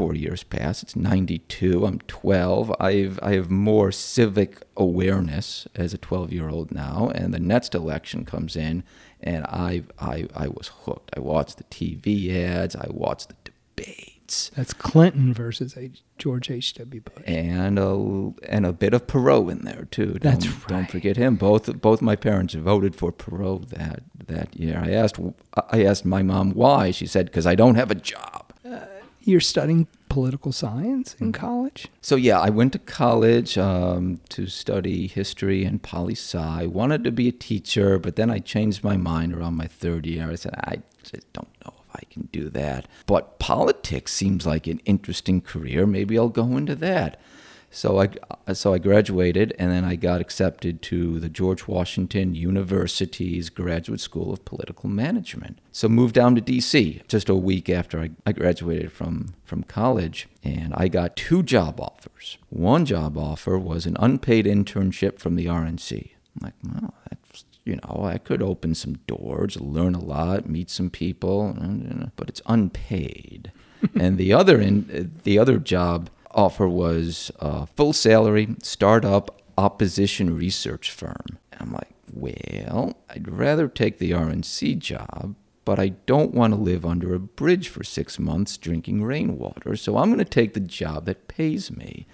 Four 0.00 0.14
years 0.14 0.42
pass. 0.44 0.82
It's 0.82 0.96
ninety-two. 0.96 1.84
I'm 1.84 1.98
twelve. 2.06 2.74
I've 2.80 3.18
I 3.22 3.34
have 3.34 3.50
more 3.50 3.92
civic 3.92 4.62
awareness 4.76 5.68
as 5.74 5.92
a 5.92 5.98
twelve-year-old 5.98 6.72
now. 6.72 7.10
And 7.14 7.34
the 7.34 7.38
next 7.38 7.74
election 7.74 8.24
comes 8.24 8.56
in, 8.56 8.82
and 9.20 9.44
I 9.44 9.82
I 9.98 10.26
I 10.34 10.48
was 10.48 10.68
hooked. 10.84 11.10
I 11.14 11.20
watched 11.20 11.58
the 11.58 11.64
TV 11.64 12.34
ads. 12.34 12.74
I 12.74 12.86
watched 12.90 13.28
the 13.28 13.34
debates 13.44 14.50
That's 14.56 14.72
Clinton 14.72 15.34
versus 15.34 15.76
H- 15.76 16.02
George 16.16 16.50
H.W. 16.50 17.00
Bush. 17.02 17.24
and 17.26 17.78
a 17.78 18.32
and 18.48 18.64
a 18.64 18.72
bit 18.72 18.94
of 18.94 19.06
Perot 19.06 19.50
in 19.50 19.64
there 19.66 19.86
too. 19.90 20.14
Don't, 20.14 20.22
That's 20.40 20.64
Don't 20.64 20.90
forget 20.90 21.16
him. 21.18 21.36
Both 21.36 21.80
both 21.82 22.00
my 22.00 22.16
parents 22.16 22.54
voted 22.54 22.96
for 22.96 23.12
Perot 23.12 23.68
that 23.68 24.02
that 24.28 24.56
year. 24.58 24.80
I 24.82 24.92
asked 24.92 25.18
I 25.70 25.84
asked 25.84 26.06
my 26.06 26.22
mom 26.22 26.52
why. 26.52 26.90
She 26.90 27.06
said 27.06 27.26
because 27.26 27.46
I 27.46 27.54
don't 27.54 27.74
have 27.74 27.90
a 27.90 27.94
job. 27.96 28.49
You're 29.22 29.40
studying 29.40 29.86
political 30.08 30.50
science 30.52 31.14
in 31.20 31.32
college? 31.32 31.88
So 32.00 32.16
yeah, 32.16 32.40
I 32.40 32.50
went 32.50 32.72
to 32.72 32.78
college 32.78 33.56
um, 33.56 34.20
to 34.30 34.46
study 34.46 35.06
history 35.06 35.64
and 35.64 35.82
poli 35.82 36.14
sci. 36.14 36.66
Wanted 36.66 37.04
to 37.04 37.12
be 37.12 37.28
a 37.28 37.32
teacher, 37.32 37.98
but 37.98 38.16
then 38.16 38.30
I 38.30 38.38
changed 38.38 38.82
my 38.82 38.96
mind 38.96 39.32
around 39.34 39.56
my 39.56 39.66
third 39.66 40.06
year. 40.06 40.30
I 40.30 40.34
said 40.34 40.54
I 40.56 40.82
just 41.02 41.32
don't 41.32 41.48
know 41.64 41.74
if 41.88 41.96
I 41.96 42.02
can 42.10 42.28
do 42.32 42.48
that. 42.50 42.86
But 43.06 43.38
politics 43.38 44.12
seems 44.12 44.46
like 44.46 44.66
an 44.66 44.80
interesting 44.84 45.40
career. 45.40 45.86
Maybe 45.86 46.18
I'll 46.18 46.28
go 46.28 46.56
into 46.56 46.74
that. 46.76 47.20
So 47.72 48.00
I 48.00 48.52
so 48.52 48.74
I 48.74 48.78
graduated, 48.78 49.54
and 49.56 49.70
then 49.70 49.84
I 49.84 49.94
got 49.94 50.20
accepted 50.20 50.82
to 50.82 51.20
the 51.20 51.28
George 51.28 51.68
Washington 51.68 52.34
University's 52.34 53.48
Graduate 53.48 54.00
School 54.00 54.32
of 54.32 54.44
Political 54.44 54.90
Management. 54.90 55.60
So 55.70 55.88
moved 55.88 56.14
down 56.14 56.34
to 56.34 56.40
D.C. 56.40 57.02
just 57.06 57.28
a 57.28 57.34
week 57.36 57.70
after 57.70 58.00
I, 58.00 58.10
I 58.26 58.32
graduated 58.32 58.90
from 58.90 59.34
from 59.44 59.62
college, 59.62 60.28
and 60.42 60.74
I 60.76 60.88
got 60.88 61.14
two 61.14 61.44
job 61.44 61.80
offers. 61.80 62.38
One 62.48 62.84
job 62.84 63.16
offer 63.16 63.56
was 63.56 63.86
an 63.86 63.96
unpaid 64.00 64.46
internship 64.46 65.20
from 65.20 65.36
the 65.36 65.46
RNC. 65.46 66.10
I'm 66.36 66.46
like, 66.46 66.54
well, 66.64 66.94
that's 67.08 67.44
you 67.64 67.76
know, 67.76 68.02
I 68.04 68.18
could 68.18 68.42
open 68.42 68.74
some 68.74 68.94
doors, 69.06 69.60
learn 69.60 69.94
a 69.94 70.02
lot, 70.02 70.48
meet 70.48 70.70
some 70.70 70.90
people, 70.90 71.50
and, 71.50 71.82
you 71.82 72.00
know, 72.00 72.10
but 72.16 72.28
it's 72.28 72.42
unpaid. 72.46 73.52
and 73.94 74.18
the 74.18 74.32
other 74.32 74.60
in 74.60 75.12
the 75.22 75.38
other 75.38 75.58
job 75.58 76.10
offer 76.32 76.68
was 76.68 77.30
uh, 77.40 77.66
full 77.66 77.92
salary, 77.92 78.56
startup 78.62 79.40
opposition 79.58 80.36
research 80.36 80.90
firm. 80.90 81.38
I'm 81.58 81.72
like, 81.72 81.90
well, 82.12 82.96
I'd 83.08 83.30
rather 83.30 83.68
take 83.68 83.98
the 83.98 84.12
RNC 84.12 84.78
job, 84.78 85.34
but 85.64 85.78
I 85.78 85.90
don't 86.06 86.34
want 86.34 86.54
to 86.54 86.60
live 86.60 86.86
under 86.86 87.14
a 87.14 87.20
bridge 87.20 87.68
for 87.68 87.84
six 87.84 88.18
months 88.18 88.56
drinking 88.56 89.04
rainwater, 89.04 89.76
so 89.76 89.98
I'm 89.98 90.08
going 90.08 90.18
to 90.18 90.24
take 90.24 90.54
the 90.54 90.60
job 90.60 91.04
that 91.04 91.28
pays 91.28 91.70
me. 91.70 92.06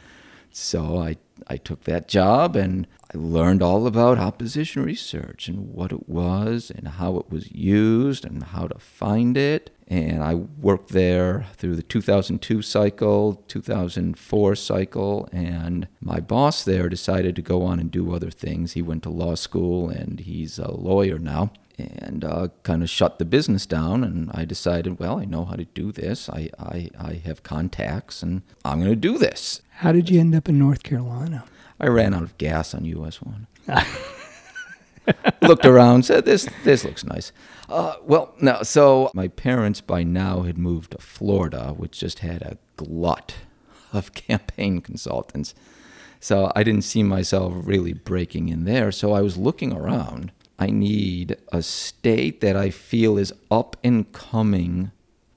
So 0.50 0.98
I, 0.98 1.16
I 1.48 1.56
took 1.56 1.84
that 1.84 2.08
job 2.08 2.56
and 2.56 2.86
learned 3.16 3.62
all 3.62 3.86
about 3.86 4.18
opposition 4.18 4.82
research 4.84 5.48
and 5.48 5.72
what 5.72 5.92
it 5.92 6.08
was 6.08 6.70
and 6.70 6.88
how 6.88 7.16
it 7.16 7.30
was 7.30 7.50
used 7.52 8.24
and 8.24 8.42
how 8.42 8.66
to 8.68 8.78
find 8.78 9.36
it. 9.36 9.70
And 9.88 10.22
I 10.22 10.34
worked 10.34 10.90
there 10.90 11.46
through 11.54 11.76
the 11.76 11.82
2002 11.82 12.62
cycle, 12.62 13.44
2004 13.48 14.56
cycle, 14.56 15.28
and 15.32 15.86
my 16.00 16.18
boss 16.18 16.64
there 16.64 16.88
decided 16.88 17.36
to 17.36 17.42
go 17.42 17.62
on 17.62 17.78
and 17.78 17.90
do 17.90 18.12
other 18.12 18.30
things. 18.30 18.72
He 18.72 18.82
went 18.82 19.04
to 19.04 19.10
law 19.10 19.36
school 19.36 19.88
and 19.88 20.20
he's 20.20 20.58
a 20.58 20.72
lawyer 20.72 21.18
now 21.18 21.52
and 21.78 22.24
uh, 22.24 22.48
kind 22.62 22.82
of 22.82 22.90
shut 22.90 23.18
the 23.18 23.24
business 23.24 23.66
down. 23.66 24.02
And 24.02 24.30
I 24.32 24.44
decided, 24.44 24.98
well, 24.98 25.18
I 25.18 25.24
know 25.24 25.44
how 25.44 25.54
to 25.54 25.66
do 25.66 25.92
this. 25.92 26.28
I, 26.28 26.50
I, 26.58 26.90
I 26.98 27.14
have 27.24 27.42
contacts 27.42 28.22
and 28.22 28.42
I'm 28.64 28.80
going 28.80 28.90
to 28.90 28.96
do 28.96 29.18
this. 29.18 29.62
How 29.76 29.92
did 29.92 30.10
you 30.10 30.18
end 30.20 30.34
up 30.34 30.48
in 30.48 30.58
North 30.58 30.82
Carolina? 30.82 31.44
I 31.78 31.88
ran 31.88 32.14
out 32.14 32.22
of 32.22 32.38
gas 32.38 32.74
on 32.74 32.84
US 32.84 33.20
one. 33.20 33.46
Looked 35.42 35.66
around, 35.66 36.04
said 36.04 36.24
this 36.24 36.48
this 36.64 36.84
looks 36.84 37.04
nice. 37.04 37.32
Uh, 37.68 37.94
well, 38.02 38.34
no. 38.40 38.62
So 38.62 39.10
my 39.14 39.28
parents 39.28 39.80
by 39.80 40.02
now 40.02 40.42
had 40.42 40.58
moved 40.58 40.92
to 40.92 40.98
Florida, 40.98 41.74
which 41.76 42.00
just 42.00 42.20
had 42.20 42.42
a 42.42 42.58
glut 42.76 43.34
of 43.92 44.14
campaign 44.14 44.80
consultants. 44.80 45.54
So 46.18 46.50
I 46.56 46.64
didn't 46.64 46.82
see 46.82 47.02
myself 47.02 47.52
really 47.56 47.92
breaking 47.92 48.48
in 48.48 48.64
there. 48.64 48.90
So 48.90 49.12
I 49.12 49.20
was 49.20 49.36
looking 49.36 49.72
around. 49.72 50.32
I 50.58 50.68
need 50.68 51.36
a 51.52 51.62
state 51.62 52.40
that 52.40 52.56
I 52.56 52.70
feel 52.70 53.18
is 53.18 53.32
up 53.50 53.76
and 53.84 54.10
coming 54.12 54.90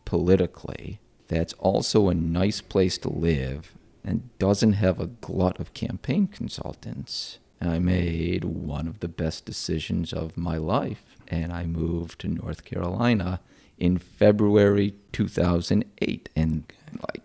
politically. 0.06 1.00
That's 1.28 1.54
also 1.54 2.08
a 2.08 2.16
nice 2.16 2.62
place 2.62 2.98
to 3.00 3.10
live 3.10 3.76
and 4.04 4.30
doesn't 4.40 4.74
have 4.74 5.00
a 5.00 5.08
glut 5.08 5.60
of 5.60 5.74
campaign 5.74 6.28
consultants. 6.28 7.40
I 7.62 7.80
made 7.80 8.46
one 8.46 8.88
of 8.88 9.02
the 9.02 9.10
best 9.10 9.46
decisions 9.46 10.14
of 10.14 10.38
my 10.38 10.58
life, 10.58 11.18
and 11.28 11.52
I 11.52 11.66
moved 11.66 12.20
to 12.22 12.28
North 12.30 12.64
Carolina 12.64 13.42
in 13.78 13.98
February 13.98 14.96
2008. 15.12 16.30
And 16.36 16.72
like, 17.14 17.22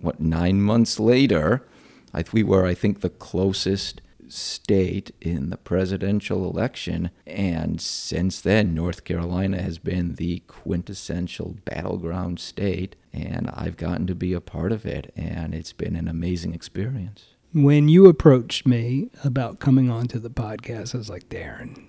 what, 0.00 0.20
nine 0.20 0.62
months 0.62 1.00
later, 1.00 1.66
I, 2.14 2.24
we 2.32 2.42
were, 2.42 2.66
I 2.66 2.74
think, 2.74 3.00
the 3.00 3.10
closest 3.10 4.00
state 4.28 5.10
in 5.20 5.50
the 5.50 5.56
presidential 5.56 6.48
election. 6.48 7.10
And 7.26 7.80
since 7.80 8.40
then, 8.40 8.74
North 8.74 9.04
Carolina 9.04 9.60
has 9.60 9.78
been 9.78 10.14
the 10.14 10.40
quintessential 10.46 11.56
battleground 11.64 12.40
state. 12.40 12.96
And 13.12 13.50
I've 13.52 13.76
gotten 13.76 14.06
to 14.06 14.14
be 14.14 14.32
a 14.32 14.40
part 14.40 14.72
of 14.72 14.86
it. 14.86 15.12
And 15.16 15.54
it's 15.54 15.72
been 15.72 15.96
an 15.96 16.08
amazing 16.08 16.54
experience. 16.54 17.26
When 17.52 17.88
you 17.88 18.06
approached 18.06 18.66
me 18.66 19.10
about 19.22 19.58
coming 19.58 19.90
onto 19.90 20.18
the 20.18 20.30
podcast, 20.30 20.94
I 20.94 20.98
was 20.98 21.10
like, 21.10 21.28
Darren, 21.28 21.84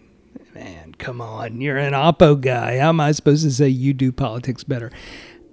man, 0.54 0.94
come 0.98 1.22
on. 1.22 1.62
You're 1.62 1.78
an 1.78 1.94
Oppo 1.94 2.40
guy. 2.40 2.80
How 2.80 2.90
am 2.90 3.00
I 3.00 3.14
supposed 3.14 3.44
to 3.44 3.52
say 3.52 3.70
you 3.70 3.94
do 3.94 4.12
politics 4.12 4.64
better? 4.64 4.92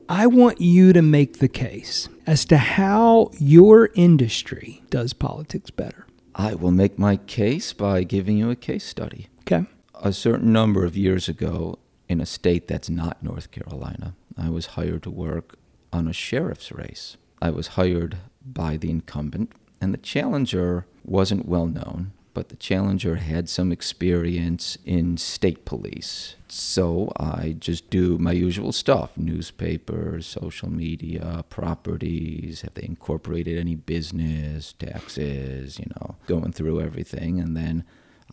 I 0.08 0.26
want 0.26 0.60
you 0.60 0.92
to 0.92 1.02
make 1.02 1.38
the 1.38 1.46
case 1.46 2.08
as 2.26 2.44
to 2.46 2.56
how 2.56 3.30
your 3.38 3.90
industry 3.94 4.82
does 4.90 5.12
politics 5.12 5.70
better. 5.70 6.04
I 6.34 6.56
will 6.56 6.72
make 6.72 6.98
my 6.98 7.16
case 7.16 7.72
by 7.72 8.02
giving 8.02 8.36
you 8.36 8.50
a 8.50 8.56
case 8.56 8.84
study. 8.84 9.28
Okay. 9.42 9.66
A 9.94 10.12
certain 10.12 10.52
number 10.52 10.84
of 10.84 10.96
years 10.96 11.28
ago, 11.28 11.78
in 12.08 12.20
a 12.20 12.26
state 12.26 12.66
that's 12.66 12.90
not 12.90 13.22
North 13.22 13.52
Carolina, 13.52 14.16
I 14.36 14.48
was 14.48 14.66
hired 14.66 15.04
to 15.04 15.10
work 15.10 15.59
on 15.92 16.08
a 16.08 16.12
sheriff's 16.12 16.72
race. 16.72 17.16
I 17.42 17.50
was 17.50 17.68
hired 17.68 18.18
by 18.44 18.76
the 18.76 18.90
incumbent, 18.90 19.52
and 19.80 19.94
the 19.94 19.98
challenger 19.98 20.86
wasn't 21.04 21.48
well 21.48 21.66
known, 21.66 22.12
but 22.32 22.48
the 22.48 22.56
challenger 22.56 23.16
had 23.16 23.48
some 23.48 23.72
experience 23.72 24.78
in 24.84 25.16
state 25.16 25.64
police. 25.64 26.36
So 26.48 27.12
I 27.16 27.56
just 27.58 27.90
do 27.90 28.18
my 28.18 28.32
usual 28.32 28.72
stuff 28.72 29.16
newspapers, 29.16 30.26
social 30.26 30.70
media, 30.70 31.44
properties. 31.48 32.60
Have 32.62 32.74
they 32.74 32.84
incorporated 32.84 33.58
any 33.58 33.74
business, 33.74 34.74
taxes, 34.74 35.78
you 35.78 35.86
know, 35.96 36.16
going 36.26 36.52
through 36.52 36.80
everything. 36.80 37.40
And 37.40 37.56
then 37.56 37.84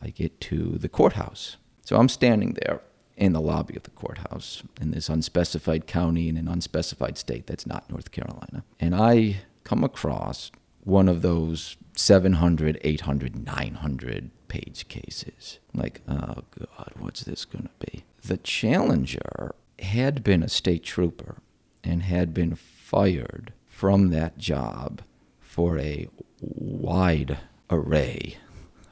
I 0.02 0.10
get 0.10 0.40
to 0.42 0.78
the 0.78 0.90
courthouse. 0.90 1.58
So 1.84 1.98
I'm 1.98 2.10
standing 2.10 2.56
there 2.62 2.82
in 3.18 3.34
the 3.34 3.42
lobby 3.42 3.76
of 3.76 3.84
the 3.84 3.90
courthouse 3.92 4.64
in 4.80 4.92
this 4.92 5.10
unspecified 5.10 5.88
county 5.88 6.30
in 6.30 6.38
an 6.38 6.48
unspecified 6.48 7.18
state 7.18 7.48
that's 7.48 7.66
not 7.66 7.90
North 7.90 8.12
Carolina. 8.12 8.64
And 8.80 8.96
I 8.96 9.38
come 9.64 9.84
across 9.84 10.52
one 10.84 11.10
of 11.10 11.24
those 11.24 11.76
700, 11.96 12.80
800, 12.82 13.44
900 13.46 14.30
page 14.48 14.88
cases. 14.88 15.60
Like, 15.74 16.02
oh 16.08 16.44
God, 16.58 16.92
what's 16.98 17.24
this 17.24 17.44
going 17.44 17.66
to 17.66 17.92
be? 17.92 18.06
The 18.24 18.38
challenger 18.38 19.56
had 19.80 20.24
been 20.24 20.44
a 20.44 20.50
state 20.50 20.84
trooper 20.84 21.38
and 21.84 22.04
had 22.04 22.34
been 22.34 22.56
fired 22.56 23.52
from 23.68 24.10
that 24.12 24.38
job 24.38 25.02
for 25.40 25.78
a 25.80 26.08
wide 26.40 27.40
array 27.70 28.38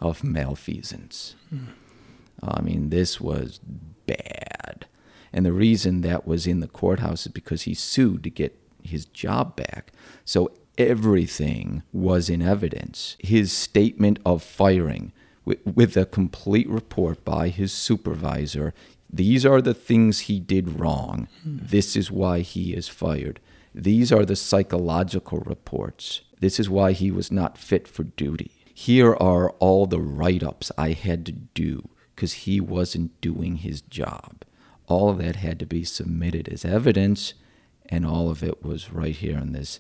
of 0.02 0.24
malfeasance. 0.24 1.36
Hmm. 1.50 1.66
I 2.44 2.62
mean, 2.62 2.90
this 2.90 3.22
was 3.22 3.60
bad. 4.06 4.86
And 5.34 5.46
the 5.46 5.52
reason 5.52 6.02
that 6.02 6.26
was 6.26 6.48
in 6.48 6.62
the 6.62 6.68
courthouse 6.68 7.26
is 7.26 7.32
because 7.32 7.64
he 7.64 7.74
sued 7.74 8.24
to 8.24 8.30
get 8.30 8.58
his 8.84 9.06
job 9.06 9.56
back. 9.56 9.92
So 10.24 10.52
everything 10.78 11.84
was 11.92 12.30
in 12.30 12.42
evidence. 12.42 13.18
His 13.20 13.52
statement 13.52 14.20
of 14.26 14.44
firing, 14.44 15.12
with, 15.44 15.60
with, 15.66 15.98
a 15.98 16.06
complete 16.06 16.70
report 16.70 17.24
by 17.26 17.50
his 17.50 17.72
supervisor. 17.72 18.74
These 19.10 19.46
are 19.46 19.62
the 19.62 19.74
things 19.74 20.22
he 20.22 20.40
did 20.40 20.80
wrong. 20.80 21.28
Hmm. 21.44 21.58
This 21.62 21.96
is 21.96 22.10
why 22.10 22.40
he 22.40 22.74
is 22.74 22.88
fired. 22.88 23.40
These 23.74 24.12
are 24.12 24.26
the 24.26 24.36
psychological 24.36 25.40
reports. 25.40 26.22
This 26.40 26.60
is 26.60 26.70
why 26.70 26.94
he 26.94 27.12
was 27.12 27.32
not 27.32 27.58
fit 27.58 27.88
for 27.88 28.04
duty. 28.04 28.52
Here 28.74 29.14
are 29.14 29.52
all 29.52 29.86
the 29.86 30.00
write 30.00 30.44
ups 30.44 30.72
I 30.78 30.92
had 30.92 31.26
to 31.26 31.32
do 31.32 31.90
because 32.16 32.34
he 32.34 32.60
wasn't 32.60 33.20
doing 33.22 33.58
his 33.58 33.82
job. 33.82 34.44
All 34.88 35.10
of 35.10 35.18
that 35.18 35.38
had 35.38 35.60
to 35.60 35.66
be 35.66 35.84
submitted 35.84 36.48
as 36.48 36.64
evidence 36.64 37.34
and 37.88 38.06
all 38.06 38.30
of 38.30 38.44
it 38.44 38.64
was 38.64 38.92
right 38.92 39.16
here 39.16 39.38
in 39.38 39.52
this 39.52 39.80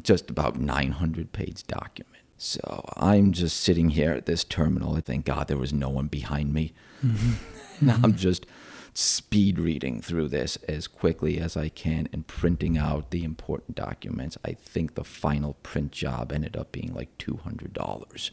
just 0.00 0.30
about 0.30 0.58
900 0.58 1.32
page 1.32 1.66
document. 1.66 2.22
So 2.38 2.84
I'm 2.96 3.32
just 3.32 3.60
sitting 3.60 3.90
here 3.90 4.12
at 4.12 4.26
this 4.26 4.44
terminal. 4.44 4.96
I 4.96 5.00
thank 5.00 5.24
God 5.24 5.48
there 5.48 5.56
was 5.56 5.72
no 5.72 5.88
one 5.88 6.08
behind 6.08 6.52
me. 6.52 6.72
Mm-hmm. 7.04 7.32
and 7.80 8.04
I'm 8.04 8.16
just 8.16 8.46
speed 8.94 9.58
reading 9.58 10.00
through 10.02 10.28
this 10.28 10.56
as 10.68 10.86
quickly 10.86 11.38
as 11.38 11.56
I 11.56 11.68
can 11.68 12.08
and 12.12 12.26
printing 12.26 12.76
out 12.76 13.10
the 13.10 13.24
important 13.24 13.76
documents. 13.76 14.36
I 14.44 14.52
think 14.52 14.94
the 14.94 15.04
final 15.04 15.54
print 15.62 15.92
job 15.92 16.32
ended 16.32 16.56
up 16.56 16.72
being 16.72 16.92
like 16.94 17.16
$200. 17.18 18.30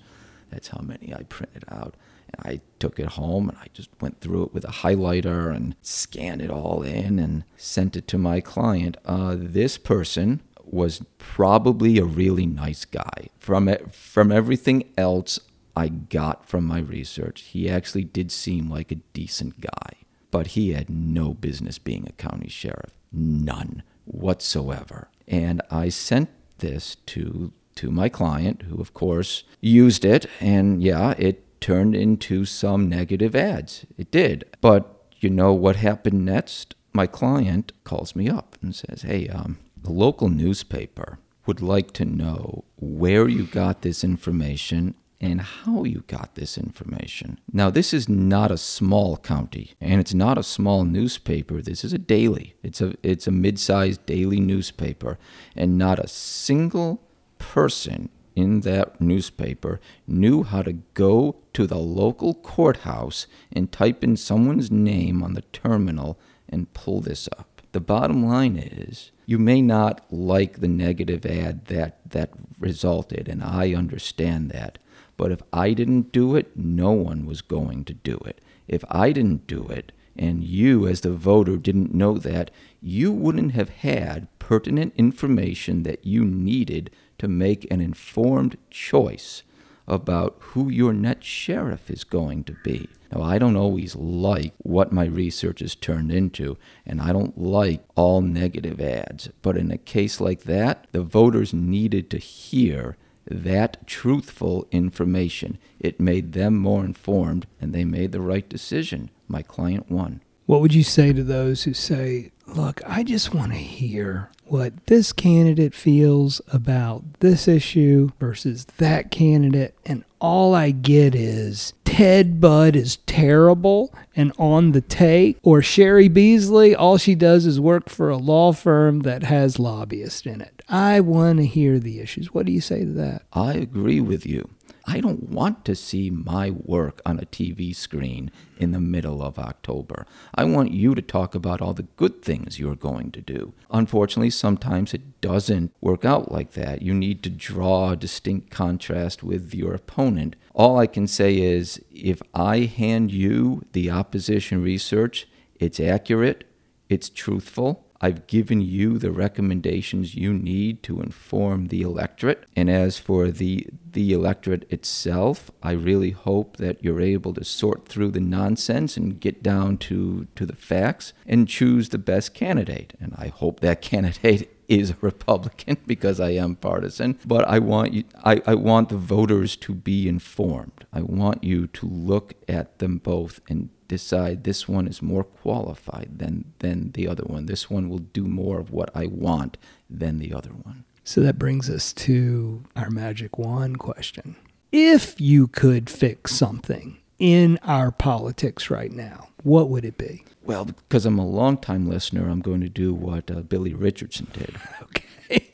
That's 0.50 0.68
how 0.70 0.82
many 0.82 1.14
I 1.14 1.24
printed 1.24 1.64
out. 1.70 1.96
I 2.44 2.62
took 2.80 3.00
it 3.00 3.08
home 3.08 3.50
and 3.50 3.58
I 3.58 3.68
just 3.74 3.90
went 4.02 4.22
through 4.22 4.44
it 4.44 4.54
with 4.54 4.66
a 4.66 4.84
highlighter 4.84 5.54
and 5.54 5.76
scanned 5.82 6.42
it 6.42 6.50
all 6.50 6.84
in 6.84 7.20
and 7.20 7.44
sent 7.58 7.96
it 7.96 8.08
to 8.10 8.18
my 8.18 8.40
client. 8.42 8.98
Uh, 9.06 9.36
this 9.38 9.78
person 9.78 10.42
was 10.64 11.04
probably 11.18 11.98
a 11.98 12.06
really 12.06 12.46
nice 12.46 12.86
guy. 12.86 13.30
From 13.40 13.76
from 13.92 14.32
everything 14.32 14.84
else 14.98 15.40
I 15.76 15.88
got 15.88 16.48
from 16.48 16.66
my 16.66 16.80
research, 16.80 17.42
he 17.42 17.70
actually 17.70 18.04
did 18.04 18.32
seem 18.32 18.70
like 18.70 18.92
a 18.92 19.02
decent 19.14 19.62
guy. 19.62 19.94
But 20.32 20.48
he 20.48 20.74
had 20.74 20.90
no 20.90 21.34
business 21.34 21.80
being 21.80 22.06
a 22.08 22.12
county 22.12 22.50
sheriff, 22.50 22.92
none 23.12 23.82
whatsoever. 24.06 25.10
And 25.28 25.62
I 25.72 25.90
sent 25.90 26.30
this 26.60 26.96
to 27.08 27.52
to 27.76 27.92
my 27.92 28.10
client, 28.10 28.64
who 28.64 28.82
of 28.82 28.94
course 28.94 29.44
used 29.62 30.04
it, 30.04 30.26
and 30.42 30.84
yeah, 30.84 31.12
it 31.18 31.46
turned 31.60 31.96
into 31.96 32.46
some 32.46 32.90
negative 32.90 33.36
ads. 33.36 33.86
It 33.98 34.12
did. 34.12 34.46
But 34.62 34.96
you 35.20 35.30
know 35.30 35.54
what 35.54 35.76
happened 35.76 36.26
next? 36.26 36.76
My 36.94 37.08
client 37.08 37.72
calls 37.84 38.16
me 38.16 38.30
up 38.30 38.58
and 38.62 38.76
says, 38.76 39.04
Hey, 39.04 39.28
um, 39.28 39.60
the 39.82 39.92
local 39.92 40.30
newspaper 40.30 41.20
would 41.46 41.62
like 41.62 41.92
to 41.94 42.06
know 42.06 42.64
where 42.78 43.28
you 43.28 43.44
got 43.44 43.82
this 43.82 44.04
information 44.04 44.96
and 45.22 45.42
how 45.42 45.84
you 45.84 46.04
got 46.08 46.36
this 46.36 46.58
information. 46.58 47.40
Now, 47.52 47.70
this 47.70 47.94
is 47.94 48.08
not 48.08 48.52
a 48.52 48.58
small 48.58 49.18
county, 49.18 49.74
and 49.82 50.00
it's 50.00 50.14
not 50.14 50.38
a 50.38 50.44
small 50.44 50.86
newspaper. 50.86 51.62
This 51.62 51.84
is 51.84 51.92
a 51.92 51.98
daily. 51.98 52.56
It's 52.64 52.80
a 52.80 52.94
it's 53.04 53.28
a 53.28 53.32
mid-sized 53.32 54.06
daily 54.06 54.40
newspaper, 54.40 55.18
and 55.56 55.78
not 55.78 56.00
a 56.00 56.08
single 56.08 57.02
person 57.38 58.10
in 58.40 58.62
that 58.62 59.00
newspaper 59.00 59.80
knew 60.08 60.44
how 60.44 60.62
to 60.64 60.74
go 60.94 61.36
to 61.54 61.68
the 61.68 61.78
local 61.78 62.34
courthouse 62.34 63.28
and 63.52 63.72
type 63.72 64.04
in 64.04 64.16
someone's 64.18 64.72
name 64.72 65.22
on 65.22 65.34
the 65.34 65.44
terminal 65.54 66.18
and 66.48 66.74
pull 66.74 67.02
this 67.02 67.28
up. 67.38 67.62
The 67.72 67.80
bottom 67.80 68.26
line 68.26 68.58
is 68.58 69.12
you 69.26 69.38
may 69.38 69.62
not 69.62 70.02
like 70.10 70.60
the 70.60 70.68
negative 70.68 71.26
ad 71.26 71.66
that 71.66 72.00
that 72.10 72.32
resulted 72.60 73.28
and 73.28 73.44
I 73.44 73.74
understand 73.74 74.50
that. 74.50 74.80
But 75.18 75.32
if 75.32 75.42
I 75.52 75.74
didn't 75.74 76.12
do 76.14 76.36
it, 76.36 76.56
no 76.56 76.92
one 76.92 77.26
was 77.26 77.42
going 77.42 77.84
to 77.86 77.94
do 77.94 78.18
it. 78.26 78.40
If 78.68 78.86
I 78.90 79.12
didn't 79.12 79.48
do 79.48 79.68
it, 79.68 79.92
and 80.16 80.44
you, 80.44 80.88
as 80.88 81.02
the 81.02 81.12
voter, 81.12 81.58
didn't 81.58 81.94
know 81.94 82.18
that, 82.18 82.52
you 82.82 83.12
wouldn't 83.12 83.52
have 83.52 83.70
had 83.70 84.28
pertinent 84.40 84.94
information 84.96 85.84
that 85.84 86.06
you 86.06 86.24
needed 86.26 86.90
to 87.20 87.28
make 87.28 87.70
an 87.72 87.82
informed 87.82 88.58
choice 88.70 89.44
about 89.88 90.38
who 90.40 90.70
your 90.70 90.94
next 90.94 91.26
sheriff 91.26 91.90
is 91.90 92.04
going 92.04 92.44
to 92.46 92.56
be. 92.64 92.88
Now, 93.12 93.24
I 93.24 93.40
don't 93.40 93.56
always 93.56 93.96
like 93.96 94.54
what 94.60 94.92
my 94.92 95.06
research 95.06 95.62
has 95.62 95.74
turned 95.74 96.12
into, 96.12 96.58
and 96.86 97.02
I 97.02 97.12
don't 97.12 97.38
like 97.38 97.84
all 97.96 98.22
negative 98.22 98.80
ads. 98.80 99.30
But 99.42 99.58
in 99.58 99.72
a 99.72 99.80
case 99.80 100.22
like 100.22 100.44
that, 100.44 100.86
the 100.92 101.02
voters 101.02 101.54
needed 101.54 102.12
to 102.12 102.18
hear 102.20 102.98
that 103.26 103.86
truthful 103.88 104.68
information. 104.72 105.58
It 105.80 106.00
made 106.00 106.34
them 106.34 106.56
more 106.56 106.86
informed, 106.86 107.48
and 107.60 107.74
they 107.74 107.84
made 107.84 108.12
the 108.12 108.22
right 108.22 108.48
decision. 108.48 109.10
My 109.28 109.42
client 109.42 109.90
won. 109.90 110.22
What 110.46 110.62
would 110.62 110.74
you 110.74 110.84
say 110.84 111.14
to 111.14 111.24
those 111.24 111.64
who 111.64 111.74
say, 111.74 112.32
Look, 112.56 112.82
I 112.86 113.04
just 113.04 113.34
want 113.34 113.52
to 113.52 113.58
hear 113.58 114.30
what 114.46 114.88
this 114.88 115.14
candidate 115.14 115.76
feels 115.76 116.42
about 116.52 117.04
this 117.20 117.48
issue 117.48 118.10
versus 118.20 118.66
that 118.78 119.12
candidate, 119.12 119.76
and 119.86 120.04
all 120.20 120.56
I 120.56 120.72
get 120.72 121.14
is 121.14 121.74
Ted 121.86 122.42
Budd 122.42 122.76
is 122.76 122.98
terrible 123.06 123.94
and 124.16 124.34
on 124.38 124.72
the 124.72 124.82
take, 124.82 125.38
or 125.44 125.62
Cheri 125.62 126.08
Beasley, 126.12 126.76
all 126.76 126.98
she 126.98 127.16
does 127.16 127.46
is 127.46 127.60
work 127.60 127.90
for 127.90 128.10
a 128.10 128.18
law 128.18 128.52
firm 128.52 129.02
that 129.02 129.24
has 129.24 129.60
lobbyists 129.60 130.26
in 130.26 130.42
it. 130.42 130.62
I 130.68 131.02
want 131.02 131.38
to 131.40 131.46
hear 131.46 131.80
the 131.80 132.00
issues. 132.00 132.34
What 132.34 132.46
do 132.46 132.52
you 132.52 132.62
say 132.62 132.80
to 132.80 132.92
that? 132.94 133.24
I 133.32 133.54
agree 133.54 134.02
with 134.02 134.26
you. 134.26 134.50
I 134.92 135.02
don't 135.02 135.30
want 135.30 135.66
to 135.66 135.76
see 135.76 136.10
my 136.10 136.50
work 136.50 137.00
on 137.06 137.20
a 137.20 137.26
TV 137.28 137.76
screen 137.76 138.32
in 138.58 138.72
the 138.72 138.80
middle 138.80 139.22
of 139.22 139.38
October. 139.38 140.08
I 140.34 140.46
want 140.46 140.72
you 140.72 140.96
to 140.96 141.02
talk 141.04 141.36
about 141.36 141.62
all 141.62 141.76
the 141.76 141.84
good 141.84 142.24
things 142.24 142.58
you're 142.58 142.74
going 142.74 143.12
to 143.12 143.22
do. 143.22 143.54
Unfortunately, 143.70 144.32
sometimes 144.32 144.96
it 144.96 145.22
doesn't 145.22 145.72
work 145.80 146.06
out 146.06 146.32
like 146.32 146.54
that. 146.54 146.82
You 146.82 146.96
need 146.96 147.22
to 147.22 147.30
draw 147.30 147.92
a 147.92 147.96
distinct 147.96 148.50
contrast 148.50 149.22
with 149.22 149.54
your 149.54 149.76
opponent. 149.76 150.36
All 150.56 150.80
I 150.80 150.88
can 150.88 151.06
say 151.06 151.40
is 151.40 151.80
if 151.92 152.20
I 152.34 152.62
hand 152.62 153.12
you 153.12 153.62
the 153.74 153.92
opposition 153.92 154.64
research, 154.64 155.28
it's 155.60 155.80
accurate, 155.80 156.46
it's 156.90 157.10
truthful, 157.10 157.86
I've 158.02 158.28
given 158.28 158.62
you 158.62 158.98
the 158.98 159.12
recommendations 159.12 160.16
you 160.16 160.34
need 160.34 160.84
to 160.84 161.02
inform 161.02 161.68
the 161.68 161.82
electorate. 161.82 162.46
And 162.56 162.70
as 162.70 162.98
for 162.98 163.30
the 163.30 163.68
the 163.92 164.14
electorate 164.14 164.72
itself, 164.72 165.50
I 165.64 165.72
really 165.72 166.12
hope 166.12 166.58
that 166.58 166.84
you're 166.84 167.02
able 167.02 167.34
to 167.34 167.44
sort 167.44 167.88
through 167.88 168.12
the 168.12 168.20
nonsense 168.20 168.98
and 168.98 169.20
get 169.20 169.42
down 169.42 169.78
to, 169.78 170.28
to 170.36 170.46
the 170.46 170.56
facts 170.56 171.12
and 171.26 171.48
choose 171.48 171.90
the 171.90 171.98
best 171.98 172.36
candidate. 172.36 172.94
And 173.00 173.16
I 173.18 173.30
hope 173.30 173.62
that 173.62 173.82
candidate 173.92 174.56
is 174.68 174.92
a 174.92 174.98
Republican 175.02 175.78
because 175.88 176.20
I 176.20 176.30
am 176.32 176.56
partisan. 176.56 177.20
But 177.26 177.46
I 177.48 177.60
want 177.60 177.94
you 177.94 178.04
I, 178.24 178.42
I 178.46 178.56
want 178.56 178.90
the 178.90 178.98
voters 178.98 179.56
to 179.58 179.74
be 179.74 180.08
informed. 180.08 180.86
I 180.94 181.02
want 181.02 181.44
you 181.44 181.68
to 181.68 181.86
look 181.88 182.36
at 182.48 182.80
them 182.80 182.98
both 183.00 183.42
and 183.50 183.70
decide 183.90 184.46
this 184.46 184.70
one 184.70 184.88
is 184.88 185.02
more 185.02 185.26
qualified 185.26 186.20
than 186.20 186.54
than 186.60 186.92
the 186.94 187.10
other 187.10 187.24
one. 187.24 187.48
This 187.48 187.70
one 187.70 187.90
will 187.90 188.00
do 188.00 188.24
more 188.24 188.60
of 188.60 188.72
what 188.72 188.90
I 188.96 189.08
want 189.08 189.58
than 189.90 190.20
the 190.20 190.34
other 190.34 190.52
one. 190.52 190.86
So 191.04 191.20
that 191.22 191.38
brings 191.38 191.70
us 191.70 191.92
to 191.94 192.64
our 192.78 192.90
magic 192.90 193.38
wand 193.38 193.80
question. 193.80 194.38
If 194.72 195.20
you 195.20 195.48
could 195.48 195.90
fix 195.90 196.34
something 196.36 197.00
in 197.18 197.60
our 197.64 197.92
politics 197.92 198.70
right 198.70 198.92
now, 198.92 199.30
what 199.44 199.70
would 199.70 199.84
it 199.84 199.98
be? 199.98 200.24
Well, 200.44 200.66
because 200.66 201.06
I'm 201.06 201.18
a 201.18 201.26
long-time 201.26 201.90
listener, 201.90 202.30
I'm 202.30 202.42
going 202.42 202.62
to 202.62 202.70
do 202.70 202.94
what 202.94 203.32
uh, 203.32 203.42
Billy 203.42 203.74
Richardson 203.74 204.28
did. 204.34 204.56
Okay. 204.84 205.49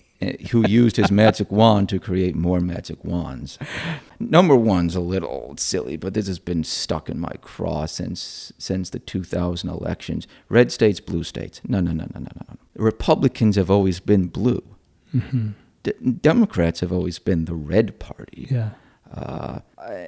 Who 0.52 0.68
used 0.68 0.96
his 0.96 1.12
magic 1.12 1.52
wand 1.52 1.90
to 1.90 2.00
create 2.00 2.36
more 2.36 2.60
magic 2.60 3.04
wands. 3.04 3.60
Number 4.20 4.56
one's 4.56 4.96
a 4.96 5.02
little 5.02 5.56
silly, 5.58 5.98
but 5.98 6.14
this 6.14 6.28
has 6.28 6.40
been 6.40 6.64
stuck 6.64 7.10
in 7.10 7.20
my 7.20 7.34
craw 7.42 7.86
since 7.86 8.54
since 8.58 8.90
the 8.90 9.00
2000 9.00 9.70
elections. 9.70 10.28
Red 10.50 10.72
states, 10.72 11.00
blue 11.00 11.24
states. 11.24 11.62
No, 11.68 11.80
no, 11.80 11.92
no, 11.92 12.08
no, 12.14 12.22
no, 12.22 12.32
no. 12.50 12.58
Republicans 12.76 13.56
have 13.56 13.70
always 13.70 14.00
been 14.00 14.28
blue. 14.28 14.64
Mm-hmm. 15.14 15.50
D- 15.84 15.94
Democrats 16.22 16.80
have 16.80 16.92
always 16.92 17.20
been 17.20 17.46
the 17.46 17.54
red 17.56 18.00
party. 18.00 18.48
Yeah. 18.50 18.70
Uh, 19.14 19.60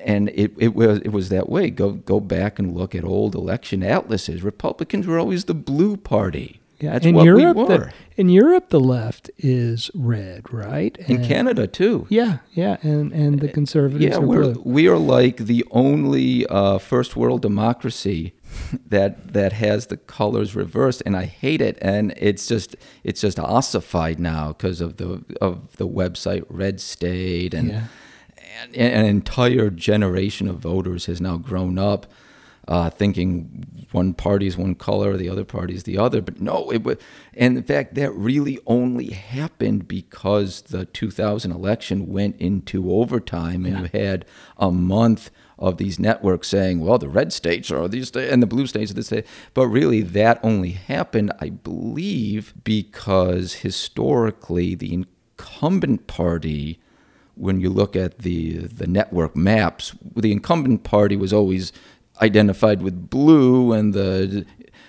and 0.03 0.29
it, 0.29 0.53
it 0.57 0.73
was 0.73 0.99
it 0.99 1.09
was 1.09 1.29
that 1.29 1.49
way. 1.49 1.69
Go 1.69 1.91
go 1.91 2.19
back 2.19 2.59
and 2.59 2.75
look 2.75 2.95
at 2.95 3.03
old 3.03 3.35
election 3.35 3.83
atlases. 3.83 4.41
Republicans 4.41 5.05
were 5.05 5.19
always 5.19 5.45
the 5.45 5.53
blue 5.53 5.97
party. 5.97 6.59
Yeah. 6.79 6.93
That's 6.93 7.05
in 7.07 7.15
Europe. 7.15 7.57
The, 7.67 7.91
in 8.17 8.29
Europe, 8.29 8.69
the 8.69 8.79
left 8.79 9.31
is 9.37 9.89
red, 9.95 10.51
right? 10.53 10.95
in 11.07 11.17
And- 11.17 11.25
Canada 11.25 11.65
too. 11.67 12.05
Yeah, 12.09 12.37
yeah, 12.53 12.77
and 12.83 13.11
and 13.13 13.39
the 13.39 13.47
conservatives 13.49 14.03
Yeah, 14.15 14.17
are 14.17 14.27
we're 14.27 14.53
blue. 14.53 14.61
we 14.63 14.87
are 14.87 14.97
like 14.97 15.37
the 15.37 15.65
only 15.71 16.45
uh, 16.47 16.77
first 16.77 17.15
world 17.15 17.41
democracy 17.41 18.33
that 18.89 19.33
that 19.33 19.53
has 19.53 19.87
the 19.87 19.97
colors 19.97 20.55
reversed, 20.55 21.01
and 21.05 21.15
I 21.17 21.25
hate 21.25 21.61
it. 21.61 21.77
And 21.81 22.13
it's 22.17 22.45
just 22.47 22.75
it's 23.03 23.21
just 23.21 23.39
ossified 23.39 24.19
now 24.19 24.49
because 24.53 24.79
of 24.81 24.97
the 24.97 25.23
of 25.41 25.77
the 25.77 25.87
website 25.87 26.43
Red 26.49 26.79
State, 26.79 27.53
and, 27.55 27.69
Yeah. 27.69 27.83
and 28.75 28.75
an 28.75 29.05
entire 29.05 29.69
generation 29.71 30.47
of 30.47 30.57
voters 30.59 31.05
has 31.07 31.19
now 31.21 31.37
grown 31.37 31.77
up. 31.79 32.05
Uh, 32.67 32.89
thinking 32.89 33.65
one 33.93 34.13
party's 34.13 34.57
one 34.57 34.75
color, 34.75 35.15
the 35.15 35.29
other 35.29 35.45
party's 35.45 35.83
the 35.83 35.97
other, 35.97 36.21
but 36.21 36.41
no, 36.41 36.69
it 36.69 36.83
was, 36.83 36.97
and 37.33 37.55
in 37.55 37.63
fact, 37.63 37.95
that 37.95 38.11
really 38.11 38.59
only 38.67 39.11
happened 39.11 39.87
because 39.87 40.63
the 40.63 40.83
2000 40.83 41.49
election 41.51 42.07
went 42.07 42.35
into 42.41 42.91
overtime, 42.91 43.65
and 43.65 43.79
you 43.79 43.99
had 43.99 44.25
a 44.57 44.69
month 44.69 45.31
of 45.59 45.77
these 45.77 45.97
networks 45.97 46.47
saying, 46.47 46.79
well, 46.79 46.97
the 46.97 47.09
red 47.09 47.33
states 47.33 47.71
are 47.71 47.87
these 47.87 48.09
sta- 48.09 48.29
and 48.29 48.43
the 48.43 48.47
blue 48.47 48.67
states 48.67 48.91
are 48.91 48.93
this 48.93 49.07
state. 49.07 49.25
But 49.53 49.67
really, 49.67 50.01
that 50.01 50.39
only 50.43 50.71
happened, 50.71 51.31
I 51.39 51.49
believe, 51.49 52.53
because 52.63 53.55
historically 53.55 54.75
the 54.75 54.93
incumbent 54.93 56.07
party, 56.07 56.79
when 57.35 57.59
you 57.59 57.69
look 57.69 57.95
at 57.95 58.19
the 58.19 58.57
the 58.57 58.87
network 58.87 59.35
maps, 59.35 59.95
the 60.15 60.31
incumbent 60.31 60.83
party 60.83 61.15
was 61.15 61.33
always 61.33 61.71
identified 62.21 62.81
with 62.81 63.09
blue, 63.09 63.73
and 63.73 63.93
the 63.93 64.45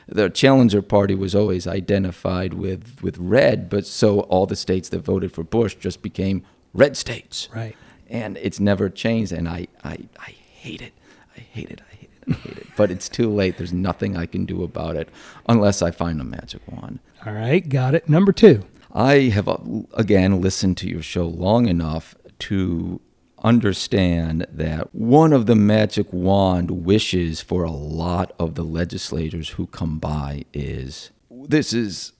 the 0.07 0.31
challenger 0.31 0.81
party 0.83 1.15
was 1.15 1.35
always 1.35 1.67
identified 1.67 2.55
with 2.55 2.97
with 3.03 3.19
red. 3.19 3.69
But 3.69 3.87
so 3.87 4.21
all 4.21 4.47
the 4.47 4.57
states 4.57 4.89
that 4.91 5.01
voted 5.01 5.33
for 5.33 5.45
Bush 5.45 5.75
just 5.75 6.03
became 6.03 6.45
red 6.75 6.97
states 6.97 7.49
Right. 7.55 7.75
and 8.09 8.37
it's 8.37 8.61
never 8.61 8.91
changed 8.91 9.33
and 9.33 9.49
I, 9.49 9.67
I, 9.83 9.97
I 10.21 10.31
hate 10.61 10.83
it 10.83 10.93
i 11.35 11.41
hate 11.41 11.71
it 11.71 11.81
i 11.81 11.95
hate 11.95 12.11
it 12.13 12.29
i 12.29 12.33
hate 12.35 12.59
it 12.59 12.67
but 12.77 12.91
it's 12.91 13.09
too 13.09 13.31
late 13.33 13.57
there's 13.57 13.73
nothing 13.73 14.19
i 14.19 14.27
can 14.27 14.45
do 14.45 14.63
about 14.63 14.95
it 14.95 15.09
unless 15.49 15.81
i 15.81 15.91
find 15.91 16.21
a 16.21 16.25
magic 16.25 16.61
wand 16.71 16.99
All 17.25 17.33
right, 17.33 17.67
got 17.67 17.95
it. 17.95 18.07
Number 18.07 18.33
two. 18.33 18.65
i 18.93 19.15
have 19.37 19.49
uh, 19.49 19.57
again 19.95 20.43
listened 20.43 20.77
to 20.77 20.89
your 20.89 21.03
show 21.03 21.27
long 21.27 21.67
enough 21.67 22.15
to 22.41 23.01
understand 23.43 24.47
that 24.51 24.95
one 24.95 25.33
of 25.33 25.47
the 25.47 25.55
magic 25.55 26.13
wand 26.13 26.71
wishes 26.85 27.41
for 27.41 27.63
a 27.65 27.71
lot 27.71 28.33
of 28.39 28.55
the 28.55 28.65
legislators 28.65 29.51
who 29.51 29.67
come 29.67 29.99
by 29.99 30.45
is 30.53 31.11
this 31.31 31.73
is 31.73 32.13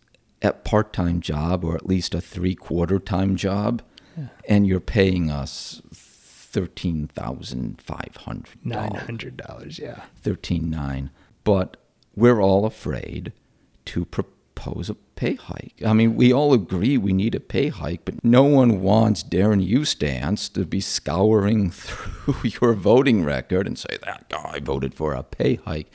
a 0.43 0.53
part-time 0.53 1.21
job 1.21 1.65
or 1.65 1.75
at 1.75 1.87
least 1.87 2.15
a 2.15 2.21
three-quarter 2.21 2.99
time 2.99 3.37
job 3.37 3.83
and 4.49 4.67
you're 4.67 4.81
paying 4.81 5.31
us 5.31 5.81
thirteen 5.93 7.07
thousand 7.09 7.81
five 7.81 8.17
hundred 8.17 8.65
Nine 8.65 8.95
hundred 8.95 9.37
dollars. 9.37 9.79
Yeah. 9.79 10.03
thirteen 10.17 10.69
nine. 10.71 11.11
But 11.45 11.77
we're 12.17 12.41
all 12.41 12.65
afraid 12.67 13.33
to 13.87 14.05
propose 14.05 14.91
a 14.91 14.95
pay 15.19 15.35
hike. 15.35 15.83
I 15.85 15.93
mean, 15.95 16.15
we 16.15 16.33
all 16.33 16.55
agree 16.55 16.97
we 16.97 17.13
need 17.13 17.35
a 17.35 17.41
pay 17.41 17.69
hike, 17.69 18.05
but 18.05 18.25
no 18.25 18.45
one 18.45 18.81
wants 18.81 19.25
Darren 19.25 19.67
Eustance 19.67 20.49
to 20.51 20.65
be 20.65 20.81
scouring 20.81 21.71
through 21.73 22.51
your 22.61 22.73
voting 22.75 23.25
record 23.25 23.67
and 23.67 23.77
say 23.77 23.99
that 24.05 24.29
guy 24.29 24.61
voted 24.63 24.95
for 24.95 25.15
a 25.15 25.25
pay 25.25 25.57
hike. 25.57 25.91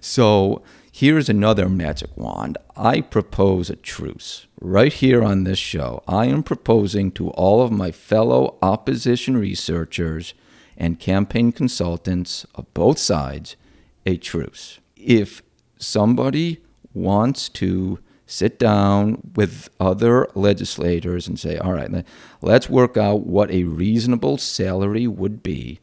So 0.00 0.62
Here's 0.94 1.30
another 1.30 1.70
magic 1.70 2.14
wand. 2.18 2.58
I 2.76 3.00
propose 3.00 3.70
a 3.70 3.76
truce. 3.76 4.46
Right 4.60 4.92
here 4.92 5.24
on 5.24 5.44
this 5.44 5.58
show, 5.58 6.02
I 6.06 6.26
am 6.26 6.42
proposing 6.42 7.12
to 7.12 7.30
all 7.30 7.62
of 7.62 7.72
my 7.72 7.90
fellow 7.90 8.58
opposition 8.60 9.38
researchers 9.38 10.34
and 10.76 11.00
campaign 11.00 11.50
consultants 11.50 12.44
of 12.54 12.72
both 12.74 12.98
sides 12.98 13.56
a 14.04 14.18
truce. 14.18 14.80
If 14.94 15.42
somebody 15.78 16.60
wants 16.92 17.48
to 17.48 17.98
sit 18.32 18.58
down 18.58 19.20
with 19.36 19.68
other 19.78 20.26
legislators 20.34 21.28
and 21.28 21.38
say, 21.38 21.58
all 21.58 21.74
right, 21.74 22.04
let's 22.40 22.70
work 22.70 22.96
out 22.96 23.26
what 23.26 23.50
a 23.50 23.64
reasonable 23.64 24.38
salary 24.38 25.06
would 25.06 25.42
be 25.42 25.78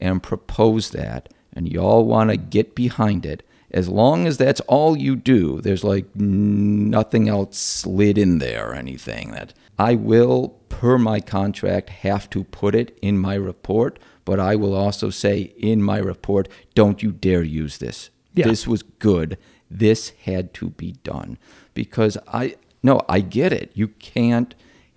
and 0.00 0.22
propose 0.22 0.90
that, 0.90 1.32
and 1.52 1.70
y'all 1.72 2.04
want 2.04 2.30
to 2.30 2.36
get 2.36 2.74
behind 2.74 3.24
it, 3.24 3.46
as 3.70 3.88
long 3.88 4.26
as 4.26 4.38
that's 4.38 4.60
all 4.62 4.96
you 4.96 5.14
do, 5.14 5.60
there's 5.60 5.84
like 5.84 6.14
nothing 6.16 7.28
else 7.28 7.58
slid 7.58 8.18
in 8.18 8.38
there 8.38 8.70
or 8.70 8.74
anything 8.74 9.30
that 9.30 9.54
I 9.78 9.94
will, 9.94 10.60
per 10.68 10.98
my 10.98 11.20
contract, 11.20 11.90
have 11.90 12.28
to 12.30 12.44
put 12.44 12.74
it 12.74 12.98
in 13.02 13.18
my 13.18 13.34
report, 13.34 13.98
but 14.24 14.40
I 14.40 14.56
will 14.56 14.74
also 14.74 15.10
say 15.10 15.52
in 15.58 15.82
my 15.82 15.98
report, 15.98 16.48
don't 16.74 17.02
you 17.02 17.12
dare 17.12 17.42
use 17.42 17.78
this. 17.78 18.10
Yeah. 18.34 18.46
This 18.46 18.66
was 18.66 18.82
good. 18.82 19.38
This 19.70 20.10
had 20.24 20.54
to 20.54 20.70
be 20.70 20.92
done. 21.02 21.38
Because 21.74 22.16
I, 22.28 22.56
no, 22.82 23.02
I 23.08 23.20
get 23.20 23.52
it. 23.52 23.70
You 23.74 23.88
can't 23.88 24.54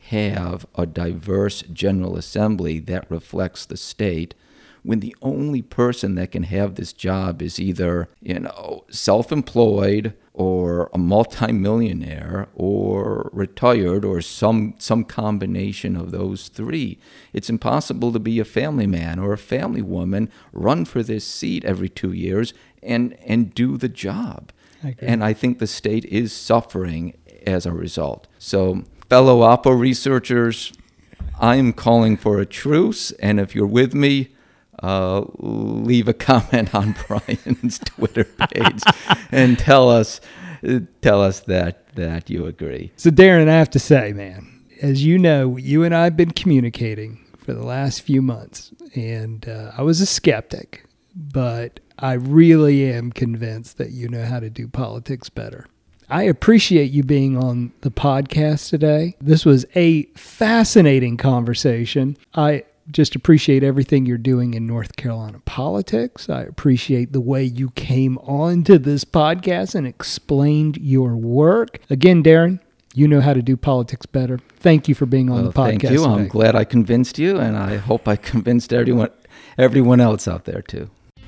have 0.09 0.65
a 0.75 0.86
diverse 0.86 1.63
General 1.63 2.15
Assembly 2.15 2.80
that 2.80 3.09
reflects 3.11 3.65
the 3.65 3.78
state 3.78 4.34
when 4.84 5.01
the 5.01 5.15
only 5.21 5.61
person 5.61 6.15
that 6.15 6.32
can 6.32 6.43
have 6.43 6.75
this 6.75 6.93
job 6.93 7.41
is 7.41 7.59
either, 7.59 8.07
you 8.21 8.39
know, 8.39 8.86
self-employed 8.89 10.13
or 10.34 10.89
a 10.93 10.97
multimillionaire 10.97 12.47
or 12.55 13.30
retired 13.34 14.05
or 14.05 14.21
some 14.21 14.75
some 14.78 15.03
combination 15.03 15.97
of 15.97 16.11
those 16.11 16.47
three. 16.47 16.99
It's 17.34 17.49
impossible 17.49 18.13
to 18.13 18.19
be 18.19 18.39
a 18.39 18.45
family 18.45 18.88
man 18.88 19.19
or 19.19 19.34
a 19.34 19.38
family 19.38 19.82
woman, 19.82 20.30
run 20.53 20.86
for 20.86 21.03
this 21.03 21.25
seat 21.25 21.65
every 21.65 21.89
2 21.89 22.13
years 22.13 22.53
and 22.82 23.17
and 23.25 23.53
do 23.53 23.78
the 23.78 23.89
job. 23.89 24.51
I 24.84 24.95
and 24.99 25.23
I 25.23 25.34
think 25.34 25.59
the 25.59 25.67
state 25.67 26.05
is 26.05 26.34
suffering 26.34 27.17
as 27.45 27.65
a 27.65 27.71
result. 27.71 28.28
So 28.38 28.84
fellow 29.09 29.41
Oppo 29.41 29.78
researchers, 29.78 30.73
I 31.39 31.55
am 31.55 31.73
calling 31.73 32.17
for 32.17 32.39
a 32.39 32.45
truce 32.45 33.11
and 33.11 33.39
if 33.39 33.55
you're 33.55 33.67
with 33.67 33.93
me, 33.93 34.36
uh, 34.82 35.25
leave 35.39 36.07
a 36.07 36.13
comment 36.13 36.73
on 36.75 36.95
Brian's 37.07 37.80
Twitter 37.86 38.25
page 38.25 38.82
and 39.32 39.57
tell 39.57 39.89
us 39.89 40.21
tell 41.01 41.21
us 41.21 41.41
that 41.41 41.88
that 41.95 42.30
you 42.30 42.45
agree. 42.45 42.91
So 42.95 43.09
Darren, 43.09 43.47
I 43.47 43.53
have 43.53 43.69
to 43.71 43.80
say, 43.80 44.13
man, 44.13 44.63
as 44.82 45.03
you 45.03 45.17
know, 45.17 45.57
you 45.57 45.84
and 45.84 45.93
I 45.95 46.05
have 46.05 46.17
been 46.17 46.32
communicating 46.32 47.25
for 47.39 47.53
the 47.53 47.63
last 47.63 48.01
few 48.01 48.21
months, 48.21 48.71
and 48.95 49.47
uh, 49.47 49.71
I 49.78 49.82
was 49.82 50.01
a 50.01 50.05
skeptic, 50.05 50.86
but 51.18 51.80
I 51.97 52.13
really 52.13 52.91
am 52.91 53.11
convinced 53.11 53.78
that 53.80 53.91
you 53.91 54.07
know 54.07 54.24
how 54.24 54.39
to 54.39 54.49
do 54.49 54.68
politics 54.68 55.30
better. 55.30 55.65
I 56.09 56.24
appreciate 56.24 56.91
you 56.91 57.03
being 57.03 57.36
on 57.36 57.74
the 57.82 57.91
podcast 57.91 58.70
today. 58.70 59.15
This 59.20 59.45
was 59.45 59.65
a 59.76 60.03
fascinating 60.15 61.18
conversation. 61.18 62.18
I 62.34 62.63
just 62.89 63.15
appreciate 63.15 63.63
everything 63.63 64.05
you're 64.05 64.18
doing 64.18 64.53
in 64.53 64.65
North 64.65 64.95
Carolina 64.95 65.41
politics. 65.43 66.30
I 66.30 66.43
appreciate 66.43 67.11
the 67.11 67.20
way 67.20 67.43
you 67.43 67.72
came 67.72 68.18
on 68.20 68.63
to 68.65 68.80
this 68.80 69.03
podcast 69.03 69.76
and 69.76 69.86
explained 69.86 70.78
your 70.78 71.18
work. 71.18 71.80
Again, 71.89 72.24
Darren, 72.24 72.61
you 72.93 73.07
know 73.07 73.20
how 73.20 73.34
to 73.34 73.41
do 73.41 73.57
politics 73.57 74.05
better. 74.05 74.39
Thank 74.59 74.88
you 74.88 74.95
for 74.95 75.05
being 75.05 75.30
on 75.30 75.36
well, 75.36 75.45
the 75.45 75.51
podcast. 75.51 75.65
Thank 75.65 75.84
you. 75.84 75.89
Today. 75.89 76.03
I'm 76.05 76.28
glad 76.30 76.55
I 76.55 76.63
convinced 76.63 77.20
you, 77.20 77.38
and 77.38 77.57
I 77.57 77.76
hope 77.76 78.07
I 78.07 78.15
convinced 78.32 78.72
everyone, 78.72 79.09
everyone 79.57 79.99
else 79.99 80.28
out 80.28 80.45
there 80.45 80.61
too. 80.61 80.89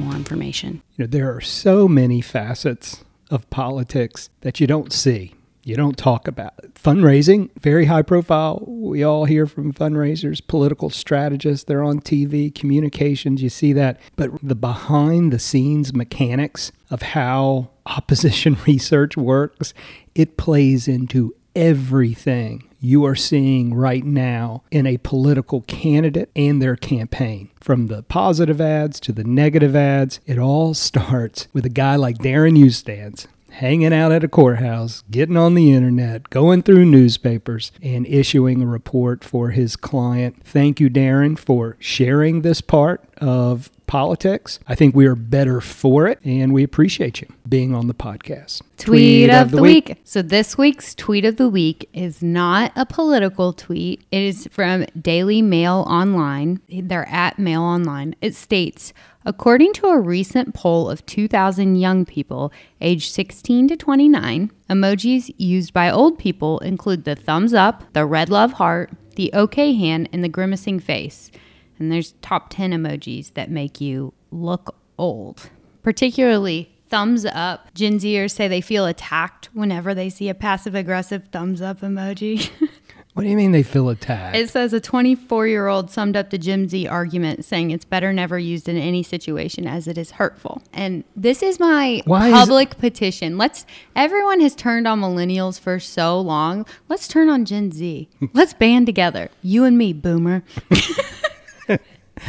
more 0.00 0.14
information. 0.14 0.82
You 0.96 1.04
know, 1.04 1.06
there 1.06 1.34
are 1.34 1.40
so 1.40 1.86
many 1.86 2.20
facets 2.20 3.04
of 3.30 3.48
politics 3.50 4.28
that 4.40 4.60
you 4.60 4.66
don't 4.66 4.92
see. 4.92 5.34
You 5.62 5.76
don't 5.76 5.98
talk 5.98 6.26
about 6.26 6.54
fundraising, 6.74 7.50
very 7.60 7.84
high 7.84 8.02
profile. 8.02 8.64
We 8.66 9.02
all 9.02 9.26
hear 9.26 9.46
from 9.46 9.74
fundraisers, 9.74 10.44
political 10.44 10.88
strategists, 10.88 11.64
they're 11.64 11.82
on 11.82 12.00
TV, 12.00 12.52
communications, 12.54 13.42
you 13.42 13.50
see 13.50 13.74
that. 13.74 14.00
But 14.16 14.30
the 14.42 14.54
behind 14.54 15.32
the 15.32 15.38
scenes 15.38 15.92
mechanics 15.92 16.72
of 16.90 17.02
how 17.02 17.70
opposition 17.86 18.56
research 18.66 19.16
works, 19.16 19.74
it 20.14 20.38
plays 20.38 20.88
into 20.88 21.34
everything 21.54 22.69
you 22.80 23.04
are 23.04 23.14
seeing 23.14 23.74
right 23.74 24.04
now 24.04 24.62
in 24.70 24.86
a 24.86 24.96
political 24.98 25.60
candidate 25.62 26.30
and 26.34 26.60
their 26.60 26.76
campaign. 26.76 27.50
From 27.60 27.88
the 27.88 28.02
positive 28.02 28.60
ads 28.60 28.98
to 29.00 29.12
the 29.12 29.24
negative 29.24 29.76
ads, 29.76 30.20
it 30.26 30.38
all 30.38 30.74
starts 30.90 31.48
with 31.52 31.66
a 31.66 31.70
guy 31.70 31.96
like 31.96 32.18
Darren 32.18 32.56
Eustance 32.56 33.26
hanging 33.50 33.92
out 33.92 34.12
at 34.12 34.24
a 34.24 34.28
courthouse, 34.28 35.02
getting 35.10 35.36
on 35.36 35.54
the 35.54 35.72
internet, 35.72 36.30
going 36.30 36.62
through 36.62 36.84
newspapers, 36.84 37.72
and 37.82 38.06
issuing 38.06 38.62
a 38.62 38.66
report 38.66 39.24
for 39.24 39.50
his 39.50 39.76
client. 39.76 40.42
Thank 40.44 40.80
you, 40.80 40.88
Darren, 40.88 41.38
for 41.38 41.76
sharing 41.78 42.42
this 42.42 42.60
part 42.60 43.04
of 43.18 43.70
politics. 43.90 44.60
I 44.68 44.76
think 44.76 44.94
we 44.94 45.04
are 45.06 45.16
better 45.16 45.60
for 45.60 46.06
it, 46.06 46.20
and 46.24 46.54
we 46.54 46.62
appreciate 46.62 47.20
you 47.20 47.26
being 47.48 47.74
on 47.74 47.88
the 47.88 47.92
podcast. 47.92 48.62
Tweet, 48.78 49.26
tweet 49.26 49.30
of, 49.30 49.46
of, 49.46 49.50
the, 49.50 49.60
week. 49.60 49.88
week. 49.88 50.00
So, 50.04 50.22
this 50.22 50.56
week's 50.56 50.94
tweet 50.94 51.24
of 51.24 51.38
the 51.38 51.48
week 51.48 51.88
is 51.92 52.22
not 52.22 52.70
a 52.76 52.86
political 52.86 53.52
tweet, 53.52 54.04
it 54.12 54.22
is 54.22 54.48
from 54.52 54.86
Daily 55.00 55.42
Mail 55.42 55.84
Online. 55.88 56.60
They're 56.68 57.08
at 57.08 57.36
Mail 57.40 57.62
Online. 57.62 58.14
It 58.20 58.36
states, 58.36 58.92
According 59.24 59.72
to 59.74 59.88
a 59.88 59.98
recent 59.98 60.54
poll 60.54 60.88
of 60.88 61.04
2,000 61.06 61.74
young 61.74 62.04
people 62.04 62.52
aged 62.80 63.12
16 63.12 63.66
to 63.68 63.76
29, 63.76 64.52
emojis 64.70 65.34
used 65.36 65.74
by 65.74 65.90
old 65.90 66.16
people 66.16 66.60
include 66.60 67.04
the 67.04 67.16
thumbs 67.16 67.52
up, 67.52 67.92
the 67.92 68.06
red 68.06 68.30
love 68.30 68.52
heart, 68.52 68.92
the 69.16 69.32
okay 69.34 69.74
hand, 69.74 70.08
and 70.12 70.22
the 70.22 70.28
grimacing 70.28 70.78
face. 70.78 71.32
And 71.80 71.90
there's 71.90 72.12
top 72.22 72.50
10 72.50 72.70
emojis 72.72 73.34
that 73.34 73.50
make 73.50 73.80
you 73.80 74.12
look 74.30 74.76
old, 74.98 75.50
particularly 75.82 76.70
thumbs 76.88 77.24
up. 77.24 77.72
Gen 77.74 77.98
Zers 77.98 78.32
say 78.32 78.46
they 78.46 78.60
feel 78.60 78.86
attacked 78.86 79.48
whenever 79.54 79.94
they 79.94 80.10
see 80.10 80.28
a 80.28 80.34
passive 80.34 80.74
aggressive 80.74 81.28
thumbs 81.32 81.62
up 81.62 81.80
emoji. 81.80 82.50
What 83.14 83.24
do 83.24 83.28
you 83.28 83.36
mean 83.36 83.50
they 83.50 83.64
feel 83.64 83.88
attacked? 83.88 84.36
It 84.36 84.50
says 84.50 84.72
a 84.72 84.80
24 84.80 85.48
year 85.48 85.66
old 85.66 85.90
summed 85.90 86.16
up 86.16 86.30
the 86.30 86.38
Gen 86.38 86.68
Z 86.68 86.86
argument 86.86 87.44
saying 87.44 87.72
it's 87.72 87.84
better 87.84 88.12
never 88.12 88.38
used 88.38 88.68
in 88.68 88.76
any 88.76 89.02
situation 89.02 89.66
as 89.66 89.88
it 89.88 89.98
is 89.98 90.12
hurtful. 90.12 90.62
And 90.72 91.02
this 91.16 91.42
is 91.42 91.58
my 91.58 92.02
Why 92.04 92.30
public 92.30 92.68
is 92.68 92.74
petition. 92.76 93.36
Let's, 93.36 93.66
everyone 93.96 94.40
has 94.40 94.54
turned 94.54 94.86
on 94.86 95.00
millennials 95.00 95.58
for 95.58 95.80
so 95.80 96.20
long. 96.20 96.64
Let's 96.88 97.08
turn 97.08 97.28
on 97.28 97.44
Gen 97.44 97.72
Z. 97.72 98.08
Let's 98.32 98.54
band 98.54 98.86
together. 98.86 99.28
You 99.42 99.64
and 99.64 99.76
me, 99.76 99.92
boomer. 99.92 100.44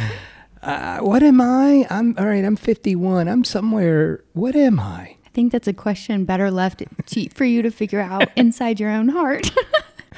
uh, 0.62 0.98
what 0.98 1.22
am 1.22 1.40
I? 1.40 1.86
I'm 1.90 2.14
all 2.18 2.26
right. 2.26 2.44
I'm 2.44 2.56
51. 2.56 3.28
I'm 3.28 3.44
somewhere. 3.44 4.24
What 4.32 4.56
am 4.56 4.80
I? 4.80 5.16
I 5.24 5.28
think 5.34 5.52
that's 5.52 5.68
a 5.68 5.72
question 5.72 6.24
better 6.24 6.50
left 6.50 6.82
to, 7.06 7.28
for 7.30 7.44
you 7.44 7.62
to 7.62 7.70
figure 7.70 8.00
out 8.00 8.30
inside 8.36 8.78
your 8.78 8.90
own 8.90 9.08
heart. 9.08 9.50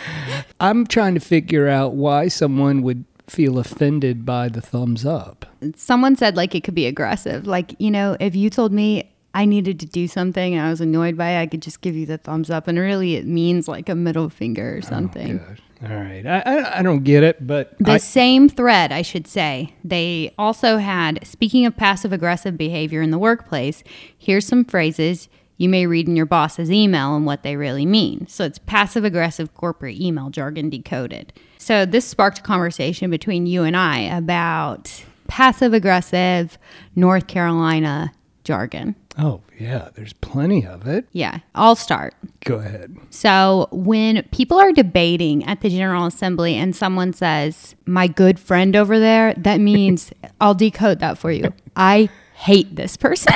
I'm 0.61 0.87
trying 0.87 1.15
to 1.15 1.21
figure 1.21 1.69
out 1.69 1.95
why 1.95 2.29
someone 2.29 2.83
would 2.83 3.05
feel 3.27 3.59
offended 3.59 4.27
by 4.27 4.49
the 4.49 4.61
thumbs 4.61 5.07
up. 5.07 5.47
Someone 5.77 6.17
said 6.17 6.37
like 6.37 6.55
it 6.55 6.65
could 6.65 6.75
be 6.75 6.87
aggressive. 6.87 7.47
Like, 7.47 7.75
you 7.79 7.91
know, 7.91 8.17
if 8.21 8.35
you 8.35 8.51
told 8.51 8.73
me 8.73 9.11
I 9.35 9.45
needed 9.45 9.81
to 9.81 9.87
do 9.87 10.07
something 10.07 10.55
and 10.55 10.67
I 10.67 10.71
was 10.71 10.81
annoyed 10.81 11.17
by 11.17 11.31
it, 11.31 11.43
I 11.43 11.47
could 11.47 11.63
just 11.63 11.81
give 11.81 11.95
you 11.95 12.07
the 12.07 12.19
thumbs 12.19 12.51
up. 12.51 12.69
And 12.69 12.79
really, 12.79 13.17
it 13.17 13.27
means 13.27 13.67
like 13.67 13.89
a 13.89 13.95
middle 13.95 14.29
finger 14.29 14.75
or 14.75 14.79
oh, 14.79 14.81
something. 14.81 15.41
Oh, 15.41 15.55
All 15.91 15.97
right. 15.97 16.25
I, 16.27 16.41
I, 16.41 16.79
I, 16.79 16.83
don't 16.83 17.05
get 17.05 17.23
it, 17.23 17.47
but. 17.47 17.77
The 17.79 17.93
I, 17.93 17.97
same 17.99 18.49
thread, 18.49 18.93
I 18.93 19.03
should 19.03 19.27
say. 19.27 19.75
They 19.85 20.33
also 20.39 20.79
had, 20.79 21.27
speaking 21.27 21.67
of 21.67 21.77
passive 21.77 22.13
aggressive 22.13 22.57
behavior 22.57 23.03
in 23.03 23.11
the 23.11 23.19
workplace, 23.19 23.83
here's 24.17 24.47
some 24.47 24.65
phrases 24.65 25.29
you 25.57 25.69
may 25.69 25.87
read 25.87 26.09
in 26.09 26.17
your 26.17 26.27
boss's 26.27 26.71
email 26.71 27.15
and 27.15 27.27
what 27.27 27.43
they 27.43 27.57
really 27.57 27.87
mean. 27.87 28.27
So 28.27 28.45
it's 28.45 28.59
passive 28.59 29.05
aggressive 29.05 29.55
corporate 29.55 30.01
email 30.01 30.31
jargon 30.31 30.71
decoded. 30.71 31.33
So 31.59 31.87
this 31.87 32.05
sparked 32.05 32.41
a 32.41 32.43
conversation 32.43 33.11
between 33.11 33.47
you 33.47 33.63
and 33.63 33.77
I 33.77 34.01
about 34.01 35.05
passive 35.29 35.73
aggressive 35.73 36.59
North 36.97 37.27
Carolina 37.27 38.13
jargon. 38.43 38.97
Oh, 39.17 39.41
yeah, 39.59 39.89
there's 39.95 40.13
plenty 40.15 40.67
of 40.67 40.87
it. 40.87 41.07
Yeah, 41.13 41.39
I'll 41.55 41.77
start. 41.77 42.15
Go 42.45 42.57
ahead. 42.57 42.97
So, 43.11 43.69
when 43.71 44.23
people 44.33 44.59
are 44.59 44.73
debating 44.73 45.45
at 45.45 45.61
the 45.61 45.69
General 45.71 46.07
Assembly 46.07 46.57
and 46.57 46.75
someone 46.75 47.13
says, 47.13 47.75
My 47.87 48.07
good 48.07 48.39
friend 48.39 48.75
over 48.77 48.99
there, 48.99 49.35
that 49.35 49.61
means 49.61 50.11
I'll 50.41 50.55
decode 50.55 50.99
that 51.01 51.19
for 51.19 51.31
you. 51.31 51.53
I 51.77 52.09
hate 52.35 52.77
this 52.77 52.97
person. 52.97 53.33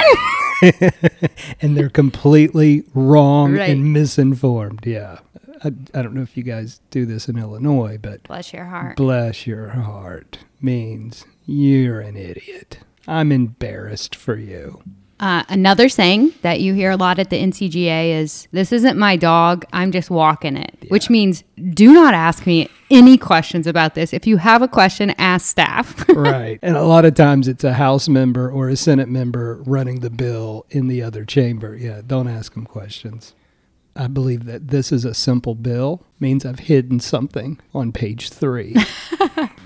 and 1.61 1.77
they're 1.77 1.89
completely 1.89 2.85
wrong 2.95 3.55
Right. 3.55 3.71
and 3.71 3.93
misinformed. 3.93 4.85
Yeah. 4.87 5.19
I, 5.65 5.69
I 5.95 6.03
don't 6.03 6.15
know 6.15 6.23
if 6.23 6.37
you 6.37 6.43
guys 6.43 6.81
do 6.91 7.05
this 7.07 7.29
in 7.29 7.37
Illinois, 7.39 7.99
but 8.01 8.23
Bless 8.25 8.53
your 8.53 8.65
heart. 8.67 8.97
bless 8.97 9.47
your 9.47 9.69
heart 9.71 10.39
means 10.61 11.25
you're 11.47 12.01
an 12.01 12.17
idiot. 12.17 12.79
I'm 13.09 13.33
embarrassed 13.33 14.15
for 14.15 14.37
you. 14.37 14.83
Uh, 15.21 15.43
another 15.49 15.89
saying 15.89 16.33
that 16.43 16.61
you 16.61 16.75
hear 16.75 16.91
a 16.91 16.97
lot 16.97 17.19
at 17.19 17.31
the 17.31 17.37
NCGA 17.37 18.21
is, 18.21 18.47
This 18.53 18.73
isn't 18.73 18.97
my 18.97 19.17
dog, 19.17 19.65
I'm 19.73 19.91
just 19.91 20.11
walking 20.11 20.57
it, 20.57 20.87
which 20.89 21.11
means 21.11 21.43
do 21.75 21.93
not 21.93 22.15
ask 22.15 22.47
me 22.47 22.69
any 22.91 23.19
questions 23.19 23.67
about 23.67 23.95
this. 23.95 24.13
If 24.13 24.27
you 24.27 24.37
have 24.37 24.63
a 24.63 24.69
question, 24.69 25.11
ask 25.19 25.47
staff. 25.47 26.09
right. 26.15 26.59
And 26.63 26.77
a 26.77 26.85
lot 26.85 27.05
of 27.05 27.15
times 27.15 27.49
it's 27.49 27.65
a 27.65 27.75
House 27.75 28.09
member 28.09 28.51
or 28.51 28.69
a 28.69 28.77
Senate 28.77 29.09
member 29.09 29.61
running 29.67 30.01
the 30.01 30.11
bill 30.11 30.67
in 30.71 30.87
the 30.87 31.03
other 31.03 31.25
chamber. 31.25 31.77
Yeah, 31.77 32.01
don't 32.07 32.29
ask 32.29 32.55
them 32.55 32.65
questions. 32.65 33.35
I 33.97 34.07
believe 34.07 34.45
that 34.45 34.69
this 34.69 34.93
is 34.93 35.05
a 35.05 35.13
simple 35.13 35.57
bill, 35.57 36.05
means 36.21 36.47
I've 36.47 36.61
hidden 36.61 37.01
something 37.01 37.59
on 37.75 37.91
page 37.91 38.31
three. 38.31 38.77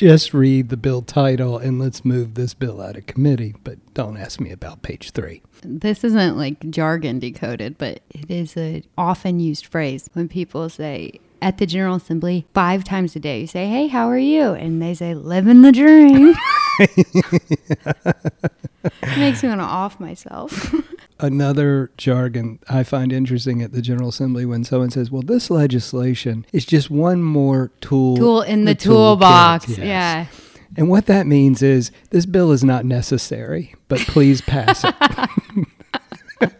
Just 0.00 0.32
read 0.32 0.70
the 0.70 0.78
bill 0.78 1.02
title 1.02 1.58
and 1.58 1.78
let's 1.78 2.06
move 2.06 2.32
this 2.32 2.54
bill 2.54 2.80
out 2.80 2.96
of 2.96 3.04
committee, 3.04 3.54
but 3.62 3.76
don't 3.92 4.16
ask 4.16 4.40
me 4.40 4.50
about 4.50 4.80
page 4.80 5.10
three. 5.10 5.42
this 5.62 6.02
isn't 6.04 6.38
like 6.38 6.70
jargon 6.70 7.18
decoded, 7.18 7.76
but 7.76 8.00
it 8.08 8.30
is 8.30 8.56
a 8.56 8.82
often 8.96 9.40
used 9.40 9.66
phrase 9.66 10.08
when 10.14 10.26
people 10.26 10.70
say 10.70 11.20
at 11.42 11.58
the 11.58 11.66
General 11.66 11.96
Assembly 11.96 12.46
five 12.54 12.82
times 12.82 13.14
a 13.14 13.20
day. 13.20 13.42
You 13.42 13.46
say, 13.46 13.68
"Hey, 13.68 13.88
how 13.88 14.08
are 14.08 14.16
you?" 14.16 14.54
and 14.54 14.80
they 14.80 14.94
say, 14.94 15.12
"Living 15.12 15.60
the 15.60 15.70
dream." 15.70 16.34
it 16.78 17.06
Makes 19.18 19.42
me 19.42 19.50
want 19.50 19.60
to 19.60 19.66
off 19.66 20.00
myself. 20.00 20.74
Another 21.22 21.90
jargon 21.96 22.58
I 22.68 22.82
find 22.82 23.12
interesting 23.12 23.62
at 23.62 23.72
the 23.72 23.82
General 23.82 24.08
Assembly 24.08 24.46
when 24.46 24.64
someone 24.64 24.90
says, 24.90 25.10
well, 25.10 25.22
this 25.22 25.50
legislation 25.50 26.46
is 26.52 26.64
just 26.64 26.90
one 26.90 27.22
more 27.22 27.70
tool, 27.80 28.16
Tool 28.16 28.42
in 28.42 28.64
the, 28.64 28.74
toolkit." 28.74 28.78
toolbox. 28.80 29.68
Yes. 29.68 29.78
Yeah. 29.78 30.26
And 30.76 30.88
what 30.88 31.06
that 31.06 31.26
means 31.26 31.62
is 31.62 31.90
this 32.10 32.26
bill 32.26 32.52
is 32.52 32.62
not 32.64 32.84
necessary, 32.84 33.74
but 33.88 33.98
please 34.00 34.40
pass 34.40 34.84
it. 34.84 34.94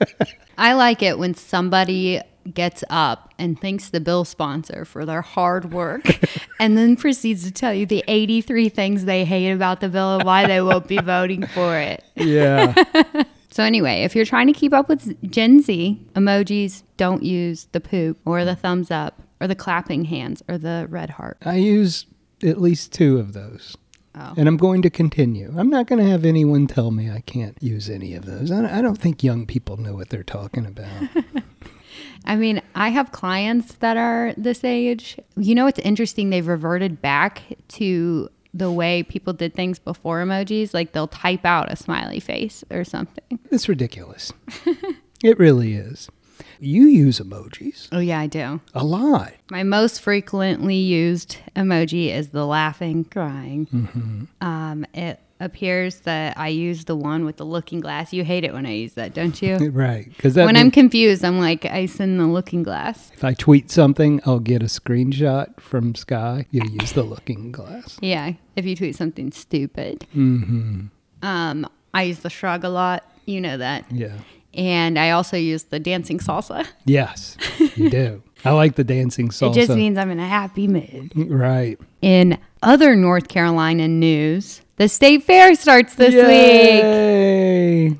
I 0.58 0.74
like 0.74 1.02
it 1.02 1.18
when 1.18 1.34
somebody 1.34 2.20
gets 2.52 2.82
up 2.90 3.32
and 3.38 3.58
thanks 3.60 3.90
the 3.90 4.00
bill 4.00 4.24
sponsor 4.24 4.84
for 4.84 5.06
their 5.06 5.22
hard 5.22 5.72
work 5.72 6.02
and 6.60 6.76
then 6.76 6.96
proceeds 6.96 7.44
to 7.44 7.50
tell 7.52 7.72
you 7.72 7.86
the 7.86 8.02
83 8.08 8.68
things 8.68 9.04
they 9.04 9.24
hate 9.24 9.52
about 9.52 9.80
the 9.80 9.88
bill 9.88 10.16
and 10.16 10.24
why 10.24 10.46
they 10.46 10.60
won't 10.60 10.88
be 10.88 10.98
voting 10.98 11.46
for 11.46 11.78
it. 11.78 12.02
yeah. 12.16 12.74
So 13.50 13.64
anyway, 13.64 14.02
if 14.02 14.14
you're 14.14 14.24
trying 14.24 14.46
to 14.46 14.52
keep 14.52 14.72
up 14.72 14.88
with 14.88 15.20
Gen 15.28 15.60
Z, 15.60 16.00
emojis 16.14 16.82
don't 16.96 17.22
use 17.22 17.66
the 17.72 17.80
poop 17.80 18.18
or 18.24 18.44
the 18.44 18.54
thumbs 18.54 18.90
up 18.90 19.22
or 19.40 19.48
the 19.48 19.56
clapping 19.56 20.04
hands 20.04 20.42
or 20.48 20.56
the 20.56 20.86
red 20.88 21.10
heart. 21.10 21.38
I 21.44 21.56
use 21.56 22.06
at 22.42 22.60
least 22.60 22.92
two 22.92 23.18
of 23.18 23.32
those. 23.32 23.76
Oh. 24.14 24.34
And 24.36 24.48
I'm 24.48 24.56
going 24.56 24.82
to 24.82 24.90
continue. 24.90 25.52
I'm 25.56 25.70
not 25.70 25.86
going 25.86 26.02
to 26.02 26.08
have 26.08 26.24
anyone 26.24 26.66
tell 26.66 26.90
me 26.90 27.10
I 27.10 27.20
can't 27.20 27.56
use 27.62 27.88
any 27.88 28.14
of 28.14 28.24
those. 28.24 28.50
I 28.50 28.78
I 28.78 28.82
don't 28.82 28.98
think 28.98 29.22
young 29.22 29.46
people 29.46 29.76
know 29.76 29.94
what 29.94 30.10
they're 30.10 30.22
talking 30.22 30.66
about. 30.66 31.08
I 32.24 32.36
mean, 32.36 32.60
I 32.74 32.90
have 32.90 33.12
clients 33.12 33.74
that 33.74 33.96
are 33.96 34.34
this 34.36 34.62
age. 34.64 35.16
You 35.36 35.54
know, 35.54 35.66
it's 35.66 35.78
interesting. 35.78 36.30
They've 36.30 36.46
reverted 36.46 37.00
back 37.00 37.42
to 37.68 38.28
the 38.52 38.70
way 38.72 39.02
people 39.02 39.32
did 39.32 39.54
things 39.54 39.78
before 39.78 40.22
emojis. 40.24 40.74
Like 40.74 40.92
they'll 40.92 41.06
type 41.08 41.44
out 41.44 41.70
a 41.72 41.76
smiley 41.76 42.20
face 42.20 42.64
or 42.70 42.84
something. 42.84 43.38
it's 43.50 43.68
ridiculous. 43.68 44.32
it 45.24 45.38
really 45.38 45.74
is. 45.74 46.08
You 46.62 46.84
use 46.84 47.20
emojis 47.20 47.88
Oh, 47.92 48.00
yeah, 48.00 48.18
I 48.20 48.26
do. 48.26 48.60
a 48.74 48.84
lot. 48.84 49.32
My 49.50 49.62
most 49.62 50.00
frequently 50.02 50.76
used 50.76 51.38
emoji 51.56 52.08
is 52.14 52.28
the 52.30 52.44
laughing, 52.46 53.04
crying. 53.04 54.28
Um, 54.42 54.84
it 54.92 55.20
appears 55.40 56.00
that 56.00 56.36
I 56.38 56.48
use 56.48 56.84
the 56.84 56.94
one 56.94 57.24
with 57.24 57.38
the 57.38 57.44
looking 57.44 57.80
glass. 57.80 58.12
You 58.12 58.24
hate 58.24 58.44
it 58.44 58.52
when 58.52 58.66
I 58.66 58.72
use 58.72 58.94
that, 58.94 59.14
don't 59.14 59.40
you? 59.42 59.58
Right. 59.80 60.06
Because 60.14 60.36
when 60.36 60.56
I'm 60.56 60.70
confused, 60.70 61.24
I'm 61.24 61.38
like, 61.38 61.64
I 61.64 61.86
send 61.86 62.20
the 62.20 62.26
looking 62.26 62.62
glass. 62.62 63.10
if 63.14 63.24
I 63.24 63.34
tweet 63.34 63.70
something, 63.70 64.20
I'll 64.26 64.38
get 64.40 64.62
a 64.62 64.66
screenshot 64.66 65.58
from 65.60 65.94
Skye. 65.94 66.46
You 66.50 66.62
use 66.80 66.92
the 66.92 67.02
looking 67.02 67.50
glass. 67.52 67.98
Yeah, 68.02 68.32
if 68.56 68.66
you 68.66 68.76
tweet 68.76 68.96
something 68.96 69.32
stupid. 69.32 70.06
Mm-hmm. 70.14 70.86
Um, 71.22 71.66
I 71.94 72.02
use 72.02 72.18
the 72.20 72.30
shrug 72.30 72.64
a 72.64 72.68
lot. 72.68 73.04
You 73.26 73.40
know 73.40 73.56
that. 73.56 73.84
Yeah. 73.90 74.16
And 74.52 74.98
I 74.98 75.10
also 75.10 75.36
use 75.36 75.64
the 75.64 75.78
dancing 75.78 76.18
salsa. 76.18 76.66
Yes, 76.84 77.36
you 77.76 77.88
do. 77.88 78.22
I 78.44 78.50
like 78.50 78.74
the 78.74 78.84
dancing 78.84 79.28
salsa. 79.28 79.52
It 79.52 79.54
just 79.54 79.70
means 79.70 79.96
I'm 79.96 80.10
in 80.10 80.18
a 80.18 80.26
happy 80.26 80.66
mood. 80.66 81.12
right. 81.14 81.78
In 82.02 82.38
other 82.62 82.96
North 82.96 83.28
Carolina 83.28 83.86
news, 83.86 84.62
the 84.80 84.88
state 84.88 85.22
fair 85.24 85.54
starts 85.56 85.94
this 85.96 86.14
week. 86.14 86.82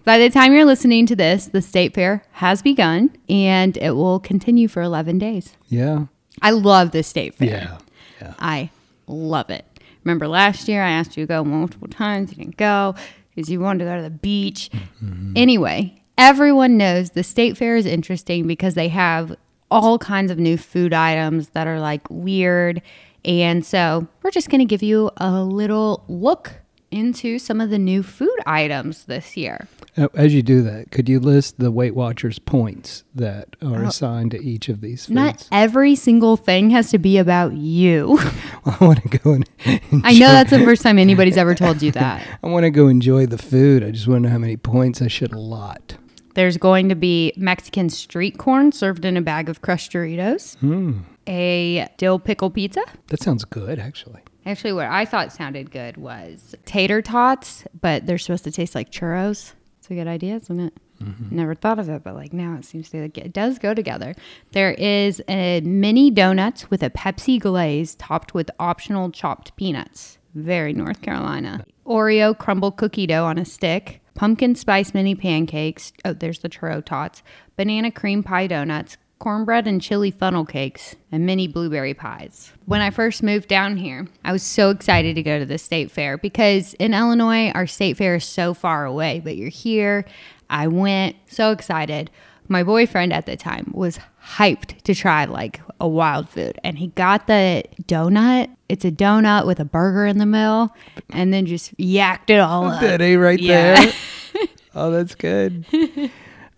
By 0.03 0.17
the 0.17 0.31
time 0.31 0.55
you're 0.55 0.65
listening 0.65 1.05
to 1.09 1.15
this, 1.15 1.45
the 1.45 1.61
state 1.61 1.93
fair 1.93 2.25
has 2.33 2.63
begun 2.63 3.15
and 3.29 3.77
it 3.77 3.91
will 3.91 4.19
continue 4.19 4.67
for 4.67 4.81
11 4.81 5.19
days. 5.19 5.59
Yeah. 5.69 6.07
I 6.41 6.53
love 6.53 6.93
the 6.93 7.03
state 7.03 7.35
fair. 7.35 7.49
Yeah. 7.49 7.79
Yeah. 8.23 8.35
I 8.39 8.71
love 9.07 9.51
it. 9.51 9.67
Remember 10.05 10.27
last 10.27 10.69
year 10.69 10.83
I 10.83 10.93
asked 10.93 11.19
you 11.19 11.25
to 11.25 11.29
go 11.29 11.45
multiple 11.45 11.87
times. 11.87 12.31
You 12.31 12.39
didn't 12.39 12.57
go 12.57 12.95
because 13.29 13.51
you 13.51 13.61
wanted 13.61 13.81
to 13.81 13.85
go 13.85 13.97
to 13.97 14.03
the 14.03 14.09
beach. 14.09 14.71
Mm-hmm. 15.05 15.35
Anyway, 15.37 16.03
everyone 16.17 16.79
knows 16.79 17.11
the 17.11 17.23
state 17.23 17.59
fair 17.59 17.77
is 17.77 17.85
interesting 17.85 18.47
because 18.47 18.73
they 18.73 18.89
have 18.89 19.37
all 19.71 19.99
kinds 19.99 20.31
of 20.31 20.39
new 20.39 20.57
food 20.57 20.95
items 20.95 21.51
that 21.51 21.67
are 21.67 21.79
like 21.79 22.09
weird. 22.09 22.81
And 23.23 23.67
so 23.67 24.09
we're 24.23 24.31
just 24.31 24.49
going 24.49 24.61
to 24.61 24.65
give 24.65 24.83
you 24.83 25.11
a 25.19 25.43
little 25.43 26.05
look 26.09 26.55
into 26.91 27.39
some 27.39 27.61
of 27.61 27.71
the 27.71 27.79
new 27.79 28.03
food 28.03 28.37
items 28.47 29.05
this 29.05 29.37
year. 29.37 29.69
As 30.15 30.35
you 30.35 30.43
do 30.43 30.63
that, 30.63 30.91
could 30.91 31.09
you 31.09 31.21
list 31.21 31.59
the 31.59 31.71
Weight 31.71 31.95
Watchers 31.95 32.39
points 32.39 33.05
that 33.15 33.57
are 33.63 33.83
assigned 33.85 34.31
to 34.33 34.43
each 34.43 34.69
of 34.69 34.81
these 34.81 35.07
foods? 35.07 35.15
Not 35.15 35.49
every 35.53 35.95
single 35.97 36.37
thing 36.37 36.71
has 36.71 36.91
to 36.91 36.99
be 36.99 37.19
about 37.19 37.55
you. 37.55 38.19
I 38.65 38.77
want 38.85 39.03
to 39.03 39.19
go 39.19 39.33
and 39.35 39.49
I 40.05 40.13
know 40.15 40.29
that's 40.29 40.51
the 40.51 40.61
first 40.65 40.83
time 40.83 40.99
anybody's 40.99 41.37
ever 41.37 41.55
told 41.55 41.83
you 41.83 41.91
that. 41.93 42.27
I 42.43 42.47
want 42.49 42.65
to 42.65 42.71
go 42.71 42.89
enjoy 42.89 43.27
the 43.27 43.39
food. 43.39 43.83
I 43.85 43.91
just 43.91 44.07
want 44.09 44.23
to 44.23 44.29
know 44.29 44.33
how 44.33 44.39
many 44.39 44.57
points 44.57 45.03
I 45.03 45.09
should 45.09 45.33
allot. 45.33 45.97
There's 46.35 46.57
going 46.57 46.89
to 46.89 46.95
be 46.95 47.33
Mexican 47.37 47.91
street 47.91 48.39
corn 48.39 48.71
served 48.73 49.05
in 49.05 49.17
a 49.17 49.21
bag 49.21 49.49
of 49.49 49.63
crushed 49.63 49.93
Doritos, 49.93 50.57
Hmm. 50.59 51.01
a 51.27 51.89
dill 51.99 52.19
pickle 52.21 52.51
pizza. 52.51 52.83
That 53.09 53.21
sounds 53.23 53.45
good, 53.45 53.79
actually. 53.81 54.21
Actually, 54.47 54.73
what 54.73 54.87
I 54.87 55.05
thought 55.05 55.33
sounded 55.33 55.71
good 55.71 55.97
was 55.97 56.55
tater 56.65 57.03
tots, 57.03 57.65
but 57.81 58.07
they're 58.07 58.19
supposed 58.19 58.45
to 58.45 58.51
taste 58.51 58.75
like 58.75 58.91
churros. 58.91 59.53
It's 59.79 59.91
a 59.91 59.95
good 59.95 60.09
idea, 60.09 60.37
isn't 60.37 60.61
it? 60.61 60.75
Mm-hmm. 61.03 61.35
Never 61.35 61.55
thought 61.55 61.79
of 61.79 61.89
it, 61.89 62.03
but 62.05 62.15
like 62.15 62.33
now 62.33 62.57
it 62.59 62.65
seems 62.65 62.91
to 62.91 63.03
like 63.03 63.17
it 63.17 63.33
does 63.33 63.59
go 63.59 63.75
together. 63.75 64.15
There 64.53 64.73
is 64.73 65.23
a 65.29 65.61
mini 65.63 66.11
donuts 66.11 66.71
with 66.71 66.83
a 66.83 66.91
Pepsi 66.91 67.41
glaze 67.41 67.95
topped 67.95 68.35
with 68.35 68.51
optional 68.59 69.11
chopped 69.11 69.57
peanuts. 69.57 70.19
Very 70.35 70.73
North 70.73 71.03
Carolina. 71.03 71.65
Oreo 71.87 72.37
crumble 72.37 72.71
cookie 72.71 73.07
dough 73.07 73.25
on 73.25 73.39
a 73.39 73.45
stick, 73.45 74.01
pumpkin 74.15 74.55
spice 74.55 74.95
mini 74.95 75.15
pancakes. 75.15 75.93
Oh, 76.05 76.13
there's 76.13 76.41
the 76.41 76.49
churro 76.49 76.85
tots. 76.85 77.23
Banana 77.57 77.91
cream 77.91 78.23
pie 78.23 78.47
donuts, 78.47 78.97
cornbread 79.21 79.69
and 79.69 79.81
chili 79.81 80.11
funnel 80.11 80.45
cakes, 80.45 80.97
and 81.13 81.25
mini 81.25 81.47
blueberry 81.47 81.95
pies. 81.95 82.53
When 82.67 82.81
I 82.81 82.91
first 82.91 83.23
moved 83.23 83.47
down 83.49 83.77
here, 83.77 84.09
I 84.25 84.33
was 84.33 84.43
so 84.43 84.71
excited 84.71 85.15
to 85.15 85.23
go 85.23 85.39
to 85.39 85.47
the 85.47 85.59
state 85.59 85.93
fair 85.93 86.19
because 86.19 86.75
in 86.75 86.93
Illinois, 86.95 87.51
our 87.53 87.69
state 87.69 87.97
fair 87.97 88.17
is 88.17 88.25
so 88.25 88.53
far 88.55 88.85
away, 88.85 89.21
but 89.23 89.37
you're 89.37 89.49
here. 89.51 90.05
I 90.49 90.67
went 90.67 91.15
so 91.29 91.53
excited. 91.53 92.11
My 92.49 92.65
boyfriend 92.65 93.13
at 93.13 93.27
the 93.27 93.37
time 93.37 93.71
was 93.73 94.01
hyped 94.25 94.83
to 94.83 94.95
try 94.95 95.25
like 95.27 95.61
a 95.81 95.87
wild 95.87 96.29
food, 96.29 96.59
and 96.65 96.79
he 96.79 96.89
got 96.89 97.29
the 97.29 97.63
donut. 97.83 98.49
It's 98.69 98.85
a 98.85 98.91
donut 98.91 99.47
with 99.47 99.61
a 99.61 99.65
burger 99.65 100.07
in 100.07 100.19
the 100.19 100.27
middle, 100.27 100.75
and 101.11 101.33
then 101.33 101.47
just 101.47 101.77
yacked 101.77 102.31
it 102.31 102.41
all 102.41 102.65
up. 102.65 102.81
Did 102.81 103.01
he 103.01 103.15
right 103.17 103.39
Yeah. 103.39 103.85
there? 103.85 103.93
oh, 104.75 104.91
that's 104.91 105.15
good. 105.15 105.65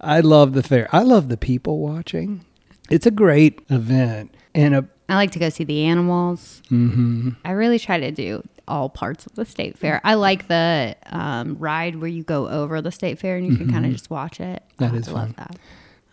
I 0.01 0.21
love 0.21 0.53
the 0.55 0.63
fair. 0.63 0.89
I 0.93 1.03
love 1.03 1.29
the 1.29 1.37
people 1.37 1.79
watching. 1.81 2.45
It's 2.93 3.07
a 3.07 3.11
great 3.11 3.61
event 3.71 4.35
and 4.55 4.75
a 4.75 4.89
I 5.09 5.15
like 5.15 5.31
to 5.33 5.39
go 5.39 5.49
see 5.49 5.65
the 5.65 5.85
animals. 5.85 6.63
Mm-hmm. 6.71 7.31
I 7.45 7.53
really 7.53 7.79
try 7.79 7.99
to 8.01 8.11
do 8.11 8.43
all 8.69 8.89
parts 8.89 9.27
of 9.27 9.35
the 9.35 9.45
state 9.45 9.79
fair. 9.79 10.01
I 10.05 10.15
like 10.15 10.49
the 10.49 10.95
um, 11.07 11.57
ride 11.59 11.97
where 11.97 12.09
you 12.09 12.23
go 12.23 12.49
over 12.49 12.81
the 12.81 12.93
state 12.93 13.19
fair 13.19 13.37
and 13.37 13.47
you 13.47 13.57
can 13.57 13.71
kind 13.71 13.85
of 13.85 13.93
just 13.93 14.11
watch 14.11 14.41
it. 14.41 14.63
Mm-hmm. 14.79 14.85
That 14.85 14.93
I 14.93 14.97
is 14.97 15.09
love 15.09 15.27
fun. 15.29 15.35
that. 15.39 15.57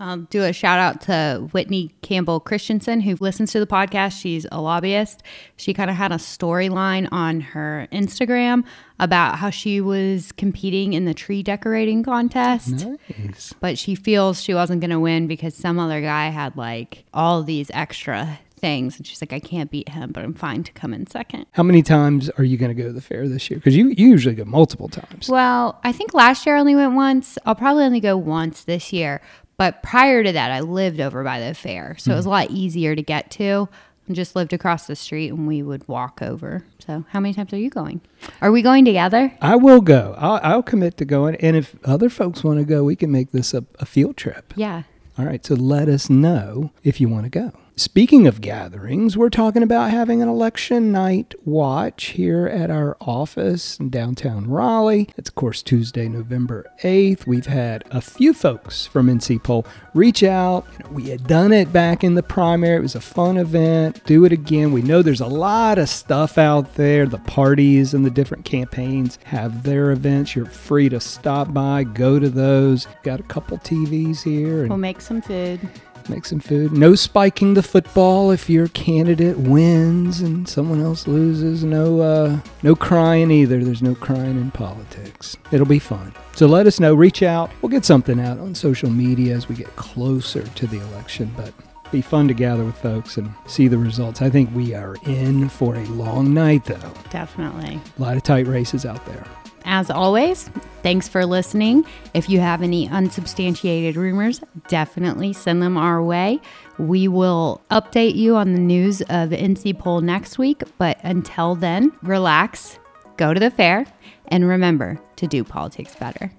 Um, 0.01 0.27
do 0.29 0.43
a 0.43 0.53
shout 0.53 0.79
out 0.79 1.01
to 1.01 1.49
Whitney 1.51 1.91
Campbell 2.01 2.39
Christensen, 2.39 3.01
who 3.01 3.15
listens 3.19 3.51
to 3.51 3.59
the 3.59 3.67
podcast. 3.67 4.19
She's 4.21 4.45
a 4.51 4.61
lobbyist. 4.61 5.23
She 5.57 5.73
kind 5.73 5.89
of 5.89 5.95
had 5.97 6.13
a 6.13 6.15
storyline 6.15 7.09
on 7.11 7.41
her 7.41 7.87
Instagram 7.91 8.63
about 8.99 9.39
how 9.39 9.49
she 9.49 9.81
was 9.81 10.31
competing 10.31 10.93
in 10.93 11.03
the 11.05 11.13
tree 11.13 11.43
decorating 11.43 12.03
contest 12.03 12.85
nice. 13.17 13.53
but 13.59 13.77
she 13.77 13.95
feels 13.95 14.41
she 14.41 14.53
wasn't 14.53 14.79
going 14.81 14.89
to 14.89 14.99
win 14.99 15.27
because 15.27 15.53
some 15.55 15.79
other 15.79 16.01
guy 16.01 16.29
had 16.29 16.55
like 16.57 17.05
all 17.13 17.41
these 17.43 17.71
extra 17.73 18.39
things 18.57 18.97
and 18.97 19.07
she's 19.07 19.21
like 19.21 19.31
i 19.31 19.39
can't 19.39 19.71
beat 19.71 19.87
him 19.87 20.11
but 20.11 20.21
i'm 20.21 20.33
fine 20.33 20.63
to 20.63 20.71
come 20.73 20.93
in 20.93 21.07
second 21.07 21.45
How 21.53 21.63
many 21.63 21.81
times 21.81 22.29
are 22.31 22.43
you 22.43 22.57
going 22.57 22.75
to 22.75 22.81
go 22.83 22.89
to 22.89 22.93
the 22.93 22.99
fair 22.99 23.25
this 23.29 23.49
year? 23.49 23.57
Because 23.57 23.73
you, 23.73 23.87
you 23.87 24.09
usually 24.09 24.35
go 24.35 24.43
multiple 24.43 24.89
times. 24.89 25.29
well 25.29 25.79
i 25.85 25.93
think 25.93 26.13
last 26.13 26.45
year 26.45 26.57
i 26.57 26.59
only 26.59 26.75
went 26.75 26.93
once 26.93 27.37
i'll 27.45 27.55
probably 27.55 27.85
only 27.85 28.01
go 28.01 28.17
once 28.17 28.65
this 28.65 28.91
year 28.91 29.21
but 29.59 29.83
prior 29.83 30.23
to 30.23 30.31
that 30.31 30.49
i 30.49 30.59
lived 30.59 30.99
over 30.99 31.23
by 31.23 31.39
the 31.39 31.53
fair 31.53 31.95
so 31.99 32.11
it 32.11 32.15
was 32.15 32.25
a 32.25 32.29
mm-hmm. 32.29 32.49
lot 32.49 32.49
easier 32.49 32.95
to 32.95 33.03
get 33.03 33.29
to 33.29 33.69
and 34.07 34.15
just 34.15 34.35
lived 34.35 34.53
across 34.53 34.87
the 34.87 34.95
street 34.95 35.29
and 35.29 35.47
we 35.47 35.61
would 35.61 35.87
walk 35.87 36.19
over 36.21 36.65
so 36.79 37.05
how 37.09 37.19
many 37.19 37.33
times 37.33 37.53
are 37.53 37.57
you 37.57 37.69
going 37.69 38.01
are 38.41 38.51
we 38.51 38.63
going 38.63 38.83
together 38.83 39.31
I 39.41 39.55
will 39.55 39.81
go. 39.81 40.15
I'll, 40.17 40.39
I'll 40.43 40.63
commit 40.63 40.97
to 40.97 41.05
going. 41.05 41.35
And 41.35 41.55
if 41.55 41.75
other 41.83 42.09
folks 42.09 42.43
want 42.43 42.59
to 42.59 42.65
go, 42.65 42.83
we 42.83 42.95
can 42.95 43.11
make 43.11 43.31
this 43.31 43.53
a, 43.53 43.65
a 43.79 43.85
field 43.85 44.17
trip. 44.17 44.53
yeah 44.55 44.83
All 45.17 45.25
right, 45.25 45.45
so 45.45 45.55
let 45.55 45.87
us 45.89 46.09
know 46.09 46.71
if 46.83 47.01
you 47.01 47.09
want 47.09 47.25
to 47.25 47.29
go. 47.29 47.51
Speaking 47.79 48.27
of 48.27 48.41
gatherings, 48.41 49.15
we're 49.15 49.29
talking 49.29 49.63
about 49.63 49.89
having 49.89 50.21
an 50.21 50.27
election 50.27 50.91
night 50.91 51.33
watch 51.45 52.07
here 52.07 52.45
at 52.45 52.69
our 52.69 52.97
office 52.99 53.79
in 53.79 53.89
downtown 53.89 54.49
Raleigh. 54.49 55.07
It's, 55.15 55.29
of 55.29 55.35
course, 55.35 55.63
Tuesday, 55.63 56.09
November 56.09 56.69
8th. 56.83 57.25
We've 57.25 57.45
had 57.45 57.85
a 57.89 58.01
few 58.01 58.33
folks 58.33 58.85
from 58.85 59.07
NC 59.07 59.41
Poll 59.43 59.65
reach 59.93 60.23
out. 60.23 60.67
We 60.91 61.03
had 61.03 61.25
done 61.25 61.53
it 61.53 61.71
back 61.71 62.03
in 62.03 62.15
the 62.15 62.21
primary, 62.21 62.75
it 62.75 62.81
was 62.81 62.95
a 62.95 62.99
fun 62.99 63.37
event. 63.37 64.03
Do 64.05 64.25
it 64.25 64.33
again. 64.33 64.73
We 64.73 64.81
know 64.81 65.01
there's 65.01 65.21
a 65.21 65.27
lot 65.27 65.77
of 65.77 65.87
stuff 65.87 66.37
out 66.37 66.75
there. 66.75 67.05
The 67.05 67.19
parties 67.19 67.93
and 67.93 68.05
the 68.05 68.09
different 68.09 68.43
campaigns 68.43 69.19
have 69.23 69.63
their 69.63 69.91
events. 69.91 70.35
You're 70.35 70.47
free 70.47 70.89
to 70.89 70.99
stop 70.99 71.53
by, 71.53 71.85
go 71.85 72.19
to 72.19 72.29
those. 72.29 72.87
Got 73.03 73.21
a 73.21 73.23
couple 73.23 73.57
TVs 73.57 74.21
here. 74.21 74.67
We'll 74.67 74.77
make 74.77 74.99
some 74.99 75.21
food 75.21 75.61
Make 76.09 76.25
some 76.25 76.39
food. 76.39 76.71
No 76.71 76.95
spiking 76.95 77.53
the 77.53 77.61
football 77.61 78.31
if 78.31 78.49
your 78.49 78.67
candidate 78.69 79.37
wins 79.37 80.21
and 80.21 80.49
someone 80.49 80.81
else 80.81 81.07
loses. 81.07 81.63
No, 81.63 82.01
uh, 82.01 82.39
no 82.63 82.75
crying 82.75 83.29
either. 83.29 83.63
There's 83.63 83.83
no 83.83 83.93
crying 83.93 84.39
in 84.41 84.49
politics. 84.51 85.37
It'll 85.51 85.67
be 85.67 85.79
fun. 85.79 86.13
So 86.33 86.47
let 86.47 86.65
us 86.65 86.79
know. 86.79 86.95
Reach 86.95 87.21
out. 87.21 87.51
We'll 87.61 87.69
get 87.69 87.85
something 87.85 88.19
out 88.19 88.39
on 88.39 88.55
social 88.55 88.89
media 88.89 89.35
as 89.35 89.47
we 89.47 89.55
get 89.55 89.73
closer 89.75 90.41
to 90.43 90.67
the 90.67 90.81
election. 90.81 91.31
But 91.37 91.53
be 91.91 92.01
fun 92.01 92.27
to 92.27 92.33
gather 92.33 92.63
with 92.63 92.77
folks 92.77 93.17
and 93.17 93.31
see 93.47 93.67
the 93.67 93.77
results. 93.77 94.21
I 94.21 94.29
think 94.29 94.53
we 94.55 94.73
are 94.73 94.95
in 95.05 95.49
for 95.49 95.75
a 95.75 95.85
long 95.85 96.33
night, 96.33 96.65
though. 96.65 96.93
definitely 97.09 97.79
A 97.97 98.01
lot 98.01 98.17
of 98.17 98.23
tight 98.23 98.47
races 98.47 98.85
out 98.85 99.05
there. 99.05 99.25
As 99.65 99.89
always, 99.89 100.49
thanks 100.83 101.07
for 101.07 101.25
listening. 101.25 101.85
If 102.13 102.29
you 102.29 102.39
have 102.39 102.61
any 102.61 102.87
unsubstantiated 102.89 103.95
rumors, 103.95 104.41
definitely 104.67 105.33
send 105.33 105.61
them 105.61 105.77
our 105.77 106.01
way. 106.01 106.39
We 106.77 107.07
will 107.07 107.61
update 107.69 108.15
you 108.15 108.35
on 108.35 108.53
the 108.53 108.59
news 108.59 109.01
of 109.03 109.29
the 109.29 109.37
NC 109.37 109.77
poll 109.77 110.01
next 110.01 110.37
week. 110.37 110.63
But 110.77 110.97
until 111.03 111.55
then, 111.55 111.91
relax, 112.01 112.79
go 113.17 113.33
to 113.33 113.39
the 113.39 113.51
fair, 113.51 113.85
and 114.29 114.47
remember 114.47 114.99
to 115.17 115.27
do 115.27 115.43
politics 115.43 115.95
better. 115.95 116.31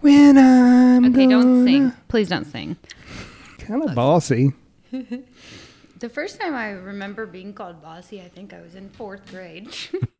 When 0.00 0.38
I'm 0.38 1.06
Okay, 1.06 1.26
don't 1.26 1.64
sing. 1.64 1.92
Please 2.08 2.28
don't 2.28 2.44
sing. 2.44 2.76
Kind 3.58 3.82
of 3.82 3.94
bossy. 3.94 4.52
The 5.98 6.08
first 6.08 6.40
time 6.40 6.54
I 6.54 6.70
remember 6.70 7.26
being 7.26 7.52
called 7.52 7.82
bossy, 7.82 8.20
I 8.20 8.28
think 8.28 8.54
I 8.54 8.60
was 8.60 8.76
in 8.76 8.88
fourth 8.90 9.28
grade. 9.32 9.68